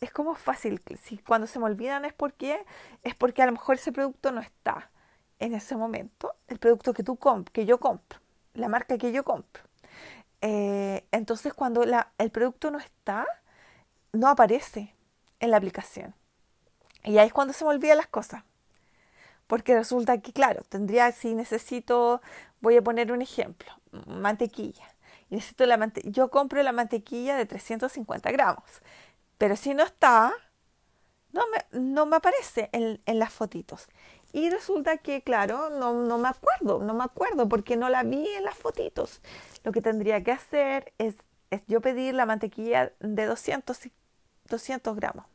es 0.00 0.10
como 0.10 0.34
fácil. 0.34 0.80
Si 1.02 1.18
cuando 1.18 1.46
se 1.46 1.58
me 1.58 1.66
olvidan 1.66 2.04
es 2.04 2.14
porque 2.14 2.64
es 3.02 3.14
porque 3.14 3.42
a 3.42 3.46
lo 3.46 3.52
mejor 3.52 3.76
ese 3.76 3.92
producto 3.92 4.32
no 4.32 4.40
está 4.40 4.90
en 5.38 5.54
ese 5.54 5.76
momento, 5.76 6.34
el 6.48 6.58
producto 6.58 6.92
que 6.92 7.04
tú 7.04 7.16
comp 7.16 7.48
que 7.50 7.64
yo 7.64 7.78
compro, 7.78 8.18
la 8.54 8.68
marca 8.68 8.98
que 8.98 9.12
yo 9.12 9.24
compro. 9.24 9.62
Eh, 10.40 11.06
entonces, 11.10 11.52
cuando 11.54 11.82
el 11.82 12.30
producto 12.30 12.70
no 12.70 12.78
está, 12.78 13.26
no 14.12 14.28
aparece 14.28 14.94
en 15.40 15.50
la 15.50 15.56
aplicación. 15.56 16.14
Y 17.04 17.18
ahí 17.18 17.28
es 17.28 17.32
cuando 17.32 17.52
se 17.52 17.64
me 17.64 17.70
olvidan 17.70 17.96
las 17.96 18.08
cosas. 18.08 18.44
Porque 19.46 19.74
resulta 19.74 20.20
que, 20.20 20.32
claro, 20.32 20.62
tendría, 20.68 21.10
si 21.12 21.34
necesito, 21.34 22.20
voy 22.60 22.76
a 22.76 22.82
poner 22.82 23.12
un 23.12 23.22
ejemplo, 23.22 23.70
mantequilla. 24.06 24.86
Y 25.30 25.36
necesito 25.36 25.66
la 25.66 25.76
mante 25.76 26.02
yo 26.04 26.30
compro 26.30 26.62
la 26.62 26.72
mantequilla 26.72 27.36
de 27.36 27.46
350 27.46 28.30
gramos. 28.30 28.64
Pero 29.38 29.56
si 29.56 29.74
no 29.74 29.84
está, 29.84 30.32
no 31.32 31.42
me, 31.48 31.78
no 31.78 32.06
me 32.06 32.16
aparece 32.16 32.68
en, 32.72 33.00
en 33.06 33.18
las 33.18 33.32
fotitos. 33.32 33.88
Y 34.32 34.50
resulta 34.50 34.98
que, 34.98 35.22
claro, 35.22 35.70
no, 35.70 35.94
no, 35.94 36.18
me 36.18 36.28
acuerdo, 36.28 36.80
no 36.80 36.92
me 36.92 37.04
acuerdo 37.04 37.48
porque 37.48 37.76
no 37.76 37.88
la 37.88 38.02
vi 38.02 38.26
en 38.28 38.44
las 38.44 38.56
fotitos. 38.56 39.22
Lo 39.68 39.72
que 39.72 39.82
tendría 39.82 40.24
que 40.24 40.32
hacer 40.32 40.94
es, 40.96 41.14
es 41.50 41.60
yo 41.66 41.82
pedir 41.82 42.14
la 42.14 42.24
mantequilla 42.24 42.90
de 43.00 43.26
200, 43.26 43.78
200 44.48 44.96
gramos. 44.96 45.26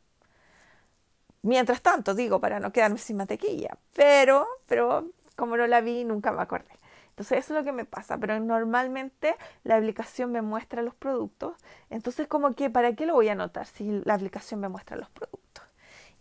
Mientras 1.42 1.80
tanto, 1.82 2.14
digo, 2.14 2.40
para 2.40 2.58
no 2.58 2.72
quedarme 2.72 2.98
sin 2.98 3.16
mantequilla. 3.16 3.78
Pero, 3.94 4.44
pero 4.66 5.08
como 5.36 5.56
no 5.56 5.68
la 5.68 5.80
vi, 5.82 6.02
nunca 6.02 6.32
me 6.32 6.42
acordé. 6.42 6.72
Entonces 7.10 7.38
eso 7.38 7.54
es 7.54 7.60
lo 7.60 7.64
que 7.64 7.70
me 7.70 7.84
pasa, 7.84 8.18
pero 8.18 8.40
normalmente 8.40 9.36
la 9.62 9.76
aplicación 9.76 10.32
me 10.32 10.42
muestra 10.42 10.82
los 10.82 10.96
productos, 10.96 11.54
entonces 11.88 12.26
como 12.26 12.56
que 12.56 12.70
¿para 12.70 12.96
qué 12.96 13.06
lo 13.06 13.14
voy 13.14 13.28
a 13.28 13.32
anotar 13.32 13.66
si 13.68 14.02
la 14.04 14.14
aplicación 14.14 14.58
me 14.58 14.68
muestra 14.68 14.96
los 14.96 15.10
productos? 15.10 15.64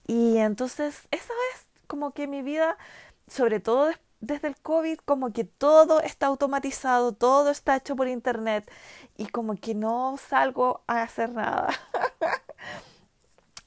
Y 0.05 0.37
entonces 0.37 1.07
eso 1.09 1.33
es 1.55 1.67
como 1.87 2.11
que 2.11 2.27
mi 2.27 2.43
vida, 2.43 2.77
sobre 3.27 3.59
todo 3.59 3.89
desde 4.23 4.47
el 4.47 4.55
COVID, 4.57 4.99
como 5.05 5.33
que 5.33 5.43
todo 5.43 6.01
está 6.01 6.27
automatizado, 6.27 7.13
todo 7.13 7.49
está 7.49 7.75
hecho 7.75 7.95
por 7.95 8.07
internet 8.07 8.71
y 9.17 9.27
como 9.27 9.55
que 9.55 9.75
no 9.75 10.17
salgo 10.17 10.83
a 10.87 11.01
hacer 11.03 11.31
nada. 11.31 11.69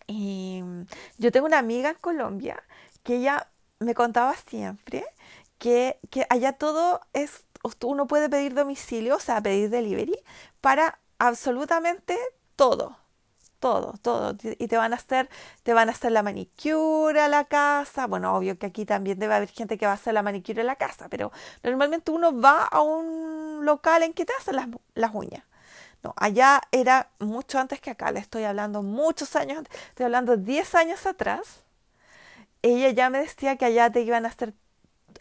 Y 0.08 0.62
yo 1.18 1.32
tengo 1.32 1.46
una 1.46 1.58
amiga 1.58 1.90
en 1.90 1.96
Colombia 1.96 2.62
que 3.02 3.16
ella 3.16 3.48
me 3.80 3.94
contaba 3.94 4.34
siempre 4.36 5.04
que, 5.58 5.98
que 6.10 6.26
allá 6.30 6.52
todo 6.52 7.00
es, 7.12 7.44
uno 7.82 8.06
puede 8.06 8.28
pedir 8.28 8.54
domicilio, 8.54 9.16
o 9.16 9.20
sea, 9.20 9.40
pedir 9.40 9.70
delivery 9.70 10.16
para 10.60 11.00
absolutamente 11.18 12.16
todo. 12.56 12.96
Todo, 13.58 13.94
todo. 14.02 14.36
Y 14.58 14.68
te 14.68 14.76
van 14.76 14.92
a 14.92 14.96
hacer, 14.96 15.28
te 15.62 15.74
van 15.74 15.88
a 15.88 15.92
hacer 15.92 16.12
la 16.12 16.22
manicura 16.22 17.26
a 17.26 17.28
la 17.28 17.44
casa. 17.44 18.06
Bueno, 18.06 18.36
obvio 18.36 18.58
que 18.58 18.66
aquí 18.66 18.84
también 18.84 19.18
debe 19.18 19.34
haber 19.34 19.48
gente 19.48 19.78
que 19.78 19.86
va 19.86 19.92
a 19.92 19.94
hacer 19.96 20.14
la 20.14 20.22
manicura 20.22 20.60
en 20.60 20.66
la 20.66 20.76
casa, 20.76 21.08
pero 21.08 21.32
normalmente 21.62 22.10
uno 22.10 22.38
va 22.38 22.64
a 22.64 22.82
un 22.82 23.64
local 23.64 24.02
en 24.02 24.12
que 24.12 24.24
te 24.24 24.32
hacen 24.38 24.56
las, 24.56 24.68
las 24.94 25.14
uñas. 25.14 25.44
No, 26.02 26.14
allá 26.16 26.62
era 26.72 27.10
mucho 27.18 27.58
antes 27.58 27.80
que 27.80 27.90
acá, 27.90 28.12
le 28.12 28.20
estoy 28.20 28.44
hablando 28.44 28.82
muchos 28.82 29.34
años, 29.36 29.64
estoy 29.88 30.04
hablando 30.04 30.36
10 30.36 30.74
años 30.74 31.06
atrás. 31.06 31.64
Ella 32.62 32.90
ya 32.90 33.10
me 33.10 33.18
decía 33.18 33.56
que 33.56 33.64
allá 33.64 33.90
te 33.90 34.02
iban 34.02 34.24
a 34.24 34.28
hacer 34.28 34.54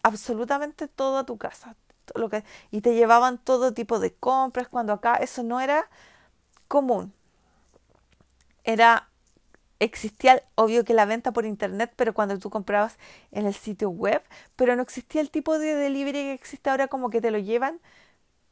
absolutamente 0.04 0.88
todo 0.88 1.18
a 1.20 1.26
tu 1.26 1.38
casa. 1.38 1.76
Lo 2.16 2.30
que, 2.30 2.44
y 2.72 2.82
te 2.82 2.94
llevaban 2.96 3.38
todo 3.40 3.74
tipo 3.74 4.00
de 4.00 4.14
compras, 4.14 4.68
cuando 4.68 4.94
acá 4.94 5.16
eso 5.16 5.44
no 5.44 5.60
era 5.60 5.90
común 6.68 7.14
era 8.66 9.10
existía 9.80 10.44
obvio 10.56 10.86
que 10.86 10.94
la 10.94 11.06
venta 11.06 11.32
por 11.32 11.46
internet, 11.46 11.92
pero 11.96 12.14
cuando 12.14 12.38
tú 12.40 12.50
comprabas 12.50 12.98
en 13.32 13.46
el 13.46 13.54
sitio 13.54 13.90
web, 13.90 14.22
pero 14.56 14.76
no 14.76 14.82
existía 14.82 15.22
el 15.22 15.30
tipo 15.32 15.60
de 15.60 15.76
delivery 15.76 16.20
que 16.20 16.34
existe 16.34 16.70
ahora 16.70 16.88
como 16.88 17.10
que 17.10 17.22
te 17.22 17.32
lo 17.32 17.40
llevan, 17.40 17.80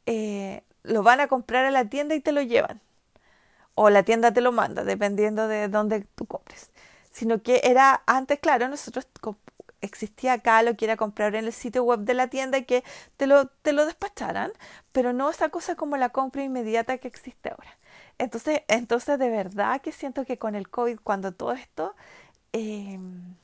eh, 0.06 0.62
lo 0.82 1.02
van 1.02 1.20
a 1.20 1.28
comprar 1.28 1.64
a 1.66 1.70
la 1.70 1.86
tienda 1.86 2.14
y 2.14 2.20
te 2.20 2.32
lo 2.32 2.42
llevan. 2.42 2.80
O 3.74 3.90
la 3.90 4.04
tienda 4.04 4.32
te 4.32 4.40
lo 4.40 4.52
manda, 4.52 4.84
dependiendo 4.84 5.48
de 5.48 5.68
dónde 5.68 6.06
tú 6.14 6.26
compres. 6.26 6.70
Sino 7.12 7.42
que 7.42 7.60
era 7.64 8.02
antes, 8.06 8.38
claro, 8.40 8.68
nosotros 8.68 9.06
existía 9.80 10.34
acá 10.34 10.62
lo 10.62 10.76
que 10.76 10.86
era 10.86 10.96
comprar 10.96 11.34
en 11.34 11.46
el 11.46 11.52
sitio 11.52 11.84
web 11.84 12.00
de 12.00 12.14
la 12.14 12.28
tienda 12.28 12.58
y 12.58 12.64
que 12.64 12.84
te 13.16 13.26
lo, 13.26 13.46
te 13.48 13.72
lo 13.72 13.86
despacharan, 13.86 14.52
pero 14.92 15.12
no 15.12 15.30
esa 15.30 15.48
cosa 15.50 15.76
como 15.76 15.96
la 15.96 16.10
compra 16.10 16.42
inmediata 16.44 16.98
que 16.98 17.08
existe 17.08 17.50
ahora. 17.50 17.78
Entonces, 18.18 18.62
entonces 18.68 19.18
de 19.18 19.30
verdad 19.30 19.80
que 19.80 19.92
siento 19.92 20.24
que 20.24 20.38
con 20.38 20.54
el 20.54 20.68
COVID, 20.68 20.98
cuando 21.02 21.32
todo 21.32 21.52
esto, 21.52 21.94
em, 22.52 23.34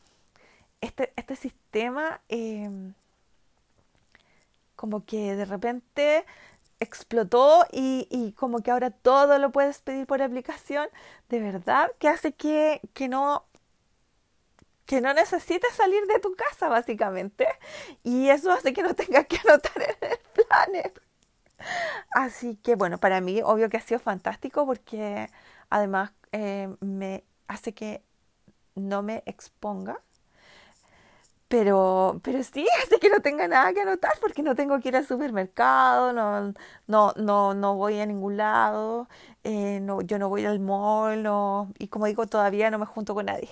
este, 0.81 1.13
este 1.17 1.37
sistema 1.37 2.21
em, 2.29 2.95
como 4.77 5.05
que 5.05 5.37
de 5.37 5.45
repente 5.45 6.25
explotó 6.81 7.67
y, 7.73 8.07
y, 8.11 8.33
como 8.33 8.61
que 8.63 8.71
ahora 8.71 8.91
todo 8.91 9.39
lo 9.39 9.53
puedes 9.53 9.81
pedir 9.83 10.07
por 10.07 10.23
aplicación, 10.23 10.89
de 11.29 11.41
verdad 11.41 11.93
que 11.99 12.09
hace 12.09 12.33
que, 12.33 12.81
que 12.95 13.09
no 13.09 13.45
que 14.87 15.01
no 15.01 15.15
necesites 15.15 15.73
salir 15.75 16.05
de 16.07 16.19
tu 16.19 16.35
casa 16.35 16.69
básicamente 16.69 17.47
y 18.03 18.29
eso 18.29 18.51
hace 18.51 18.73
que 18.73 18.83
no 18.83 18.95
tengas 18.95 19.27
que 19.27 19.39
anotar 19.39 19.83
en 19.83 20.11
el 20.11 20.19
planner. 20.35 20.93
Así 22.11 22.57
que 22.57 22.75
bueno, 22.77 22.99
para 22.99 23.21
mí 23.21 23.41
obvio 23.45 23.69
que 23.71 23.77
ha 23.77 23.81
sido 23.81 24.01
fantástico 24.01 24.67
porque 24.67 25.31
además 25.71 26.13
eh, 26.33 26.69
me 26.81 27.25
hace 27.49 27.73
que 27.75 28.03
no 28.77 29.03
me 29.03 29.23
exponga. 29.27 30.03
Pero, 31.49 32.21
pero 32.23 32.43
sí, 32.45 32.65
hace 32.85 32.99
que 33.01 33.11
no 33.11 33.21
tenga 33.21 33.49
nada 33.49 33.73
que 33.73 33.81
anotar 33.81 34.13
porque 34.21 34.43
no 34.43 34.55
tengo 34.55 34.79
que 34.81 34.89
ir 34.91 34.97
al 34.97 35.07
supermercado, 35.07 36.13
no, 36.13 36.55
no, 36.87 37.13
no, 37.17 37.55
no 37.55 37.75
voy 37.77 37.99
a 38.01 38.07
ningún 38.07 38.37
lado, 38.37 39.09
eh, 39.45 39.81
no, 39.81 40.01
yo 40.03 40.19
no 40.19 40.29
voy 40.29 40.45
al 40.47 40.61
mall, 40.61 41.23
no, 41.25 41.73
y 41.79 41.89
como 41.89 42.07
digo, 42.07 42.27
todavía 42.27 42.71
no 42.71 42.79
me 42.79 42.87
junto 42.87 43.15
con 43.15 43.27
nadie. 43.27 43.49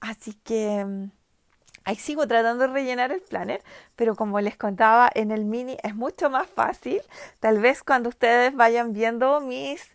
Así 0.00 0.34
que 0.34 0.84
mm, 0.84 1.10
Ahí 1.86 1.94
sigo 1.94 2.26
tratando 2.26 2.66
de 2.66 2.72
rellenar 2.72 3.12
el 3.12 3.20
planner, 3.22 3.62
pero 3.94 4.16
como 4.16 4.40
les 4.40 4.56
contaba 4.56 5.08
en 5.14 5.30
el 5.30 5.44
mini 5.44 5.78
es 5.84 5.94
mucho 5.94 6.28
más 6.28 6.48
fácil. 6.48 7.00
Tal 7.38 7.60
vez 7.60 7.84
cuando 7.84 8.08
ustedes 8.08 8.52
vayan 8.56 8.92
viendo 8.92 9.40
mis, 9.40 9.88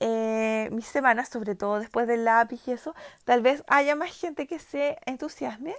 eh, 0.00 0.68
mis 0.70 0.84
semanas, 0.86 1.30
sobre 1.30 1.54
todo 1.54 1.78
después 1.80 2.06
del 2.06 2.26
lápiz 2.26 2.60
y 2.68 2.72
eso, 2.72 2.94
tal 3.24 3.40
vez 3.40 3.64
haya 3.68 3.96
más 3.96 4.10
gente 4.10 4.46
que 4.46 4.58
se 4.58 4.98
entusiasme 5.06 5.74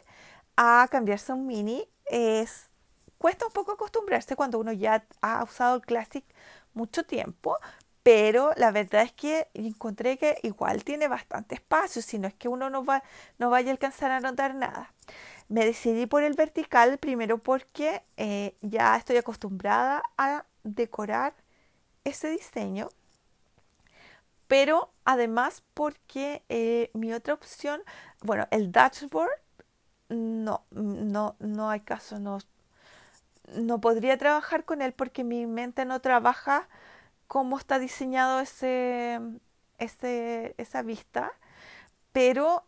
a 0.58 0.88
cambiarse 0.90 1.32
a 1.32 1.36
un 1.36 1.46
mini. 1.46 1.88
Es, 2.06 2.72
cuesta 3.20 3.46
un 3.46 3.54
poco 3.54 3.74
acostumbrarse 3.74 4.36
cuando 4.36 4.58
uno 4.58 4.72
ya 4.74 5.06
ha 5.22 5.44
usado 5.44 5.76
el 5.76 5.82
Classic 5.84 6.26
mucho 6.74 7.04
tiempo, 7.06 7.58
pero 8.04 8.52
la 8.58 8.72
verdad 8.72 9.04
es 9.04 9.12
que 9.14 9.48
encontré 9.54 10.18
que 10.18 10.38
igual 10.44 10.84
tiene 10.84 11.08
bastante 11.08 11.56
espacio, 11.56 12.02
si 12.02 12.18
no 12.18 12.28
es 12.28 12.34
que 12.34 12.48
uno 12.48 12.70
no, 12.72 12.84
va, 12.84 13.04
no 13.38 13.50
vaya 13.52 13.70
a 13.70 13.74
alcanzar 13.74 14.12
a 14.12 14.20
notar 14.20 14.56
nada. 14.56 14.92
Me 15.52 15.66
decidí 15.66 16.06
por 16.06 16.24
el 16.24 16.34
vertical 16.34 16.98
primero 16.98 17.38
porque 17.38 18.02
eh, 18.16 18.56
ya 18.62 18.96
estoy 18.96 19.18
acostumbrada 19.18 20.02
a 20.18 20.46
decorar 20.64 21.34
ese 22.06 22.30
diseño, 22.30 22.90
pero 24.48 24.94
además 25.04 25.62
porque 25.74 26.44
eh, 26.48 26.90
mi 26.94 27.12
otra 27.12 27.34
opción, 27.34 27.82
bueno, 28.22 28.48
el 28.52 28.72
dashboard, 28.72 29.30
no, 30.08 30.64
no, 30.72 31.36
no 31.40 31.70
hay 31.70 31.82
caso, 31.82 32.18
no, 32.18 32.40
no 33.54 33.82
podría 33.82 34.18
trabajar 34.18 34.64
con 34.64 34.82
él 34.82 34.94
porque 34.94 35.26
mi 35.26 35.46
mente 35.48 35.84
no 35.84 36.00
trabaja 36.00 36.70
como 37.28 37.58
está 37.58 37.78
diseñado 37.80 38.40
ese, 38.40 39.20
ese, 39.80 40.56
esa 40.58 40.82
vista, 40.82 41.34
pero 42.14 42.66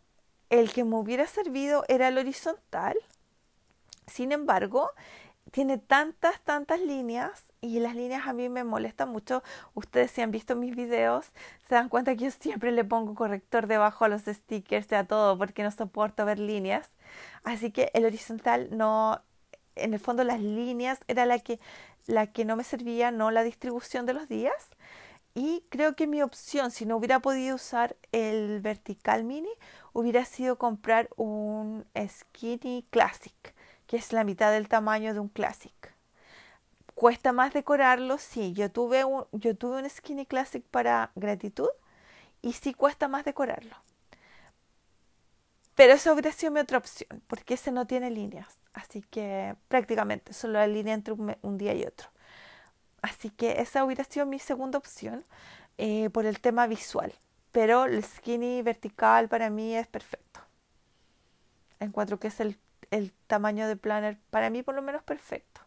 el 0.60 0.72
que 0.72 0.84
me 0.84 0.98
hubiera 0.98 1.26
servido 1.26 1.84
era 1.88 2.10
el 2.10 2.18
horizontal. 2.20 2.96
Sin 4.06 4.32
embargo, 4.32 4.92
tiene 5.50 5.80
tantas, 5.80 6.40
tantas 6.42 6.80
líneas 6.80 7.52
y 7.60 7.80
las 7.80 7.96
líneas 7.96 8.28
a 8.28 8.34
mí 8.34 8.50
me 8.50 8.64
molestan 8.64 9.10
mucho. 9.10 9.42
Ustedes 9.74 10.12
si 10.12 10.22
han 10.22 10.30
visto 10.30 10.56
mis 10.56 10.76
videos 10.76 11.26
se 11.68 11.74
dan 11.74 11.90
cuenta 11.90 12.16
que 12.16 12.26
yo 12.26 12.32
siempre 12.32 12.72
le 12.72 12.84
pongo 12.84 13.16
corrector 13.16 13.66
debajo 13.66 14.06
a 14.06 14.10
los 14.10 14.22
stickers 14.22 14.92
y 14.92 14.96
a 14.96 15.06
todo 15.06 15.40
porque 15.40 15.64
no 15.64 15.72
soporto 15.72 16.24
ver 16.24 16.38
líneas. 16.38 16.92
Así 17.44 17.72
que 17.72 17.90
el 17.96 18.06
horizontal 18.06 18.70
no, 18.78 19.24
en 19.76 19.96
el 19.96 20.00
fondo 20.00 20.24
las 20.24 20.40
líneas 20.40 21.00
era 21.08 21.26
la 21.26 21.40
que, 21.40 21.60
la 22.06 22.28
que 22.28 22.46
no 22.46 22.56
me 22.56 22.64
servía, 22.64 23.10
no 23.10 23.32
la 23.32 23.42
distribución 23.42 24.06
de 24.06 24.14
los 24.14 24.30
días. 24.30 24.70
Y 25.36 25.66
creo 25.70 25.96
que 25.96 26.06
mi 26.06 26.22
opción, 26.22 26.70
si 26.70 26.86
no 26.86 26.96
hubiera 26.98 27.20
podido 27.20 27.56
usar 27.56 27.96
el 28.12 28.62
vertical 28.62 29.24
mini, 29.24 29.50
hubiera 29.94 30.26
sido 30.26 30.58
comprar 30.58 31.10
un 31.16 31.86
Skinny 32.08 32.86
Classic, 32.90 33.56
que 33.88 33.98
es 33.98 34.12
la 34.12 34.24
mitad 34.24 34.52
del 34.52 34.68
tamaño 34.68 35.14
de 35.14 35.20
un 35.20 35.30
Classic. 35.30 35.94
¿Cuesta 36.96 37.32
más 37.32 37.54
decorarlo? 37.54 38.18
Sí, 38.18 38.54
yo 38.54 38.72
tuve 38.72 39.04
un, 39.04 39.26
yo 39.32 39.56
tuve 39.56 39.82
un 39.82 39.90
Skinny 39.90 40.26
Classic 40.26 40.64
para 40.64 41.12
gratitud 41.16 41.70
y 42.42 42.54
sí 42.54 42.74
cuesta 42.74 43.08
más 43.08 43.26
decorarlo. 43.26 43.76
Pero 45.76 45.94
esa 45.94 46.14
hubiera 46.14 46.32
sido 46.32 46.52
mi 46.52 46.60
otra 46.60 46.78
opción, 46.78 47.22
porque 47.28 47.56
ese 47.56 47.72
no 47.72 47.88
tiene 47.88 48.12
líneas. 48.12 48.60
Así 48.74 49.02
que 49.02 49.56
prácticamente 49.68 50.34
solo 50.34 50.54
la 50.54 50.68
línea 50.68 50.94
entre 50.94 51.14
un 51.14 51.58
día 51.58 51.74
y 51.74 51.84
otro. 51.84 52.10
Así 53.02 53.30
que 53.32 53.62
esa 53.62 53.84
hubiera 53.84 54.04
sido 54.04 54.26
mi 54.26 54.40
segunda 54.40 54.78
opción 54.78 55.26
eh, 55.78 56.10
por 56.12 56.26
el 56.26 56.40
tema 56.40 56.68
visual. 56.68 57.14
Pero 57.54 57.86
el 57.86 58.04
skinny 58.04 58.62
vertical 58.64 59.30
para 59.30 59.50
mí 59.50 59.76
es 59.76 59.88
perfecto. 59.88 60.42
Encuentro 61.80 62.20
que 62.20 62.28
es 62.28 62.40
el, 62.42 62.60
el 62.92 63.14
tamaño 63.28 63.68
de 63.68 63.78
planner, 63.78 64.18
para 64.32 64.50
mí 64.50 64.64
por 64.64 64.76
lo 64.76 64.82
menos 64.82 65.04
perfecto. 65.04 65.62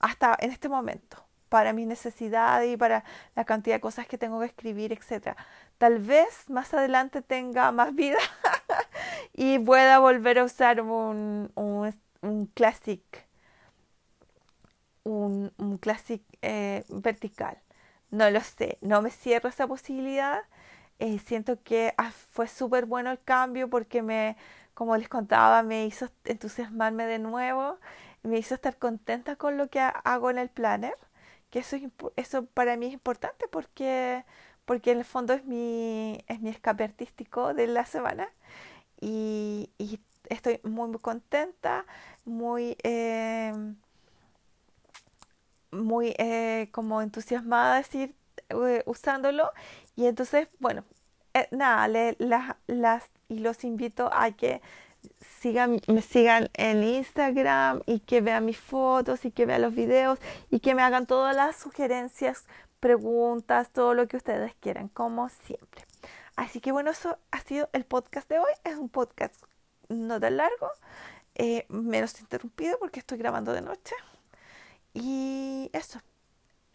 Hasta 0.00 0.36
en 0.40 0.50
este 0.50 0.68
momento, 0.68 1.24
para 1.48 1.72
mi 1.72 1.86
necesidad 1.86 2.62
y 2.62 2.76
para 2.76 3.04
la 3.36 3.44
cantidad 3.44 3.76
de 3.76 3.80
cosas 3.80 4.06
que 4.06 4.18
tengo 4.18 4.40
que 4.40 4.46
escribir, 4.46 4.92
etc. 4.92 5.36
Tal 5.78 5.98
vez 5.98 6.50
más 6.50 6.74
adelante 6.74 7.22
tenga 7.22 7.72
más 7.72 7.94
vida 7.94 8.18
y 9.32 9.58
pueda 9.60 9.98
volver 10.00 10.40
a 10.40 10.44
usar 10.44 10.80
un, 10.82 11.52
un, 11.54 11.94
un 12.22 12.46
classic 12.46 13.26
un, 15.04 15.52
un 15.58 15.78
classic 15.78 16.22
eh, 16.42 16.84
vertical. 16.88 17.58
No 18.10 18.30
lo 18.30 18.40
sé, 18.40 18.78
no 18.82 19.02
me 19.02 19.10
cierro 19.10 19.48
esa 19.48 19.66
posibilidad. 19.66 20.42
Eh, 21.02 21.18
siento 21.18 21.60
que 21.64 21.94
ah, 21.98 22.12
fue 22.12 22.46
súper 22.46 22.86
bueno 22.86 23.10
el 23.10 23.20
cambio 23.22 23.68
porque 23.68 24.02
me, 24.02 24.36
como 24.74 24.96
les 24.96 25.08
contaba, 25.08 25.62
me 25.64 25.84
hizo 25.86 26.08
entusiasmarme 26.24 27.06
de 27.06 27.18
nuevo, 27.18 27.78
me 28.22 28.38
hizo 28.38 28.54
estar 28.54 28.76
contenta 28.78 29.34
con 29.36 29.56
lo 29.58 29.68
que 29.68 29.80
hago 29.80 30.30
en 30.30 30.38
el 30.38 30.48
planner, 30.48 30.96
que 31.50 31.58
eso, 31.60 31.76
eso 32.16 32.46
para 32.46 32.76
mí 32.76 32.86
es 32.86 32.92
importante 32.92 33.48
porque, 33.48 34.24
porque 34.64 34.92
en 34.92 34.98
el 34.98 35.04
fondo 35.04 35.32
es 35.34 35.44
mi, 35.44 36.24
es 36.28 36.40
mi 36.40 36.50
escape 36.50 36.84
artístico 36.84 37.52
de 37.54 37.66
la 37.66 37.84
semana 37.86 38.28
y, 39.00 39.70
y 39.78 40.00
estoy 40.30 40.60
muy, 40.64 40.88
muy 40.88 41.00
contenta, 41.00 41.86
muy... 42.24 42.76
Eh, 42.84 43.52
muy 45.70 46.14
eh, 46.18 46.68
como 46.72 47.00
entusiasmada 47.02 47.76
decir 47.76 48.14
eh, 48.50 48.82
usándolo 48.86 49.50
y 49.96 50.06
entonces 50.06 50.48
bueno 50.58 50.84
eh, 51.34 51.48
nada 51.50 51.88
le, 51.88 52.16
las 52.18 53.10
y 53.28 53.38
los 53.38 53.64
invito 53.64 54.10
a 54.12 54.32
que 54.32 54.60
sigan 55.40 55.80
me 55.88 56.02
sigan 56.02 56.50
en 56.54 56.84
Instagram 56.84 57.82
y 57.86 58.00
que 58.00 58.20
vean 58.20 58.44
mis 58.44 58.58
fotos 58.58 59.24
y 59.24 59.30
que 59.30 59.46
vean 59.46 59.62
los 59.62 59.74
videos 59.74 60.18
y 60.50 60.60
que 60.60 60.74
me 60.74 60.82
hagan 60.82 61.06
todas 61.06 61.34
las 61.34 61.56
sugerencias 61.56 62.46
preguntas 62.80 63.70
todo 63.70 63.94
lo 63.94 64.06
que 64.08 64.16
ustedes 64.16 64.54
quieran 64.60 64.88
como 64.88 65.28
siempre 65.28 65.84
Así 66.36 66.60
que 66.60 66.72
bueno, 66.72 66.90
eso 66.90 67.18
ha 67.30 67.40
sido 67.40 67.68
el 67.72 67.84
podcast 67.84 68.28
de 68.28 68.38
hoy. 68.38 68.52
Es 68.64 68.76
un 68.76 68.88
podcast 68.88 69.34
no 69.88 70.18
tan 70.18 70.36
largo, 70.38 70.70
eh, 71.34 71.66
menos 71.68 72.18
interrumpido 72.20 72.78
porque 72.78 73.00
estoy 73.00 73.18
grabando 73.18 73.52
de 73.52 73.60
noche. 73.60 73.94
Y 74.94 75.70
eso. 75.72 76.00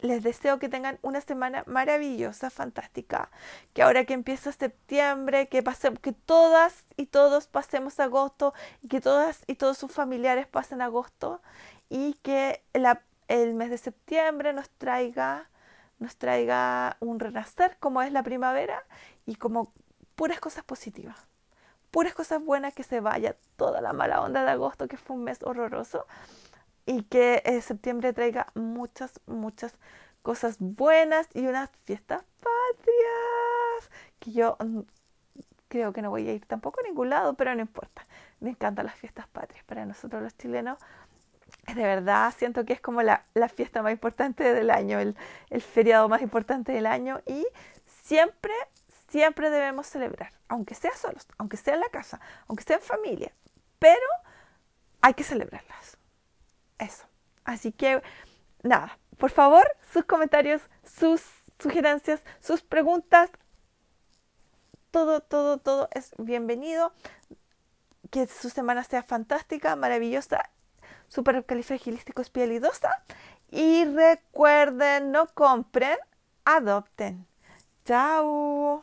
Les 0.00 0.22
deseo 0.22 0.60
que 0.60 0.68
tengan 0.68 0.98
una 1.02 1.20
semana 1.20 1.64
maravillosa, 1.66 2.50
fantástica. 2.50 3.30
Que 3.72 3.82
ahora 3.82 4.04
que 4.04 4.14
empieza 4.14 4.52
septiembre, 4.52 5.48
que, 5.48 5.62
pasemos, 5.62 5.98
que 5.98 6.12
todas 6.12 6.84
y 6.96 7.06
todos 7.06 7.48
pasemos 7.48 7.98
agosto 7.98 8.54
y 8.80 8.88
que 8.88 9.00
todas 9.00 9.42
y 9.48 9.56
todos 9.56 9.76
sus 9.76 9.90
familiares 9.90 10.46
pasen 10.46 10.82
agosto 10.82 11.42
y 11.88 12.14
que 12.22 12.62
el 13.28 13.54
mes 13.54 13.70
de 13.70 13.78
septiembre 13.78 14.52
nos 14.52 14.70
traiga, 14.70 15.50
nos 15.98 16.16
traiga 16.16 16.96
un 17.00 17.18
renacer 17.18 17.76
como 17.80 18.00
es 18.02 18.12
la 18.12 18.22
primavera 18.22 18.84
y 19.26 19.34
como 19.34 19.72
puras 20.14 20.38
cosas 20.38 20.62
positivas, 20.64 21.16
puras 21.90 22.14
cosas 22.14 22.42
buenas 22.42 22.72
que 22.72 22.84
se 22.84 23.00
vaya 23.00 23.36
toda 23.56 23.80
la 23.80 23.92
mala 23.92 24.22
onda 24.22 24.44
de 24.44 24.50
agosto 24.50 24.86
que 24.86 24.96
fue 24.96 25.16
un 25.16 25.24
mes 25.24 25.42
horroroso 25.42 26.06
y 26.88 27.02
que 27.02 27.42
eh, 27.44 27.60
septiembre 27.60 28.14
traiga 28.14 28.46
muchas, 28.54 29.20
muchas 29.26 29.74
cosas 30.22 30.56
buenas 30.58 31.28
y 31.34 31.46
unas 31.46 31.68
fiestas 31.84 32.24
patrias 32.40 33.90
que 34.18 34.32
yo 34.32 34.56
mm, 34.58 34.80
creo 35.68 35.92
que 35.92 36.00
no 36.00 36.08
voy 36.08 36.26
a 36.26 36.32
ir 36.32 36.46
tampoco 36.46 36.80
a 36.80 36.88
ningún 36.88 37.10
lado, 37.10 37.34
pero 37.34 37.54
no 37.54 37.60
importa. 37.60 38.06
Me 38.40 38.48
encantan 38.48 38.86
las 38.86 38.94
fiestas 38.94 39.28
patrias. 39.28 39.62
Para 39.66 39.84
nosotros 39.84 40.22
los 40.22 40.34
chilenos, 40.38 40.78
de 41.74 41.82
verdad 41.82 42.32
siento 42.34 42.64
que 42.64 42.72
es 42.72 42.80
como 42.80 43.02
la, 43.02 43.22
fiesta 43.54 43.82
más 43.82 43.92
importante 43.92 44.54
del 44.54 44.70
año, 44.70 44.98
el, 44.98 45.14
el 45.50 45.60
feriado 45.60 46.08
más 46.08 46.22
importante 46.22 46.72
del 46.72 46.86
año 46.86 47.20
y 47.26 47.46
siempre, 47.84 48.54
siempre 49.10 49.50
debemos 49.50 49.86
celebrar, 49.86 50.32
aunque 50.48 50.74
sea 50.74 50.94
solos, 50.94 51.26
aunque 51.36 51.58
sea 51.58 51.74
en 51.74 51.80
la 51.80 51.90
casa, 51.90 52.18
aunque 52.46 52.64
sea 52.64 52.76
en 52.76 52.82
familia, 52.82 53.32
pero 53.78 54.08
hay 55.02 55.12
que 55.12 55.22
celebrarlas. 55.22 55.97
Eso. 56.78 57.04
Así 57.44 57.72
que, 57.72 58.02
nada, 58.62 58.98
por 59.18 59.30
favor, 59.30 59.66
sus 59.92 60.04
comentarios, 60.04 60.62
sus 60.84 61.22
sugerencias, 61.58 62.22
sus 62.40 62.62
preguntas, 62.62 63.30
todo, 64.90 65.20
todo, 65.20 65.58
todo 65.58 65.88
es 65.92 66.12
bienvenido. 66.18 66.92
Que 68.10 68.26
su 68.26 68.48
semana 68.48 68.84
sea 68.84 69.02
fantástica, 69.02 69.76
maravillosa, 69.76 70.50
super 71.08 71.44
califragilístico 71.44 72.22
espialidosa. 72.22 72.90
Y 73.50 73.84
recuerden, 73.84 75.10
no 75.10 75.26
compren, 75.28 75.98
adopten. 76.44 77.26
Chao. 77.84 78.82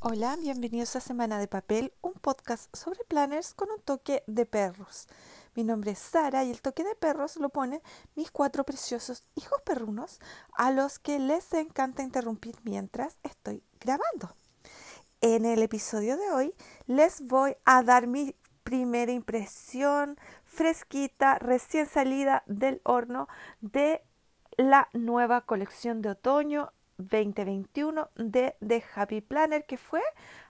Hola, 0.00 0.36
bienvenidos 0.40 0.96
a 0.96 1.00
Semana 1.00 1.38
de 1.38 1.48
Papel, 1.48 1.92
un 2.02 2.12
podcast 2.12 2.74
sobre 2.76 3.04
planners 3.04 3.54
con 3.54 3.70
un 3.70 3.80
toque 3.80 4.22
de 4.26 4.46
perros. 4.46 5.08
Mi 5.54 5.62
nombre 5.62 5.92
es 5.92 6.00
Sara 6.00 6.42
y 6.42 6.50
el 6.50 6.60
toque 6.60 6.82
de 6.82 6.96
perros 6.96 7.36
lo 7.36 7.48
ponen 7.48 7.80
mis 8.16 8.30
cuatro 8.32 8.64
preciosos 8.64 9.24
hijos 9.36 9.60
perrunos 9.62 10.20
a 10.52 10.72
los 10.72 10.98
que 10.98 11.20
les 11.20 11.52
encanta 11.52 12.02
interrumpir 12.02 12.56
mientras 12.64 13.18
estoy 13.22 13.62
grabando. 13.80 14.34
En 15.20 15.44
el 15.44 15.62
episodio 15.62 16.16
de 16.16 16.30
hoy 16.32 16.54
les 16.86 17.20
voy 17.20 17.56
a 17.64 17.84
dar 17.84 18.08
mi 18.08 18.34
primera 18.64 19.12
impresión 19.12 20.18
fresquita, 20.44 21.38
recién 21.38 21.86
salida 21.86 22.42
del 22.46 22.80
horno 22.82 23.28
de 23.60 24.02
la 24.56 24.88
nueva 24.92 25.42
colección 25.42 26.02
de 26.02 26.10
otoño 26.10 26.72
2021 26.98 28.08
de 28.16 28.56
The 28.66 28.84
Happy 28.94 29.20
Planner 29.20 29.66
que 29.66 29.78
fue 29.78 30.02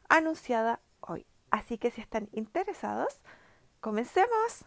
anunciada 0.08 0.80
hoy. 1.00 1.26
Así 1.50 1.76
que 1.76 1.90
si 1.90 2.00
están 2.00 2.28
interesados, 2.32 3.20
comencemos. 3.80 4.64